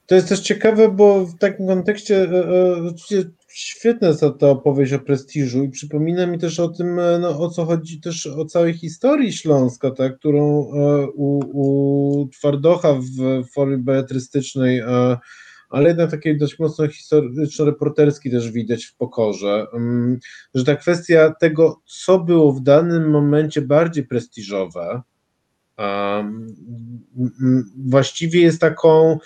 To 0.06 0.14
jest 0.14 0.28
też 0.28 0.40
ciekawe, 0.40 0.88
bo 0.88 1.24
w 1.24 1.38
takim 1.38 1.66
kontekście 1.66 2.16
e, 2.16 2.26
e, 2.26 3.28
świetna 3.52 4.08
jest 4.08 4.20
ta 4.20 4.48
opowieść 4.48 4.92
o 4.92 4.98
prestiżu 4.98 5.64
i 5.64 5.70
przypomina 5.70 6.26
mi 6.26 6.38
też 6.38 6.60
o 6.60 6.68
tym, 6.68 6.98
e, 6.98 7.18
no, 7.18 7.40
o 7.40 7.50
co 7.50 7.64
chodzi 7.64 8.00
też 8.00 8.26
o 8.26 8.44
całej 8.44 8.74
historii 8.74 9.32
Śląska, 9.32 9.90
tak, 9.90 10.18
którą 10.18 10.70
u, 11.14 11.40
u 11.52 12.28
Twardocha 12.28 12.94
w 12.94 13.44
formie 13.54 13.78
beletrystycznej, 13.78 14.82
ale 15.70 15.88
jednak 15.88 16.10
takiej 16.10 16.38
dość 16.38 16.58
mocno 16.58 16.88
historyczno-reporterskiej 16.88 18.32
też 18.32 18.50
widać 18.50 18.84
w 18.84 18.96
pokorze, 18.96 19.66
mm, 19.74 20.18
że 20.54 20.64
ta 20.64 20.76
kwestia 20.76 21.34
tego, 21.40 21.80
co 21.84 22.18
było 22.18 22.52
w 22.52 22.62
danym 22.62 23.10
momencie 23.10 23.62
bardziej 23.62 24.06
prestiżowe, 24.06 25.02
właściwie 27.76 28.40
jest 28.40 28.60
taką 28.60 29.18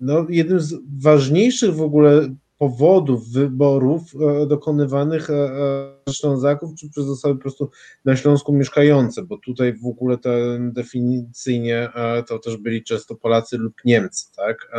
no, 0.00 0.26
jednym 0.28 0.60
z 0.60 0.74
ważniejszych 1.02 1.74
w 1.74 1.82
ogóle 1.82 2.34
powodów 2.58 3.28
wyborów 3.28 4.02
e, 4.14 4.46
dokonywanych 4.46 5.30
e, 5.30 6.12
Ślązaków, 6.12 6.74
czy 6.74 6.90
przez 6.90 7.06
osoby 7.06 7.34
po 7.34 7.42
prostu 7.42 7.70
na 8.04 8.16
Śląsku 8.16 8.52
mieszkające, 8.52 9.22
bo 9.22 9.38
tutaj 9.38 9.74
w 9.74 9.86
ogóle 9.86 10.18
ten 10.18 10.72
definicyjnie 10.72 11.88
to 12.28 12.38
też 12.38 12.56
byli 12.56 12.84
często 12.84 13.14
Polacy 13.14 13.58
lub 13.58 13.74
Niemcy, 13.84 14.26
tak? 14.36 14.70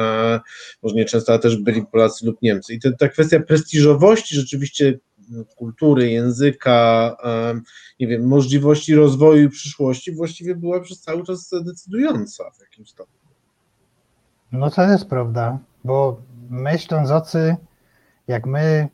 Może 0.84 0.96
nie 0.96 1.06
często, 1.06 1.32
ale 1.32 1.42
też 1.42 1.58
byli 1.58 1.86
Polacy 1.86 2.26
lub 2.26 2.42
Niemcy. 2.42 2.74
I 2.74 2.80
ta 3.00 3.08
kwestia 3.08 3.40
prestiżowości 3.40 4.36
rzeczywiście 4.36 5.00
kultury, 5.56 6.10
języka, 6.10 7.16
nie 8.00 8.08
wiem, 8.08 8.28
możliwości 8.28 8.96
rozwoju 8.96 9.44
i 9.44 9.50
przyszłości 9.50 10.12
właściwie 10.12 10.56
była 10.56 10.80
przez 10.80 11.02
cały 11.02 11.24
czas 11.24 11.50
decydująca 11.66 12.52
w 12.52 12.60
jakimś 12.62 12.90
stopniu. 12.90 13.20
No 14.52 14.70
to 14.70 14.84
jest 14.84 15.06
prawda, 15.06 15.60
bo 15.84 16.22
my 16.50 16.80
Ślązocy, 16.80 17.56
jak 18.30 18.46
my 18.46 18.88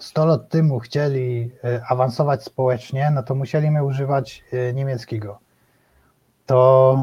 100 0.00 0.22
mm, 0.22 0.28
lat 0.28 0.48
temu 0.48 0.78
chcieli 0.78 1.50
e, 1.64 1.82
awansować 1.88 2.44
społecznie, 2.44 3.10
no 3.10 3.22
to 3.22 3.34
musieliśmy 3.34 3.84
używać 3.84 4.44
e, 4.52 4.72
niemieckiego. 4.72 5.38
To 6.46 6.98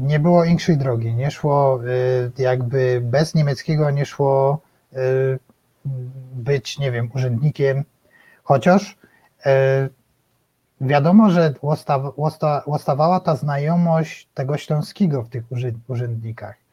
nie 0.00 0.20
było 0.20 0.44
inszej 0.44 0.76
drogi. 0.76 1.14
Nie 1.14 1.30
szło 1.30 1.80
e, 2.38 2.42
jakby 2.42 3.00
bez 3.04 3.34
niemieckiego 3.34 3.90
nie 3.90 4.06
szło 4.06 4.60
być, 6.32 6.78
nie 6.78 6.92
wiem, 6.92 7.10
urzędnikiem, 7.14 7.84
chociaż 8.44 8.98
wiadomo, 10.80 11.30
że 11.30 11.54
łostawała 12.66 13.20
ta 13.20 13.36
znajomość 13.36 14.28
tego 14.34 14.56
śląskiego 14.56 15.22
w 15.22 15.28
tych 15.28 15.44
urzędnikach. 15.88 16.67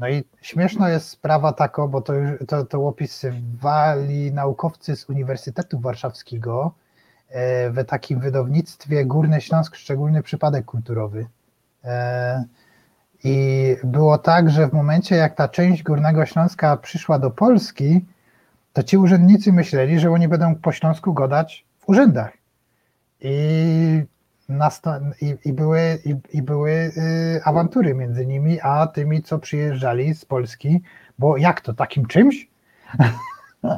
No 0.00 0.08
i 0.08 0.24
śmieszna 0.42 0.90
jest 0.90 1.08
sprawa 1.08 1.52
taka, 1.52 1.86
bo 1.86 2.00
to, 2.00 2.12
to, 2.48 2.64
to 2.64 2.86
opisywali 2.86 4.32
naukowcy 4.32 4.96
z 4.96 5.08
Uniwersytetu 5.08 5.80
Warszawskiego 5.80 6.74
e, 7.28 7.70
w 7.70 7.84
takim 7.84 8.20
wydawnictwie 8.20 9.06
Górny 9.06 9.40
Śląsk, 9.40 9.76
szczególny 9.76 10.22
przypadek 10.22 10.64
kulturowy. 10.64 11.26
E, 11.84 12.44
I 13.24 13.76
było 13.84 14.18
tak, 14.18 14.50
że 14.50 14.68
w 14.68 14.72
momencie 14.72 15.16
jak 15.16 15.34
ta 15.34 15.48
część 15.48 15.82
Górnego 15.82 16.26
Śląska 16.26 16.76
przyszła 16.76 17.18
do 17.18 17.30
Polski, 17.30 18.06
to 18.72 18.82
ci 18.82 18.96
urzędnicy 18.96 19.52
myśleli, 19.52 20.00
że 20.00 20.10
oni 20.10 20.28
będą 20.28 20.54
po 20.54 20.72
śląsku 20.72 21.12
godać 21.12 21.64
w 21.78 21.88
urzędach. 21.88 22.32
I 23.20 24.04
i, 25.22 25.36
i, 25.44 25.52
były, 25.52 25.98
i, 26.04 26.36
i 26.36 26.42
były 26.42 26.70
y, 26.70 27.40
awantury 27.44 27.94
między 27.94 28.26
nimi, 28.26 28.60
a 28.60 28.86
tymi, 28.86 29.22
co 29.22 29.38
przyjeżdżali 29.38 30.14
z 30.14 30.24
Polski, 30.24 30.82
bo 31.18 31.36
jak 31.36 31.60
to, 31.60 31.74
takim 31.74 32.06
czymś? 32.06 32.48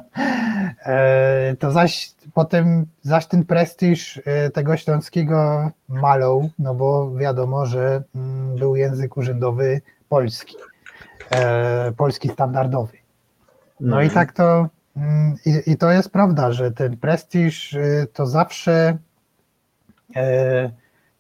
e, 0.87 1.57
to 1.59 1.71
zaś 1.71 2.15
potem, 2.35 2.87
zaś 3.03 3.27
ten 3.27 3.45
prestiż 3.45 4.21
e, 4.25 4.51
tego 4.51 4.77
śląskiego 4.77 5.71
malą, 5.89 6.51
no 6.59 6.75
bo 6.75 7.15
wiadomo, 7.15 7.67
że 7.67 8.03
mm, 8.15 8.57
był 8.57 8.77
język 8.77 9.17
urzędowy 9.17 9.81
polski, 10.09 10.57
e, 11.31 11.93
polski 11.93 12.29
standardowy. 12.29 12.97
No 13.81 14.01
i 14.01 14.05
mhm. 14.05 14.11
tak 14.27 14.37
to, 14.37 14.69
mm, 14.97 15.37
i, 15.47 15.71
i 15.71 15.77
to 15.77 15.91
jest 15.91 16.11
prawda, 16.11 16.53
że 16.53 16.71
ten 16.71 16.97
prestiż 16.97 17.73
y, 17.73 18.07
to 18.13 18.27
zawsze 18.27 18.99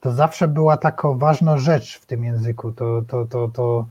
to 0.00 0.12
zawsze 0.12 0.48
była 0.48 0.76
taka 0.76 1.08
ważna 1.08 1.58
rzecz 1.58 1.98
w 1.98 2.06
tym 2.06 2.24
języku. 2.24 2.72
To, 2.72 3.02
to, 3.02 3.26
to, 3.26 3.48
to, 3.48 3.86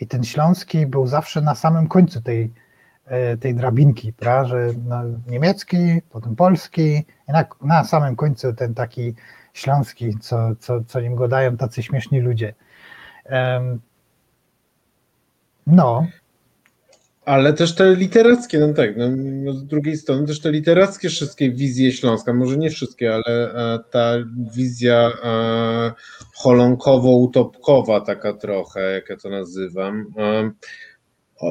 I 0.00 0.06
ten 0.06 0.24
śląski 0.24 0.86
był 0.86 1.06
zawsze 1.06 1.40
na 1.40 1.54
samym 1.54 1.88
końcu 1.88 2.22
tej, 2.22 2.52
e, 3.06 3.36
tej 3.36 3.54
drabinki, 3.54 4.12
prawda? 4.12 4.48
że 4.48 4.68
niemiecki, 5.26 6.02
potem 6.10 6.36
polski 6.36 7.04
i 7.28 7.32
na, 7.32 7.44
na 7.62 7.84
samym 7.84 8.16
końcu 8.16 8.52
ten 8.52 8.74
taki 8.74 9.14
śląski, 9.54 10.18
co, 10.18 10.56
co, 10.60 10.84
co 10.84 11.00
im 11.00 11.14
go 11.14 11.28
dają 11.28 11.56
tacy 11.56 11.82
śmieszni 11.82 12.20
ludzie. 12.20 12.54
No, 15.66 16.06
ale 17.24 17.52
też 17.52 17.74
te 17.74 17.96
literackie, 17.96 18.58
no 18.58 18.72
tak, 18.72 18.96
no, 18.96 19.04
no, 19.16 19.52
z 19.52 19.66
drugiej 19.66 19.96
strony 19.96 20.26
też 20.26 20.40
te 20.40 20.50
literackie 20.50 21.08
wszystkie 21.08 21.50
wizje 21.50 21.92
Śląska, 21.92 22.34
może 22.34 22.56
nie 22.56 22.70
wszystkie, 22.70 23.14
ale 23.14 23.54
e, 23.54 23.78
ta 23.90 24.12
wizja 24.54 25.12
e, 25.24 25.92
holonkowo-utopkowa 26.36 28.00
taka 28.00 28.32
trochę, 28.32 28.80
jak 28.92 29.10
ja 29.10 29.16
to 29.16 29.28
nazywam, 29.28 30.06
e, 30.18 30.50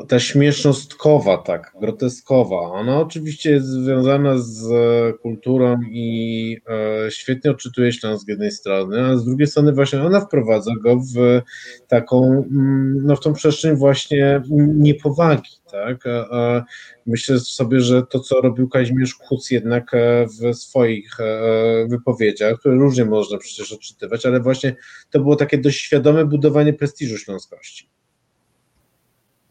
ta 0.07 0.19
śmiesznostkowa, 0.19 1.37
tak, 1.37 1.73
groteskowa, 1.81 2.55
ona 2.55 2.99
oczywiście 2.99 3.51
jest 3.51 3.67
związana 3.67 4.37
z 4.37 4.71
e, 4.71 5.13
kulturą 5.13 5.77
i 5.91 6.57
e, 7.05 7.11
świetnie 7.11 7.51
odczytuje 7.51 7.91
Śląsk 7.91 8.25
z 8.25 8.29
jednej 8.29 8.51
strony, 8.51 9.05
a 9.05 9.17
z 9.17 9.25
drugiej 9.25 9.47
strony 9.47 9.73
właśnie 9.73 10.03
ona 10.03 10.21
wprowadza 10.21 10.71
go 10.83 10.95
w 10.95 11.41
taką, 11.87 12.45
mm, 12.51 12.97
no 13.05 13.15
w 13.15 13.19
tą 13.19 13.33
przestrzeń 13.33 13.75
właśnie 13.75 14.41
niepowagi, 14.75 15.51
tak, 15.71 16.03
a 16.31 16.63
myślę 17.05 17.39
sobie, 17.39 17.79
że 17.79 18.03
to, 18.03 18.19
co 18.19 18.41
robił 18.41 18.69
Kazimierz 18.69 19.15
Kuc 19.15 19.51
jednak 19.51 19.93
e, 19.93 20.25
w 20.27 20.55
swoich 20.55 21.19
e, 21.19 21.87
wypowiedziach, 21.89 22.59
które 22.59 22.75
różnie 22.75 23.05
można 23.05 23.37
przecież 23.37 23.71
odczytywać, 23.71 24.25
ale 24.25 24.39
właśnie 24.39 24.75
to 25.09 25.19
było 25.19 25.35
takie 25.35 25.57
dość 25.57 25.79
świadome 25.79 26.25
budowanie 26.25 26.73
prestiżu 26.73 27.17
śląskości. 27.17 27.89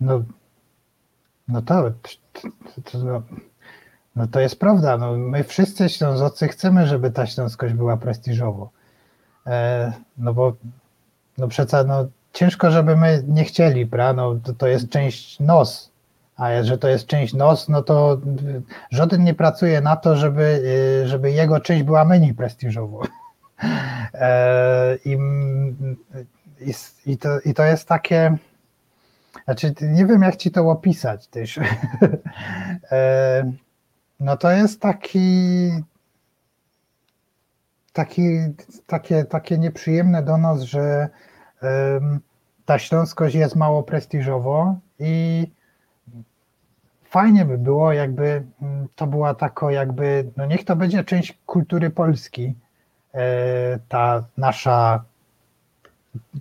No, 0.02 0.22
no 1.48 1.62
to, 1.62 1.90
to, 2.82 2.92
to, 2.92 3.22
no 4.16 4.26
to 4.26 4.40
jest 4.40 4.60
prawda. 4.60 4.98
No, 4.98 5.16
my 5.16 5.44
wszyscy 5.44 5.88
Ślązocy 5.88 6.48
chcemy, 6.48 6.86
żeby 6.86 7.10
ta 7.10 7.26
Śląskość 7.26 7.74
była 7.74 7.96
prestiżowo. 7.96 8.70
E, 9.46 9.92
no 10.18 10.34
bo 10.34 10.52
no 11.38 11.48
przecież 11.48 11.86
no, 11.86 12.06
ciężko, 12.32 12.70
żeby 12.70 12.96
my 12.96 13.24
nie 13.28 13.44
chcieli, 13.44 13.86
pra? 13.86 14.12
No, 14.12 14.34
to, 14.44 14.52
to 14.52 14.66
jest 14.66 14.88
część 14.88 15.40
nos. 15.40 15.92
A 16.36 16.62
że 16.62 16.78
to 16.78 16.88
jest 16.88 17.06
część 17.06 17.34
nos, 17.34 17.68
no 17.68 17.82
to 17.82 18.20
żaden 18.90 19.24
nie 19.24 19.34
pracuje 19.34 19.80
na 19.80 19.96
to, 19.96 20.16
żeby, 20.16 20.62
y, 21.04 21.08
żeby 21.08 21.32
jego 21.32 21.60
część 21.60 21.82
była 21.82 22.04
mniej 22.04 22.34
prestiżowo. 22.34 23.02
E, 24.14 24.96
i, 25.04 25.18
i, 26.60 26.72
i, 27.06 27.18
to, 27.18 27.40
I 27.40 27.54
to 27.54 27.64
jest 27.64 27.88
takie 27.88 28.36
znaczy, 29.44 29.74
nie 29.82 30.06
wiem, 30.06 30.22
jak 30.22 30.36
ci 30.36 30.50
to 30.50 30.70
opisać 30.70 31.28
też. 31.28 31.60
No 34.20 34.36
to 34.36 34.50
jest 34.50 34.80
taki, 34.80 35.70
taki 37.92 38.22
takie, 38.86 39.24
takie 39.24 39.58
nieprzyjemne 39.58 40.22
do 40.22 40.36
nas, 40.36 40.62
że 40.62 41.08
ta 42.64 42.78
śląskość 42.78 43.34
jest 43.34 43.56
mało 43.56 43.82
prestiżowo 43.82 44.74
i 44.98 45.46
fajnie 47.04 47.44
by 47.44 47.58
było, 47.58 47.92
jakby 47.92 48.44
mm, 48.62 48.88
to 48.94 49.06
była 49.06 49.34
tako 49.34 49.70
jakby, 49.70 50.30
no 50.36 50.46
niech 50.46 50.64
to 50.64 50.76
będzie 50.76 51.04
część 51.04 51.38
kultury 51.46 51.90
Polski, 51.90 52.54
e, 53.14 53.78
ta 53.88 54.24
nasza 54.36 55.04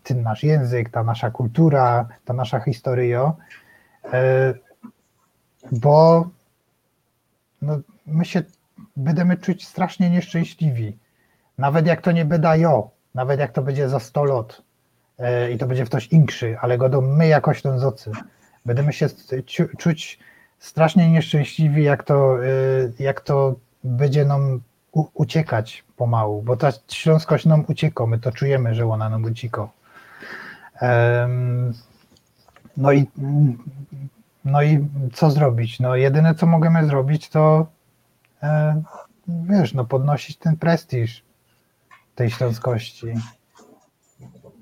ten 0.04 0.24
nasz 0.24 0.43
język, 0.43 0.89
ta 0.89 1.04
nasza 1.04 1.32
kultura, 1.32 2.08
ta 2.26 2.34
nasza 2.34 2.60
historia, 2.60 3.34
e, 4.14 4.54
bo 5.72 6.28
no, 7.62 7.80
my 8.06 8.26
się 8.26 8.43
będziemy 8.97 9.38
czuć 9.38 9.68
strasznie 9.68 10.10
nieszczęśliwi. 10.10 10.97
Nawet 11.58 11.86
jak 11.86 12.02
to 12.02 12.12
nie 12.12 12.26
będę 12.26 12.60
jo, 12.60 12.89
nawet 13.16 13.39
jak 13.39 13.52
to 13.52 13.62
będzie 13.62 13.89
za 13.89 13.99
100 13.99 14.24
lat 14.24 14.62
e, 15.20 15.52
i 15.52 15.58
to 15.58 15.68
będzie 15.68 15.86
ktoś 15.86 16.08
inszy, 16.08 16.58
ale 16.62 16.78
go 16.78 17.02
my 17.02 17.28
jako 17.28 17.54
Ślązocy 17.54 18.12
będziemy 18.66 18.93
się 18.93 19.08
czuć 19.78 20.20
strasznie 20.60 21.12
nieszczęśliwi, 21.12 21.84
jak 21.84 22.04
to, 22.04 22.45
e, 22.45 22.49
jak 22.99 23.22
to 23.22 23.56
będzie 23.84 24.26
nam 24.26 24.62
uciekać 25.14 25.84
pomału, 25.97 26.41
bo 26.41 26.58
ta 26.58 26.72
śląskość 26.88 27.45
nam 27.45 27.66
ucieka, 27.68 28.06
my 28.06 28.20
to 28.20 28.32
czujemy, 28.32 28.76
że 28.76 28.88
ona 28.88 29.10
nam 29.10 29.24
ucieka. 29.24 29.68
No 32.78 32.92
i, 32.92 33.06
no 34.46 34.64
i 34.64 34.88
co 35.14 35.32
zrobić? 35.32 35.80
No 35.80 35.96
jedyne, 35.96 36.36
co 36.36 36.46
możemy 36.46 36.86
zrobić, 36.86 37.30
to 37.30 37.68
e, 38.44 38.82
wiesz, 39.28 39.74
no 39.74 39.86
podnosić 39.86 40.38
ten 40.38 40.58
prestiż 40.58 41.24
tej 42.16 42.30
śląskości. 42.30 43.08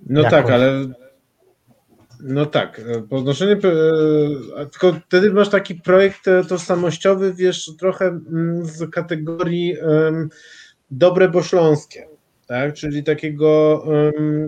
No 0.06 0.22
Jakoś. 0.22 0.32
tak, 0.32 0.50
ale 0.50 0.86
no 2.20 2.46
tak, 2.46 2.80
e, 2.80 3.02
podnoszenie, 3.02 3.52
e, 3.52 4.66
tylko 4.66 4.94
wtedy 5.08 5.34
masz 5.34 5.50
taki 5.50 5.76
projekt 5.76 6.26
tożsamościowy, 6.48 7.34
wiesz, 7.34 7.72
trochę 7.80 8.06
mm, 8.06 8.66
z 8.66 8.92
kategorii 8.92 9.76
um, 9.78 10.30
dobre 10.92 11.30
bo 11.30 11.44
śląskie. 11.44 12.09
Tak? 12.50 12.74
Czyli 12.74 13.04
takiego, 13.04 13.84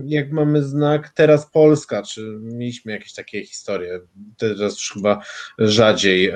jak 0.05 0.31
mamy 0.31 0.63
znak 0.63 1.09
teraz 1.09 1.51
Polska, 1.51 2.03
czy 2.03 2.37
mieliśmy 2.41 2.91
jakieś 2.91 3.13
takie 3.13 3.45
historie, 3.45 3.99
teraz 4.37 4.73
już 4.73 4.91
chyba 4.93 5.21
rzadziej 5.57 6.29
e, 6.29 6.35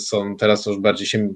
są, 0.00 0.36
teraz 0.36 0.66
już 0.66 0.78
bardziej 0.78 1.06
się 1.06 1.34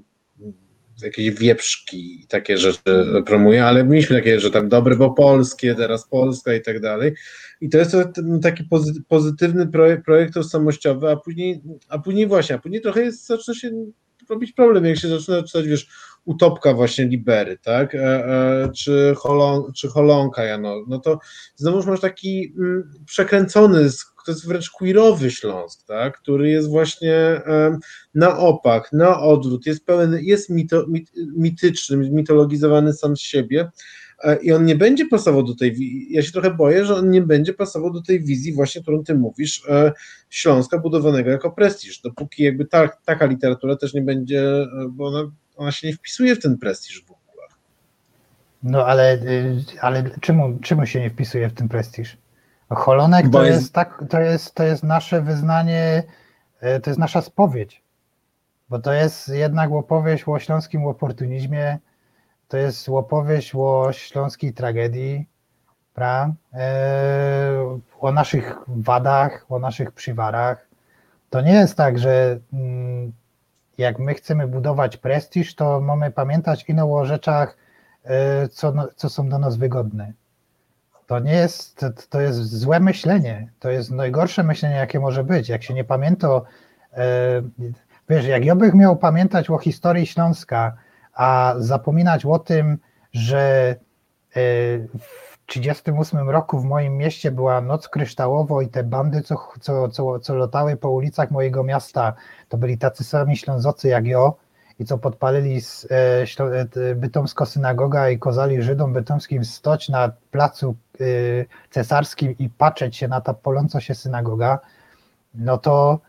jakieś 1.01 1.31
wieprzki 1.31 2.21
i 2.21 2.27
takie 2.27 2.57
rzeczy 2.57 2.81
promuje, 3.25 3.65
ale 3.65 3.83
mieliśmy 3.83 4.15
takie, 4.15 4.39
że 4.39 4.51
tam 4.51 4.69
dobre, 4.69 4.95
bo 4.95 5.13
polskie, 5.13 5.75
teraz 5.75 6.07
Polska 6.09 6.53
i 6.53 6.61
tak 6.61 6.79
dalej. 6.79 7.13
I 7.61 7.69
to 7.69 7.77
jest 7.77 7.95
taki 8.41 8.63
pozytywny 9.07 9.67
projekt, 9.67 10.05
projekt 10.05 10.33
tożsamościowy, 10.33 11.09
a 11.09 11.15
później, 11.15 11.61
a 11.89 11.99
później 11.99 12.27
właśnie, 12.27 12.55
a 12.55 12.59
później 12.59 12.81
trochę 12.81 13.01
jest, 13.01 13.27
zaczyna 13.27 13.55
się 13.55 13.71
robić 14.29 14.51
problem, 14.51 14.85
jak 14.85 14.97
się 14.97 15.07
zaczyna 15.07 15.43
czytać, 15.43 15.67
wiesz, 15.67 15.87
utopka 16.25 16.73
właśnie 16.73 17.05
Libery, 17.05 17.57
tak, 17.57 17.95
e, 17.95 17.99
e, 17.99 18.69
czy, 18.75 19.13
holon, 19.17 19.73
czy 19.73 19.87
Holonka 19.87 20.43
Jano, 20.43 20.75
no 20.87 20.99
to 20.99 21.19
znowu 21.55 21.91
masz 21.91 21.99
taki 21.99 22.53
mm, 22.57 22.91
przekręcony, 23.05 23.89
to 24.25 24.31
jest 24.31 24.47
wręcz 24.47 24.69
queerowy 24.69 25.31
Śląsk, 25.31 25.87
tak, 25.87 26.17
który 26.17 26.49
jest 26.49 26.69
właśnie 26.69 27.41
na 28.15 28.37
opak, 28.37 28.89
na 28.93 29.19
odwrót, 29.21 29.65
jest 29.65 29.85
pełen, 29.85 30.19
jest 30.21 30.49
mito, 30.49 30.85
mit, 30.87 31.11
mityczny, 31.35 31.97
mitologizowany 31.97 32.93
sam 32.93 33.17
z 33.17 33.19
siebie, 33.19 33.71
e, 34.23 34.35
i 34.35 34.51
on 34.51 34.65
nie 34.65 34.75
będzie 34.75 35.05
pasował 35.05 35.43
do 35.43 35.55
tej, 35.55 35.75
ja 36.09 36.21
się 36.21 36.31
trochę 36.31 36.51
boję, 36.53 36.85
że 36.85 36.95
on 36.95 37.09
nie 37.09 37.21
będzie 37.21 37.53
pasował 37.53 37.93
do 37.93 38.01
tej 38.01 38.23
wizji 38.23 38.53
właśnie, 38.53 38.81
którą 38.81 39.03
ty 39.03 39.15
mówisz, 39.15 39.63
Śląska 40.29 40.79
budowanego 40.79 41.29
jako 41.29 41.51
prestiż, 41.51 42.01
dopóki 42.01 42.43
jakby 42.43 42.65
ta, 42.65 42.87
taka 43.05 43.25
literatura 43.25 43.75
też 43.75 43.93
nie 43.93 44.01
będzie, 44.01 44.67
bo 44.89 45.07
ona 45.07 45.31
ona 45.57 45.71
się 45.71 45.87
nie 45.87 45.93
wpisuje 45.93 46.35
w 46.35 46.41
ten 46.41 46.57
prestiż 46.57 47.05
w 47.05 47.11
ogóle. 47.11 47.47
No 48.63 48.85
ale, 48.85 49.13
y, 49.13 49.63
ale 49.81 50.03
czemu, 50.21 50.59
czemu 50.59 50.85
się 50.85 50.99
nie 50.99 51.09
wpisuje 51.09 51.49
w 51.49 51.53
ten 51.53 51.69
prestiż? 51.69 52.17
Holonek 52.69 53.29
to 53.31 53.43
jest... 53.43 53.61
jest, 53.61 53.73
tak, 53.73 54.03
to, 54.09 54.19
jest, 54.19 54.55
to 54.55 54.63
jest 54.63 54.83
nasze 54.83 55.21
wyznanie, 55.21 56.03
y, 56.77 56.79
to 56.79 56.89
jest 56.89 56.99
nasza 56.99 57.21
spowiedź, 57.21 57.83
bo 58.69 58.79
to 58.79 58.93
jest 58.93 59.27
jednak 59.27 59.71
opowieść 59.71 60.23
o 60.27 60.39
śląskim 60.39 60.87
oportunizmie, 60.87 61.79
to 62.47 62.57
jest 62.57 62.89
opowieść 62.89 63.51
o 63.55 63.89
śląskiej 63.91 64.53
tragedii, 64.53 65.27
pra? 65.93 66.33
Y, 66.53 66.57
o 67.99 68.11
naszych 68.11 68.55
wadach, 68.67 69.45
o 69.49 69.59
naszych 69.59 69.91
przywarach. 69.91 70.67
To 71.29 71.41
nie 71.41 71.53
jest 71.53 71.75
tak, 71.75 71.99
że 71.99 72.39
mm, 72.53 73.13
jak 73.77 73.99
my 73.99 74.13
chcemy 74.13 74.47
budować 74.47 74.97
prestiż, 74.97 75.55
to 75.55 75.81
mamy 75.81 76.11
pamiętać 76.11 76.65
ino 76.69 76.95
o 76.95 77.05
rzeczach, 77.05 77.57
e, 78.03 78.47
co, 78.47 78.71
no, 78.71 78.87
co 78.95 79.09
są 79.09 79.29
dla 79.29 79.37
nas 79.37 79.57
wygodne. 79.57 80.13
To 81.07 81.19
nie 81.19 81.33
jest, 81.33 81.85
to, 82.09 82.21
jest 82.21 82.39
złe 82.39 82.79
myślenie, 82.79 83.49
to 83.59 83.69
jest 83.69 83.91
najgorsze 83.91 84.43
myślenie, 84.43 84.75
jakie 84.75 84.99
może 84.99 85.23
być. 85.23 85.49
Jak 85.49 85.63
się 85.63 85.73
nie 85.73 85.83
pamięta, 85.83 86.27
e, 86.93 87.41
wiesz, 88.09 88.25
jak 88.25 88.45
ja 88.45 88.55
bym 88.55 88.77
miał 88.77 88.95
pamiętać 88.95 89.49
o 89.49 89.57
historii 89.57 90.05
Śląska, 90.05 90.77
a 91.13 91.55
zapominać 91.57 92.25
o 92.25 92.39
tym, 92.39 92.77
że 93.13 93.75
e, 94.35 94.39
w 94.99 95.34
1938 95.47 96.29
roku 96.29 96.59
w 96.59 96.65
moim 96.65 96.97
mieście 96.97 97.31
była 97.31 97.61
noc 97.61 97.89
kryształowo 97.89 98.61
i 98.61 98.67
te 98.67 98.83
bandy, 98.83 99.21
co, 99.21 99.35
co, 99.61 99.89
co, 99.89 100.19
co 100.19 100.35
lotały 100.35 100.77
po 100.77 100.89
ulicach 100.89 101.31
mojego 101.31 101.63
miasta, 101.63 102.13
to 102.49 102.57
byli 102.57 102.77
tacy 102.77 103.03
sami 103.03 103.37
ślązocy 103.37 103.87
jak 103.87 104.05
ja 104.05 104.31
i 104.79 104.85
co 104.85 104.97
podpalili 104.97 105.61
z, 105.61 105.87
e, 105.91 106.25
e 106.91 106.95
bytomsko 106.95 107.45
synagoga 107.45 108.09
i 108.09 108.19
kozali 108.19 108.61
Żydom 108.61 108.93
bytomskim 108.93 109.45
stoć 109.45 109.89
na 109.89 110.11
placu 110.31 110.75
e, 110.99 111.05
cesarskim 111.69 112.35
i 112.39 112.49
patrzeć 112.49 112.97
się 112.97 113.07
na 113.07 113.21
ta 113.21 113.33
poląco 113.33 113.79
się 113.79 113.95
synagoga, 113.95 114.59
no 115.35 115.57
to, 115.57 115.99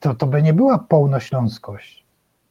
to, 0.00 0.14
to 0.14 0.26
by 0.26 0.42
nie 0.42 0.52
była 0.52 0.78
pełnośląskość. 0.78 2.04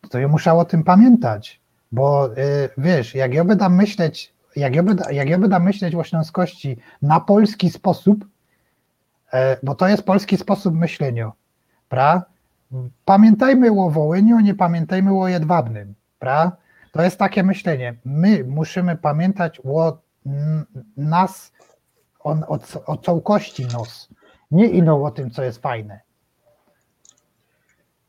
To 0.10 0.20
ja 0.20 0.28
muszę 0.28 0.54
o 0.54 0.66
tym 0.66 0.84
pamiętać, 0.84 1.62
bo 1.92 2.26
e, 2.26 2.30
wiesz, 2.78 3.16
jak 3.16 3.34
ja 3.34 3.46
będę 3.46 3.70
myśleć 3.70 4.34
jak 4.56 4.76
ja, 4.76 4.84
będę, 4.84 5.14
jak 5.14 5.30
ja 5.30 5.60
myśleć 5.60 5.96
o 5.96 6.04
śląskości 6.04 6.78
na 7.02 7.20
polski 7.20 7.70
sposób, 7.70 8.26
e, 9.34 9.58
bo 9.64 9.76
to 9.76 9.88
jest 9.88 10.04
polski 10.04 10.38
sposób 10.38 10.76
myślenia, 10.76 11.32
pra? 11.90 12.24
Pamiętajmy 13.06 13.72
o 13.72 13.90
Wołyniu, 13.90 14.40
nie 14.40 14.56
pamiętajmy 14.56 15.20
o 15.20 15.28
Jedwabnym, 15.28 15.94
pra? 16.20 16.52
To 16.92 17.02
jest 17.02 17.18
takie 17.18 17.44
myślenie. 17.44 17.96
My 18.06 18.44
musimy 18.44 18.98
pamiętać 18.98 19.62
o 19.64 19.98
nas, 20.98 21.52
o, 22.20 22.32
o, 22.32 22.60
o 22.86 22.98
całości 22.98 23.66
nos, 23.66 24.10
nie 24.52 24.66
ino 24.66 25.04
o 25.04 25.12
tym, 25.12 25.32
co 25.32 25.44
jest 25.44 25.62
fajne. 25.62 26.00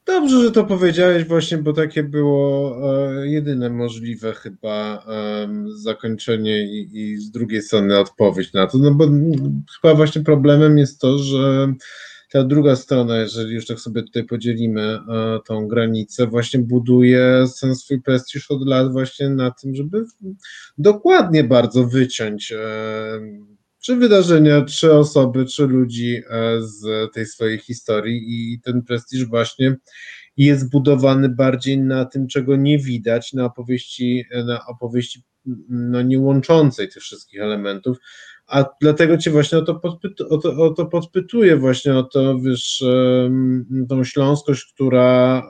Dobrze, 0.06 0.42
że 0.42 0.50
to 0.50 0.64
powiedziałeś 0.64 1.24
właśnie, 1.24 1.58
bo 1.58 1.72
takie 1.72 2.02
było 2.02 2.76
e, 2.94 3.28
jedyne 3.28 3.70
możliwe 3.70 4.32
chyba 4.32 5.06
zakończenie 5.74 6.64
i, 6.64 6.88
i, 6.92 7.16
z 7.16 7.30
drugiej 7.30 7.62
strony 7.62 7.98
odpowiedź 7.98 8.52
na 8.52 8.66
to, 8.66 8.78
no 8.78 8.94
bo 8.94 9.08
chyba 9.80 9.94
właśnie 9.94 10.22
problemem 10.22 10.78
jest 10.78 11.00
to, 11.00 11.18
że 11.18 11.74
ta 12.32 12.44
druga 12.44 12.76
strona, 12.76 13.16
jeżeli 13.16 13.54
już 13.54 13.66
tak 13.66 13.80
sobie 13.80 14.02
tutaj 14.02 14.24
podzielimy 14.24 14.82
e, 14.82 14.98
tą 15.46 15.68
granicę, 15.68 16.26
właśnie 16.26 16.60
buduje 16.60 17.44
ten 17.60 17.76
swój 17.76 18.02
prestiż 18.02 18.50
od 18.50 18.68
lat 18.68 18.92
właśnie 18.92 19.28
na 19.30 19.50
tym, 19.50 19.74
żeby 19.74 20.04
dokładnie 20.78 21.44
bardzo 21.44 21.86
wyciąć 21.86 22.52
czy 23.82 23.96
wydarzenia, 23.96 24.64
czy 24.64 24.92
osoby, 24.92 25.46
czy 25.46 25.66
ludzi 25.66 26.22
e, 26.30 26.62
z 26.62 27.12
tej 27.14 27.26
swojej 27.26 27.58
historii 27.58 28.22
i 28.26 28.60
ten 28.60 28.82
prestiż 28.82 29.24
właśnie 29.24 29.76
jest 30.36 30.70
budowany 30.70 31.28
bardziej 31.28 31.78
na 31.78 32.04
tym, 32.04 32.26
czego 32.26 32.56
nie 32.56 32.78
widać, 32.78 33.32
na 33.32 33.44
opowieści, 33.44 34.24
na 34.44 34.66
opowieści 34.66 35.22
no, 35.68 36.02
nie 36.02 36.18
łączącej 36.18 36.88
tych 36.88 37.02
wszystkich 37.02 37.40
elementów, 37.40 37.96
a 38.46 38.64
dlatego 38.80 39.18
cię 39.18 39.30
właśnie 39.30 39.58
o 39.58 39.62
to, 39.62 39.74
podpytu, 39.74 40.34
o 40.34 40.38
to, 40.38 40.50
o 40.50 40.70
to 40.70 40.86
podpytuję, 40.86 41.56
właśnie 41.56 41.94
o 41.94 42.02
to, 42.02 42.38
wiesz, 42.38 42.84
tą 43.88 44.04
śląskość, 44.04 44.72
która 44.74 45.42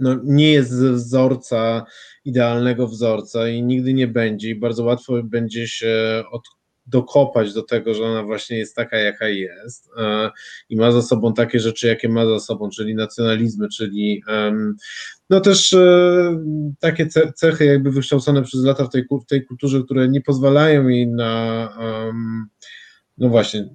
no, 0.00 0.16
nie 0.24 0.52
jest 0.52 0.74
wzorca, 0.74 1.84
idealnego 2.24 2.88
wzorca 2.88 3.48
i 3.48 3.62
nigdy 3.62 3.94
nie 3.94 4.06
będzie 4.06 4.50
i 4.50 4.54
bardzo 4.54 4.84
łatwo 4.84 5.22
będzie 5.22 5.68
się 5.68 6.24
od, 6.30 6.42
dokopać 6.86 7.54
do 7.54 7.62
tego, 7.62 7.94
że 7.94 8.04
ona 8.04 8.22
właśnie 8.22 8.58
jest 8.58 8.76
taka, 8.76 8.96
jaka 8.98 9.28
jest 9.28 9.90
e, 9.98 10.30
i 10.68 10.76
ma 10.76 10.92
za 10.92 11.02
sobą 11.02 11.34
takie 11.34 11.60
rzeczy, 11.60 11.86
jakie 11.86 12.08
ma 12.08 12.26
za 12.26 12.38
sobą, 12.38 12.70
czyli 12.70 12.94
nacjonalizmy, 12.94 13.68
czyli 13.68 14.22
no 15.30 15.40
też 15.40 15.72
e, 15.72 16.44
takie 16.80 17.08
cechy 17.34 17.64
jakby 17.64 17.90
wykształcone 17.90 18.42
przez 18.42 18.64
lata 18.64 18.84
w 18.84 18.90
tej, 18.90 19.04
w 19.22 19.26
tej 19.26 19.44
kulturze, 19.46 19.82
które 19.82 20.08
nie 20.08 20.20
pozwalają 20.20 20.88
jej 20.88 21.06
na 21.06 21.68
no 23.18 23.28
właśnie 23.28 23.68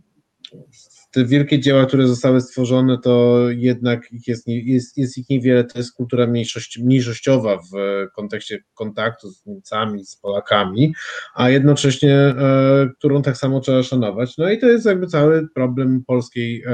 te 1.11 1.25
wielkie 1.25 1.59
dzieła, 1.59 1.85
które 1.85 2.07
zostały 2.07 2.41
stworzone, 2.41 2.97
to 2.97 3.45
jednak 3.49 4.11
ich 4.11 4.27
jest, 4.27 4.47
jest, 4.47 4.97
jest 4.97 5.17
ich 5.17 5.29
niewiele, 5.29 5.63
to 5.63 5.79
jest 5.79 5.93
kultura 5.93 6.27
mniejszości, 6.27 6.83
mniejszościowa 6.83 7.57
w 7.57 7.71
kontekście 8.15 8.63
kontaktu 8.73 9.31
z 9.31 9.45
Niemcami, 9.45 10.05
z 10.05 10.15
Polakami, 10.15 10.93
a 11.35 11.49
jednocześnie, 11.49 12.15
e, 12.15 12.89
którą 12.97 13.21
tak 13.21 13.37
samo 13.37 13.59
trzeba 13.59 13.83
szanować. 13.83 14.37
No 14.37 14.49
i 14.49 14.59
to 14.59 14.67
jest 14.67 14.85
jakby 14.85 15.07
cały 15.07 15.47
problem 15.55 16.03
polskiej 16.07 16.63
e, 16.63 16.71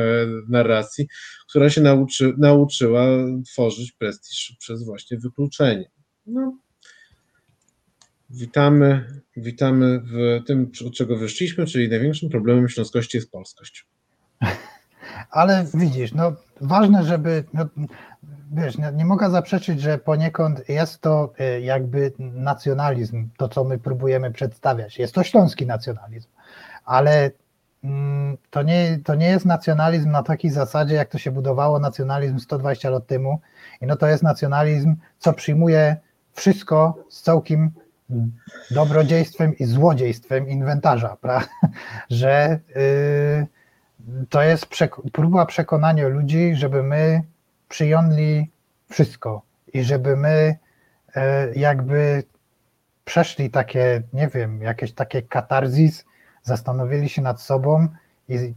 narracji, 0.49 1.07
która 1.49 1.69
się 1.69 1.81
nauczy, 1.81 2.33
nauczyła 2.37 3.05
tworzyć 3.45 3.91
prestiż 3.91 4.55
przez 4.59 4.85
właśnie 4.85 5.17
wykluczenie. 5.17 5.91
No. 6.25 6.57
Witamy, 8.29 9.05
witamy 9.37 10.01
w 10.05 10.39
tym, 10.45 10.71
od 10.87 10.93
czego 10.93 11.17
wyszliśmy, 11.17 11.65
czyli 11.65 11.89
największym 11.89 12.29
problemem 12.29 12.69
śląskości 12.69 13.17
jest 13.17 13.31
polskość. 13.31 13.85
Ale 15.31 15.65
widzisz, 15.73 16.13
no 16.13 16.31
ważne, 16.61 17.03
żeby, 17.03 17.43
no, 17.53 17.65
wiesz, 18.51 18.77
nie, 18.77 18.91
nie 18.91 19.05
mogę 19.05 19.29
zaprzeczyć, 19.29 19.81
że 19.81 19.97
poniekąd 19.97 20.69
jest 20.69 21.01
to 21.01 21.33
e, 21.39 21.61
jakby 21.61 22.13
nacjonalizm, 22.19 23.29
to 23.37 23.49
co 23.49 23.63
my 23.63 23.77
próbujemy 23.77 24.31
przedstawiać. 24.31 24.99
Jest 24.99 25.13
to 25.13 25.23
śląski 25.23 25.65
nacjonalizm, 25.65 26.29
ale 26.85 27.31
mm, 27.83 28.37
to 28.49 28.63
nie, 28.63 28.99
to 29.03 29.15
nie 29.15 29.27
jest 29.27 29.45
nacjonalizm 29.45 30.11
na 30.11 30.23
takiej 30.23 30.51
zasadzie, 30.51 30.95
jak 30.95 31.09
to 31.09 31.17
się 31.17 31.31
budowało 31.31 31.79
nacjonalizm 31.79 32.39
120 32.39 32.89
lat 32.89 33.07
temu. 33.07 33.39
I 33.81 33.85
no 33.85 33.95
to 33.95 34.07
jest 34.07 34.23
nacjonalizm, 34.23 34.95
co 35.19 35.33
przyjmuje 35.33 35.97
wszystko 36.33 37.03
z 37.09 37.21
całkiem 37.21 37.71
dobrodziejstwem 38.71 39.57
i 39.57 39.65
złodziejstwem 39.65 40.49
inwentarza, 40.49 41.17
prawda? 41.21 41.47
że 42.09 42.59
yy, 42.75 43.47
to 44.29 44.41
jest 44.41 44.65
przek- 44.65 45.11
próba 45.11 45.45
przekonania 45.45 46.07
ludzi, 46.07 46.55
żeby 46.55 46.83
my 46.83 47.21
przyjęli 47.69 48.51
wszystko 48.89 49.41
i 49.73 49.83
żeby 49.83 50.17
my 50.17 50.57
e, 51.15 51.53
jakby 51.53 52.23
przeszli 53.05 53.49
takie, 53.49 54.01
nie 54.13 54.27
wiem, 54.27 54.61
jakieś 54.61 54.93
takie 54.93 55.21
katarzis, 55.21 56.05
zastanowili 56.43 57.09
się 57.09 57.21
nad 57.21 57.41
sobą 57.41 57.87
i, 58.29 58.53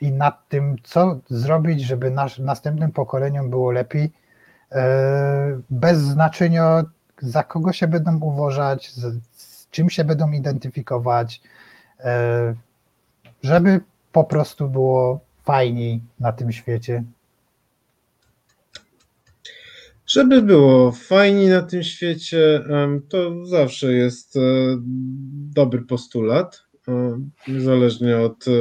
i 0.00 0.12
nad 0.12 0.48
tym, 0.48 0.76
co 0.82 1.20
zrobić, 1.30 1.82
żeby 1.82 2.10
nasz, 2.10 2.38
następnym 2.38 2.92
pokoleniom 2.92 3.50
było 3.50 3.70
lepiej, 3.70 4.12
e, 4.72 5.60
bez 5.70 5.98
znaczenia, 5.98 6.84
za 7.18 7.44
kogo 7.44 7.72
się 7.72 7.86
będą 7.86 8.20
uważać, 8.20 8.92
z, 8.92 9.22
z 9.32 9.70
czym 9.70 9.90
się 9.90 10.04
będą 10.04 10.30
identyfikować, 10.30 11.40
e, 12.00 12.54
żeby 13.42 13.80
po 14.12 14.24
prostu 14.24 14.68
było 14.68 15.20
fajniej 15.44 16.00
na 16.20 16.32
tym 16.32 16.52
świecie. 16.52 17.04
Żeby 20.06 20.42
było 20.42 20.92
fajniej 20.92 21.48
na 21.48 21.62
tym 21.62 21.82
świecie, 21.82 22.64
to 23.08 23.46
zawsze 23.46 23.92
jest 23.92 24.36
e, 24.36 24.40
dobry 25.54 25.82
postulat, 25.82 26.62
e, 26.88 27.18
niezależnie 27.48 28.18
od 28.18 28.48
e, 28.48 28.52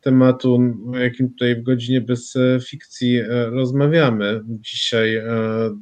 tematu, 0.00 0.58
o 0.94 0.98
jakim 0.98 1.30
tutaj 1.30 1.56
w 1.56 1.62
godzinie 1.62 2.00
bez 2.00 2.34
fikcji 2.68 3.22
rozmawiamy. 3.50 4.40
Dzisiaj 4.46 5.22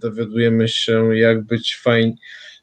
dowiadujemy 0.01 0.69
się, 0.69 1.17
jak 1.17 1.45
być 1.45 1.77
fajnie, 1.83 2.15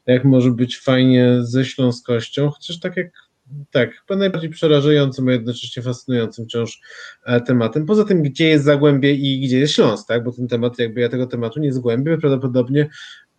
jak 0.06 0.24
może 0.24 0.50
być 0.50 0.78
fajnie 0.78 1.38
ze 1.42 1.64
śląskością, 1.64 2.50
chociaż 2.50 2.80
tak 2.80 2.96
jak 2.96 3.23
tak, 3.70 3.94
chyba 3.94 4.18
najbardziej 4.18 4.50
przerażającym, 4.50 5.28
a 5.28 5.32
jednocześnie 5.32 5.82
fascynującym 5.82 6.44
wciąż 6.44 6.80
e, 7.24 7.40
tematem. 7.40 7.86
Poza 7.86 8.04
tym, 8.04 8.22
gdzie 8.22 8.48
jest 8.48 8.64
Zagłębie 8.64 9.14
i 9.14 9.40
gdzie 9.40 9.58
jest 9.58 9.74
Śląsk, 9.74 10.08
tak? 10.08 10.24
bo 10.24 10.32
ten 10.32 10.48
temat, 10.48 10.78
jakby 10.78 11.00
ja 11.00 11.08
tego 11.08 11.26
tematu 11.26 11.60
nie 11.60 11.72
zgłębię, 11.72 12.18
prawdopodobnie 12.18 12.88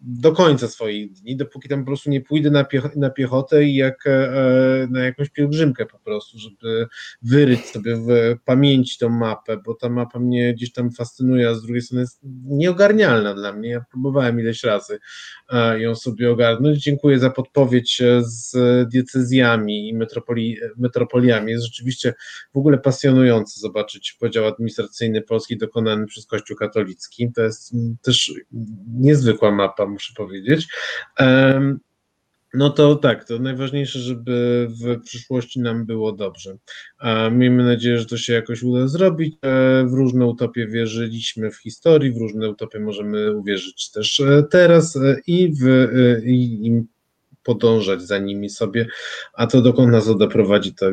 do 0.07 0.31
końca 0.31 0.67
swoich 0.67 1.11
dni, 1.11 1.37
dopóki 1.37 1.69
tam 1.69 1.79
po 1.79 1.85
prostu 1.85 2.09
nie 2.09 2.21
pójdę 2.21 2.51
na, 2.51 2.63
piech 2.63 2.95
na 2.95 3.09
piechotę 3.09 3.63
i 3.63 3.75
jak 3.75 4.07
e, 4.07 4.87
na 4.89 5.03
jakąś 5.03 5.29
pielgrzymkę 5.29 5.85
po 5.85 5.99
prostu, 5.99 6.37
żeby 6.39 6.87
wyryć 7.21 7.65
sobie 7.65 7.95
w 7.95 8.35
pamięci 8.45 8.97
tą 8.97 9.09
mapę, 9.09 9.57
bo 9.57 9.73
ta 9.73 9.89
mapa 9.89 10.19
mnie 10.19 10.53
gdzieś 10.53 10.71
tam 10.71 10.91
fascynuje, 10.91 11.49
a 11.49 11.53
z 11.53 11.61
drugiej 11.61 11.81
strony 11.81 12.01
jest 12.01 12.19
nieogarnialna 12.45 13.33
dla 13.33 13.53
mnie. 13.53 13.69
Ja 13.69 13.85
próbowałem 13.91 14.39
ileś 14.39 14.63
razy 14.63 14.99
e, 15.49 15.81
ją 15.81 15.95
sobie 15.95 16.31
ogarnąć. 16.31 16.83
Dziękuję 16.83 17.19
za 17.19 17.29
podpowiedź 17.29 18.01
e, 18.01 18.21
z 18.23 18.55
diecezjami 18.89 19.89
i 19.89 19.93
metropoli, 19.93 20.57
metropoliami. 20.77 21.51
Jest 21.51 21.65
rzeczywiście 21.65 22.13
w 22.53 22.57
ogóle 22.57 22.77
pasjonujące 22.77 23.59
zobaczyć 23.59 24.17
podział 24.19 24.45
administracyjny 24.45 25.21
Polski 25.21 25.57
dokonany 25.57 26.05
przez 26.05 26.25
Kościół 26.25 26.57
katolicki. 26.57 27.31
To 27.35 27.41
jest 27.41 27.73
też 28.01 28.33
niezwykła 28.99 29.51
mapa, 29.51 29.94
muszę 29.95 30.13
powiedzieć. 30.13 30.67
No 32.55 32.69
to 32.69 32.95
tak, 32.95 33.23
to 33.23 33.39
najważniejsze, 33.39 33.99
żeby 33.99 34.67
w 34.69 35.01
przyszłości 35.01 35.59
nam 35.59 35.85
było 35.85 36.11
dobrze. 36.11 36.57
Miejmy 37.31 37.63
nadzieję, 37.63 37.99
że 37.99 38.05
to 38.05 38.17
się 38.17 38.33
jakoś 38.33 38.63
uda 38.63 38.87
zrobić. 38.87 39.35
E, 39.35 39.83
w 39.85 39.93
różne 39.93 40.25
utopie 40.25 40.67
wierzyliśmy 40.67 41.51
w 41.51 41.57
historii, 41.57 42.11
w 42.11 42.17
różne 42.17 42.49
utopie 42.49 42.79
możemy 42.79 43.35
uwierzyć 43.35 43.91
też 43.91 44.19
e, 44.19 44.43
teraz 44.51 44.95
e, 44.95 45.15
i, 45.27 45.53
w, 45.61 45.91
i, 46.25 46.67
i 46.67 46.83
podążać 47.43 48.01
za 48.01 48.17
nimi 48.17 48.49
sobie, 48.49 48.87
a 49.33 49.47
to 49.47 49.61
dokąd 49.61 49.91
nas 49.91 50.05
to 50.05 50.15
doprowadzi, 50.15 50.73
to 50.73 50.91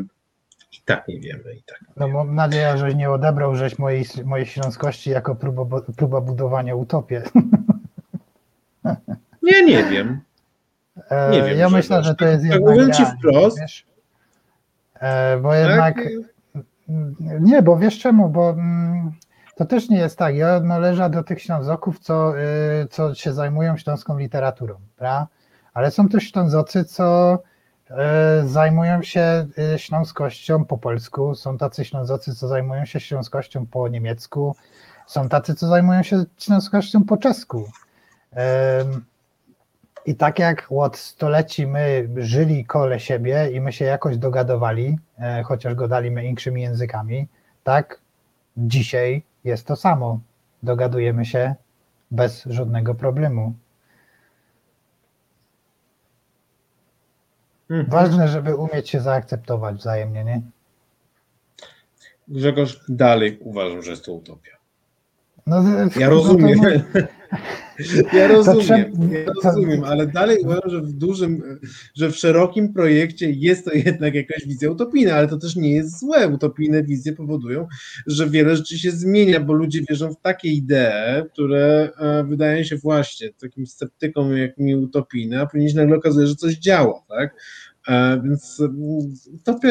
i 0.72 0.80
tak 0.84 1.08
nie 1.08 1.20
wiemy. 1.20 1.54
I 1.54 1.62
tak 1.62 1.80
no 1.96 2.08
mam 2.08 2.34
nadzieję, 2.34 2.78
że 2.78 2.94
nie 2.94 3.10
odebrał 3.10 3.56
żeś 3.56 3.78
mojej, 3.78 4.04
mojej 4.24 4.46
śląskości 4.46 5.10
jako 5.10 5.34
próba, 5.34 5.80
próba 5.96 6.20
budowania 6.20 6.74
utopii. 6.74 7.16
Nie, 9.42 9.64
nie 9.64 9.84
wiem. 9.84 10.20
E, 11.08 11.30
nie 11.30 11.42
wiem, 11.42 11.58
ja 11.58 11.68
myślę, 11.68 12.02
że 12.02 12.14
to 12.14 12.24
jest 12.24 12.44
tak 12.44 12.52
jednak. 12.52 12.76
Tak 12.86 12.96
ci 12.96 13.04
wprost. 13.06 13.60
Wiesz, 13.60 13.86
e, 14.94 15.38
bo 15.38 15.54
jednak. 15.54 15.94
Tak? 15.94 16.04
Nie, 17.40 17.62
bo 17.62 17.76
wiesz 17.76 17.98
czemu, 17.98 18.28
bo 18.28 18.50
mm, 18.50 19.12
to 19.56 19.64
też 19.64 19.88
nie 19.88 19.98
jest 19.98 20.18
tak. 20.18 20.36
Ja 20.36 20.60
należę 20.60 21.10
do 21.10 21.22
tych 21.22 21.42
Ślązoków, 21.42 21.98
co, 21.98 22.38
y, 22.38 22.88
co 22.90 23.14
się 23.14 23.32
zajmują 23.32 23.76
śląską 23.76 24.18
literaturą, 24.18 24.74
prawda? 24.96 25.28
ale 25.74 25.90
są 25.90 26.08
też 26.08 26.24
Ślązocy, 26.24 26.84
co 26.84 27.38
y, 28.44 28.48
zajmują 28.48 29.02
się 29.02 29.46
y, 29.74 29.78
śląskością 29.78 30.64
po 30.64 30.78
polsku, 30.78 31.34
są 31.34 31.58
tacy 31.58 31.84
Ślązocy, 31.84 32.34
co 32.34 32.48
zajmują 32.48 32.84
się 32.84 33.00
śląskością 33.00 33.66
po 33.66 33.88
niemiecku, 33.88 34.56
są 35.06 35.28
tacy, 35.28 35.54
co 35.54 35.66
zajmują 35.66 36.02
się 36.02 36.24
śląskością 36.38 37.04
po 37.04 37.16
czesku. 37.16 37.64
I 40.06 40.14
tak 40.14 40.38
jak 40.38 40.66
od 40.70 40.96
stoleci 40.96 41.66
my 41.66 42.08
żyli 42.16 42.64
kole 42.64 43.00
siebie 43.00 43.50
i 43.52 43.60
my 43.60 43.72
się 43.72 43.84
jakoś 43.84 44.18
dogadowali, 44.18 44.98
e, 45.18 45.42
chociaż 45.42 45.74
godaliśmy 45.74 46.24
innymi 46.24 46.62
językami, 46.62 47.28
tak 47.64 48.00
dzisiaj 48.56 49.22
jest 49.44 49.66
to 49.66 49.76
samo. 49.76 50.20
Dogadujemy 50.62 51.24
się 51.24 51.54
bez 52.10 52.44
żadnego 52.44 52.94
problemu. 52.94 53.54
Mhm. 57.70 57.90
Ważne, 57.90 58.28
żeby 58.28 58.56
umieć 58.56 58.90
się 58.90 59.00
zaakceptować 59.00 59.76
wzajemnie, 59.76 60.24
nie? 60.24 60.42
Grzegorz, 62.28 62.80
dalej 62.88 63.38
uważam, 63.40 63.82
że 63.82 63.90
jest 63.90 64.04
to 64.04 64.12
utopia. 64.12 64.61
No, 65.46 65.64
ja 66.00 66.08
rozumiem. 66.08 66.58
No 66.58 67.00
to, 67.00 67.06
ja 68.18 68.28
rozumiem, 68.28 68.92
ja 69.12 69.32
rozumiem, 69.44 69.84
ale 69.84 70.06
dalej 70.06 70.38
uważam, 70.44 70.70
że 70.70 70.80
w 70.80 70.92
dużym, 70.92 71.58
że 71.94 72.10
w 72.10 72.16
szerokim 72.16 72.72
projekcie 72.72 73.30
jest 73.30 73.64
to 73.64 73.72
jednak 73.86 74.14
jakaś 74.14 74.46
wizja 74.46 74.70
utopijna, 74.70 75.14
ale 75.14 75.28
to 75.28 75.38
też 75.38 75.56
nie 75.56 75.74
jest 75.74 76.00
złe. 76.00 76.28
Utopijne 76.28 76.82
wizje 76.82 77.12
powodują, 77.12 77.66
że 78.06 78.30
wiele 78.30 78.56
rzeczy 78.56 78.78
się 78.78 78.90
zmienia, 78.90 79.40
bo 79.40 79.52
ludzie 79.52 79.80
wierzą 79.88 80.12
w 80.14 80.20
takie 80.20 80.48
idee, 80.48 81.24
które 81.32 81.90
e, 81.98 82.24
wydają 82.24 82.64
się 82.64 82.76
właśnie 82.76 83.30
takim 83.32 83.66
sceptykom 83.66 84.36
jak 84.36 84.58
mi 84.58 84.76
utopijne, 84.76 85.40
a 85.40 85.46
później 85.46 85.70
się 85.70 85.76
nagle 85.76 85.96
okazuje, 85.96 86.26
że 86.26 86.34
coś 86.34 86.54
działa, 86.54 87.02
tak? 87.08 87.34
E, 87.88 88.20
więc 88.24 88.62
utopia, 89.34 89.68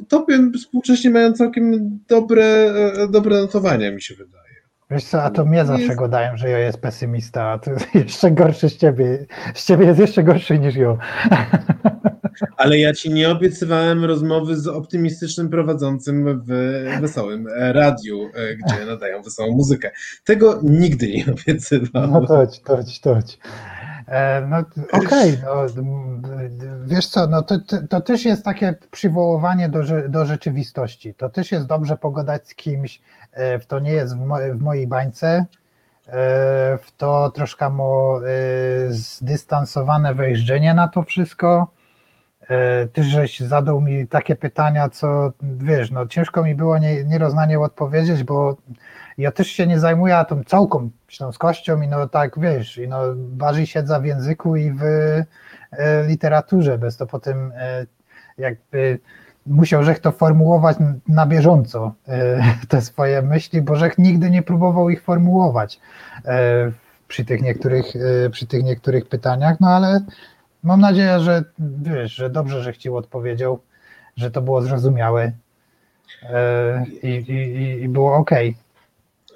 utopia 0.00 0.34
współcześnie 0.58 1.10
mają 1.10 1.32
całkiem 1.32 1.98
dobre, 2.08 2.44
e, 2.44 3.08
dobre 3.08 3.40
notowania, 3.40 3.92
mi 3.92 4.02
się 4.02 4.14
wydaje. 4.14 4.49
Wiesz 4.90 5.04
co, 5.04 5.22
a 5.22 5.30
to 5.30 5.44
mnie 5.44 5.64
zawsze 5.64 5.84
jest... 5.84 5.98
gadają, 5.98 6.36
że 6.36 6.48
ja 6.48 6.58
jest 6.58 6.80
pesymista, 6.80 7.44
a 7.44 7.58
to 7.58 7.70
jeszcze 7.98 8.30
gorszy 8.30 8.68
z 8.68 8.76
ciebie. 8.76 9.26
Z 9.54 9.66
ciebie 9.66 9.86
jest 9.86 10.00
jeszcze 10.00 10.22
gorszy 10.22 10.58
niż 10.58 10.76
ja. 10.76 10.96
Ale 12.56 12.78
ja 12.78 12.92
ci 12.92 13.10
nie 13.10 13.30
obiecywałem 13.30 14.04
rozmowy 14.04 14.56
z 14.56 14.66
optymistycznym 14.66 15.48
prowadzącym 15.48 16.42
w 16.46 16.50
wesołym 17.00 17.48
radiu, 17.56 18.30
e, 18.34 18.56
gdzie 18.56 18.86
nadają 18.92 19.22
wesołą 19.22 19.52
muzykę. 19.52 19.90
Tego 20.24 20.60
nigdy 20.62 21.08
nie 21.08 21.24
obiecywałem. 21.32 22.10
No 22.10 22.26
toć, 22.26 22.60
toć, 22.60 23.00
toć. 23.00 23.38
E, 24.08 24.46
no 24.46 24.58
okej, 24.92 25.38
okay, 25.42 25.72
no, 25.76 25.82
wiesz 26.84 27.06
co, 27.06 27.26
no 27.26 27.42
to, 27.42 27.58
to 27.88 28.00
też 28.00 28.24
jest 28.24 28.44
takie 28.44 28.74
przywoływanie 28.90 29.68
do, 29.68 29.80
do 30.08 30.26
rzeczywistości. 30.26 31.14
To 31.14 31.28
też 31.28 31.52
jest 31.52 31.66
dobrze 31.66 31.96
pogadać 31.96 32.48
z 32.48 32.54
kimś, 32.54 33.00
E, 33.19 33.19
w 33.60 33.66
to 33.66 33.78
nie 33.78 33.92
jest 33.92 34.16
w, 34.16 34.20
mo 34.20 34.36
w 34.54 34.60
mojej 34.60 34.86
bańce, 34.86 35.46
e, 36.06 36.78
w 36.82 36.92
to 36.96 37.30
troszkę 37.30 37.70
mo, 37.70 38.20
e, 38.26 38.92
zdystansowane 38.92 40.14
wejrzenie 40.14 40.74
na 40.74 40.88
to 40.88 41.02
wszystko. 41.02 41.72
Ty 42.92 43.02
żeś 43.02 43.40
zadał 43.40 43.80
mi 43.80 44.08
takie 44.08 44.36
pytania, 44.36 44.88
co 44.88 45.32
wiesz, 45.42 45.90
no 45.90 46.06
ciężko 46.06 46.42
mi 46.42 46.54
było 46.54 46.78
nie, 46.78 47.04
nieroznanie 47.04 47.60
odpowiedzieć, 47.60 48.24
bo 48.24 48.56
ja 49.18 49.32
też 49.32 49.46
się 49.46 49.66
nie 49.66 49.78
zajmuję 49.78 50.24
tą 50.28 50.44
całką 50.44 50.90
śląskością 51.08 51.80
i 51.82 51.88
no 51.88 52.08
tak 52.08 52.38
wiesz, 52.38 52.78
i 52.78 52.88
no 52.88 52.98
bardziej 53.16 53.66
siedzę 53.66 54.00
w 54.00 54.04
języku 54.04 54.56
i 54.56 54.72
w 54.72 54.82
literaturze, 56.08 56.78
bez 56.78 56.96
to 56.96 57.06
potem 57.06 57.52
jakby 58.38 58.98
musiał 59.46 59.82
Żech 59.82 59.98
to 59.98 60.12
formułować 60.12 60.76
na 61.08 61.26
bieżąco, 61.26 61.94
e, 62.08 62.42
te 62.68 62.80
swoje 62.80 63.22
myśli, 63.22 63.62
bo 63.62 63.76
Żech 63.76 63.98
nigdy 63.98 64.30
nie 64.30 64.42
próbował 64.42 64.90
ich 64.90 65.02
formułować 65.02 65.80
e, 66.24 66.72
przy 67.08 67.24
tych 67.24 67.42
niektórych, 67.42 67.86
e, 67.96 68.30
przy 68.30 68.46
tych 68.46 68.64
niektórych 68.64 69.08
pytaniach, 69.08 69.60
no 69.60 69.68
ale 69.68 70.00
mam 70.62 70.80
nadzieję, 70.80 71.20
że 71.20 71.44
wiesz, 71.58 72.14
że 72.14 72.30
dobrze, 72.30 72.62
że 72.62 72.74
Ci 72.74 72.90
odpowiedział, 72.90 73.60
że 74.16 74.30
to 74.30 74.42
było 74.42 74.62
zrozumiałe 74.62 75.32
i, 77.02 77.08
i, 77.08 77.82
i 77.82 77.88
było 77.88 78.16
ok. 78.16 78.30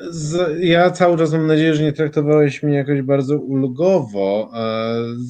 Z, 0.00 0.58
ja 0.60 0.90
cały 0.90 1.18
czas 1.18 1.32
mam 1.32 1.46
nadzieję, 1.46 1.74
że 1.74 1.82
nie 1.82 1.92
traktowałeś 1.92 2.62
mnie 2.62 2.76
jakoś 2.76 3.02
bardzo 3.02 3.38
ulgowo. 3.38 4.52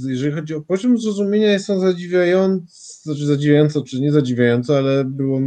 Jeżeli 0.08 0.32
chodzi 0.32 0.54
o 0.54 0.60
poziom 0.60 0.98
zrozumienia, 0.98 1.52
jest 1.52 1.70
on 1.70 1.80
zadziwiający, 1.80 3.02
znaczy 3.02 3.26
zadziwiająco 3.26 3.82
czy 3.82 4.00
nie 4.00 4.12
zadziwiająco, 4.12 4.76
ale 4.76 5.04
było 5.04 5.40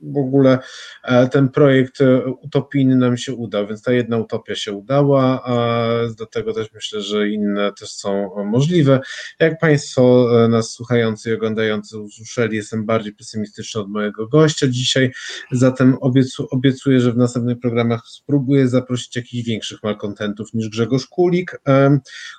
w 0.00 0.16
ogóle 0.16 0.58
e, 1.04 1.28
ten 1.28 1.48
projekt 1.48 2.00
e, 2.00 2.24
utopijny 2.26 2.96
nam 2.96 3.16
się 3.16 3.34
udał, 3.34 3.66
więc 3.66 3.82
ta 3.82 3.92
jedna 3.92 4.18
utopia 4.18 4.54
się 4.54 4.72
udała, 4.72 5.42
a 5.44 5.88
dlatego 6.16 6.52
też 6.54 6.72
myślę, 6.74 7.00
że 7.00 7.28
inne 7.28 7.72
też 7.72 7.90
są 7.90 8.30
możliwe. 8.44 9.00
Jak 9.40 9.58
Państwo 9.58 10.28
e, 10.44 10.48
nas 10.48 10.70
słuchający 10.70 11.30
i 11.30 11.32
oglądający 11.32 11.98
usłyszeli, 11.98 12.56
jestem 12.56 12.86
bardziej 12.86 13.12
pesymistyczny 13.12 13.80
od 13.80 13.88
mojego 13.88 14.28
gościa 14.28 14.66
dzisiaj, 14.68 15.12
zatem 15.52 15.96
obiecu, 16.00 16.46
obiecuję, 16.50 17.00
że 17.00 17.12
w 17.12 17.16
następnych 17.16 17.58
programach 17.60 18.02
spróbuję 18.06 18.68
zaprosić 18.68 19.16
jakichś 19.16 19.48
większych 19.48 19.82
malkontentów 19.82 20.54
niż 20.54 20.68
Grzegorz 20.68 21.06
Kulik, 21.06 21.60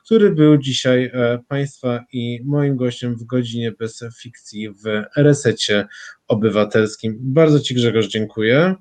który 0.05 0.31
był 0.31 0.57
dzisiaj 0.57 1.11
Państwa 1.47 2.05
i 2.13 2.39
moim 2.45 2.75
gościem 2.75 3.15
w 3.15 3.23
godzinie 3.23 3.71
bez 3.71 4.03
fikcji 4.21 4.69
w 4.69 5.03
resecie 5.15 5.87
obywatelskim. 6.29 7.17
Bardzo 7.19 7.59
Ci 7.59 7.75
Grzegorz 7.75 8.07
dziękuję. 8.07 8.75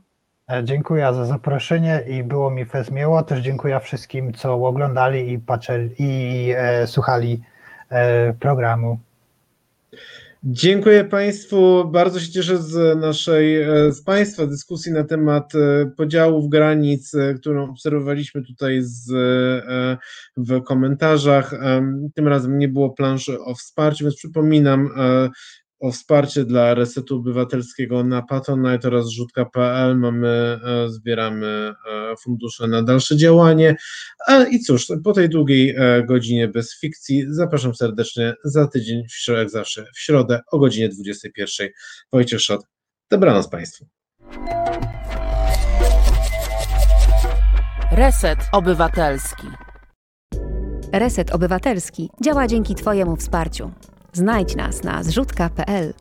E, 0.51 0.65
dziękuję 0.65 1.09
za 1.15 1.25
zaproszenie 1.25 2.05
i 2.09 2.23
było 2.23 2.51
mi 2.51 2.65
fez 2.65 2.91
miło. 2.91 3.23
Też 3.23 3.41
dziękuję 3.41 3.81
wszystkim, 3.81 4.33
co 4.33 4.55
oglądali 4.55 5.33
i 5.33 5.39
patrzyli 5.39 5.95
i 5.99 6.53
e, 6.57 6.87
słuchali 6.87 7.41
e, 7.91 8.33
programu. 8.33 8.99
Dziękuję 10.45 11.05
Państwu. 11.05 11.85
Bardzo 11.85 12.21
się 12.21 12.33
cieszę 12.33 12.59
z 12.59 12.99
naszej, 12.99 13.63
e, 13.63 13.93
z 13.93 14.03
Państwa 14.03 14.47
dyskusji 14.47 14.93
na 14.93 15.05
temat 15.05 15.55
e, 15.55 15.91
podziałów 15.97 16.49
granic, 16.49 17.13
którą 17.41 17.71
obserwowaliśmy 17.71 18.43
tutaj 18.43 18.79
z, 18.83 19.11
w 20.37 20.63
komentarzach. 20.63 21.55
Tym 22.15 22.29
razem 22.29 22.59
nie 22.59 22.69
było 22.69 22.91
planszy 22.91 23.41
o 23.41 23.55
wsparciu, 23.55 24.05
więc 24.05 24.17
przypominam, 24.17 24.91
o 25.81 25.93
wsparcie 25.93 26.45
dla 26.45 26.75
Resetu 26.75 27.17
Obywatelskiego 27.17 28.05
na 28.05 28.23
Patronite 28.23 28.89
oraz 28.89 29.09
rzutka.pl. 29.09 29.97
Mamy, 29.97 30.29
e, 30.29 30.89
zbieramy 30.89 31.47
e, 31.47 32.15
fundusze 32.23 32.67
na 32.67 32.83
dalsze 32.83 33.17
działanie. 33.17 33.77
I 34.51 34.61
cóż, 34.61 34.87
po 35.05 35.13
tej 35.13 35.29
długiej 35.29 35.75
e, 35.77 36.03
godzinie 36.03 36.49
bez 36.49 36.81
fikcji 36.81 37.25
zapraszam 37.29 37.75
serdecznie 37.75 38.35
za 38.45 38.69
tydzień, 38.69 39.03
jak 39.29 39.51
zawsze, 39.51 39.87
w 39.95 40.01
środę 40.01 40.41
o 40.53 40.59
godzinie 40.59 40.89
21. 40.89 41.69
Wojciech 42.13 42.41
Szot. 42.41 42.61
Dobranoc 43.11 43.49
Państwu. 43.49 43.87
Reset 47.93 48.39
Obywatelski. 48.53 49.47
Reset 50.93 51.31
Obywatelski 51.31 52.11
działa 52.25 52.47
dzięki 52.47 52.75
Twojemu 52.75 53.17
wsparciu. 53.17 53.73
Znajdź 54.19 54.57
nas 54.57 54.83
na 54.83 55.03
zrzutka.pl. 55.03 55.93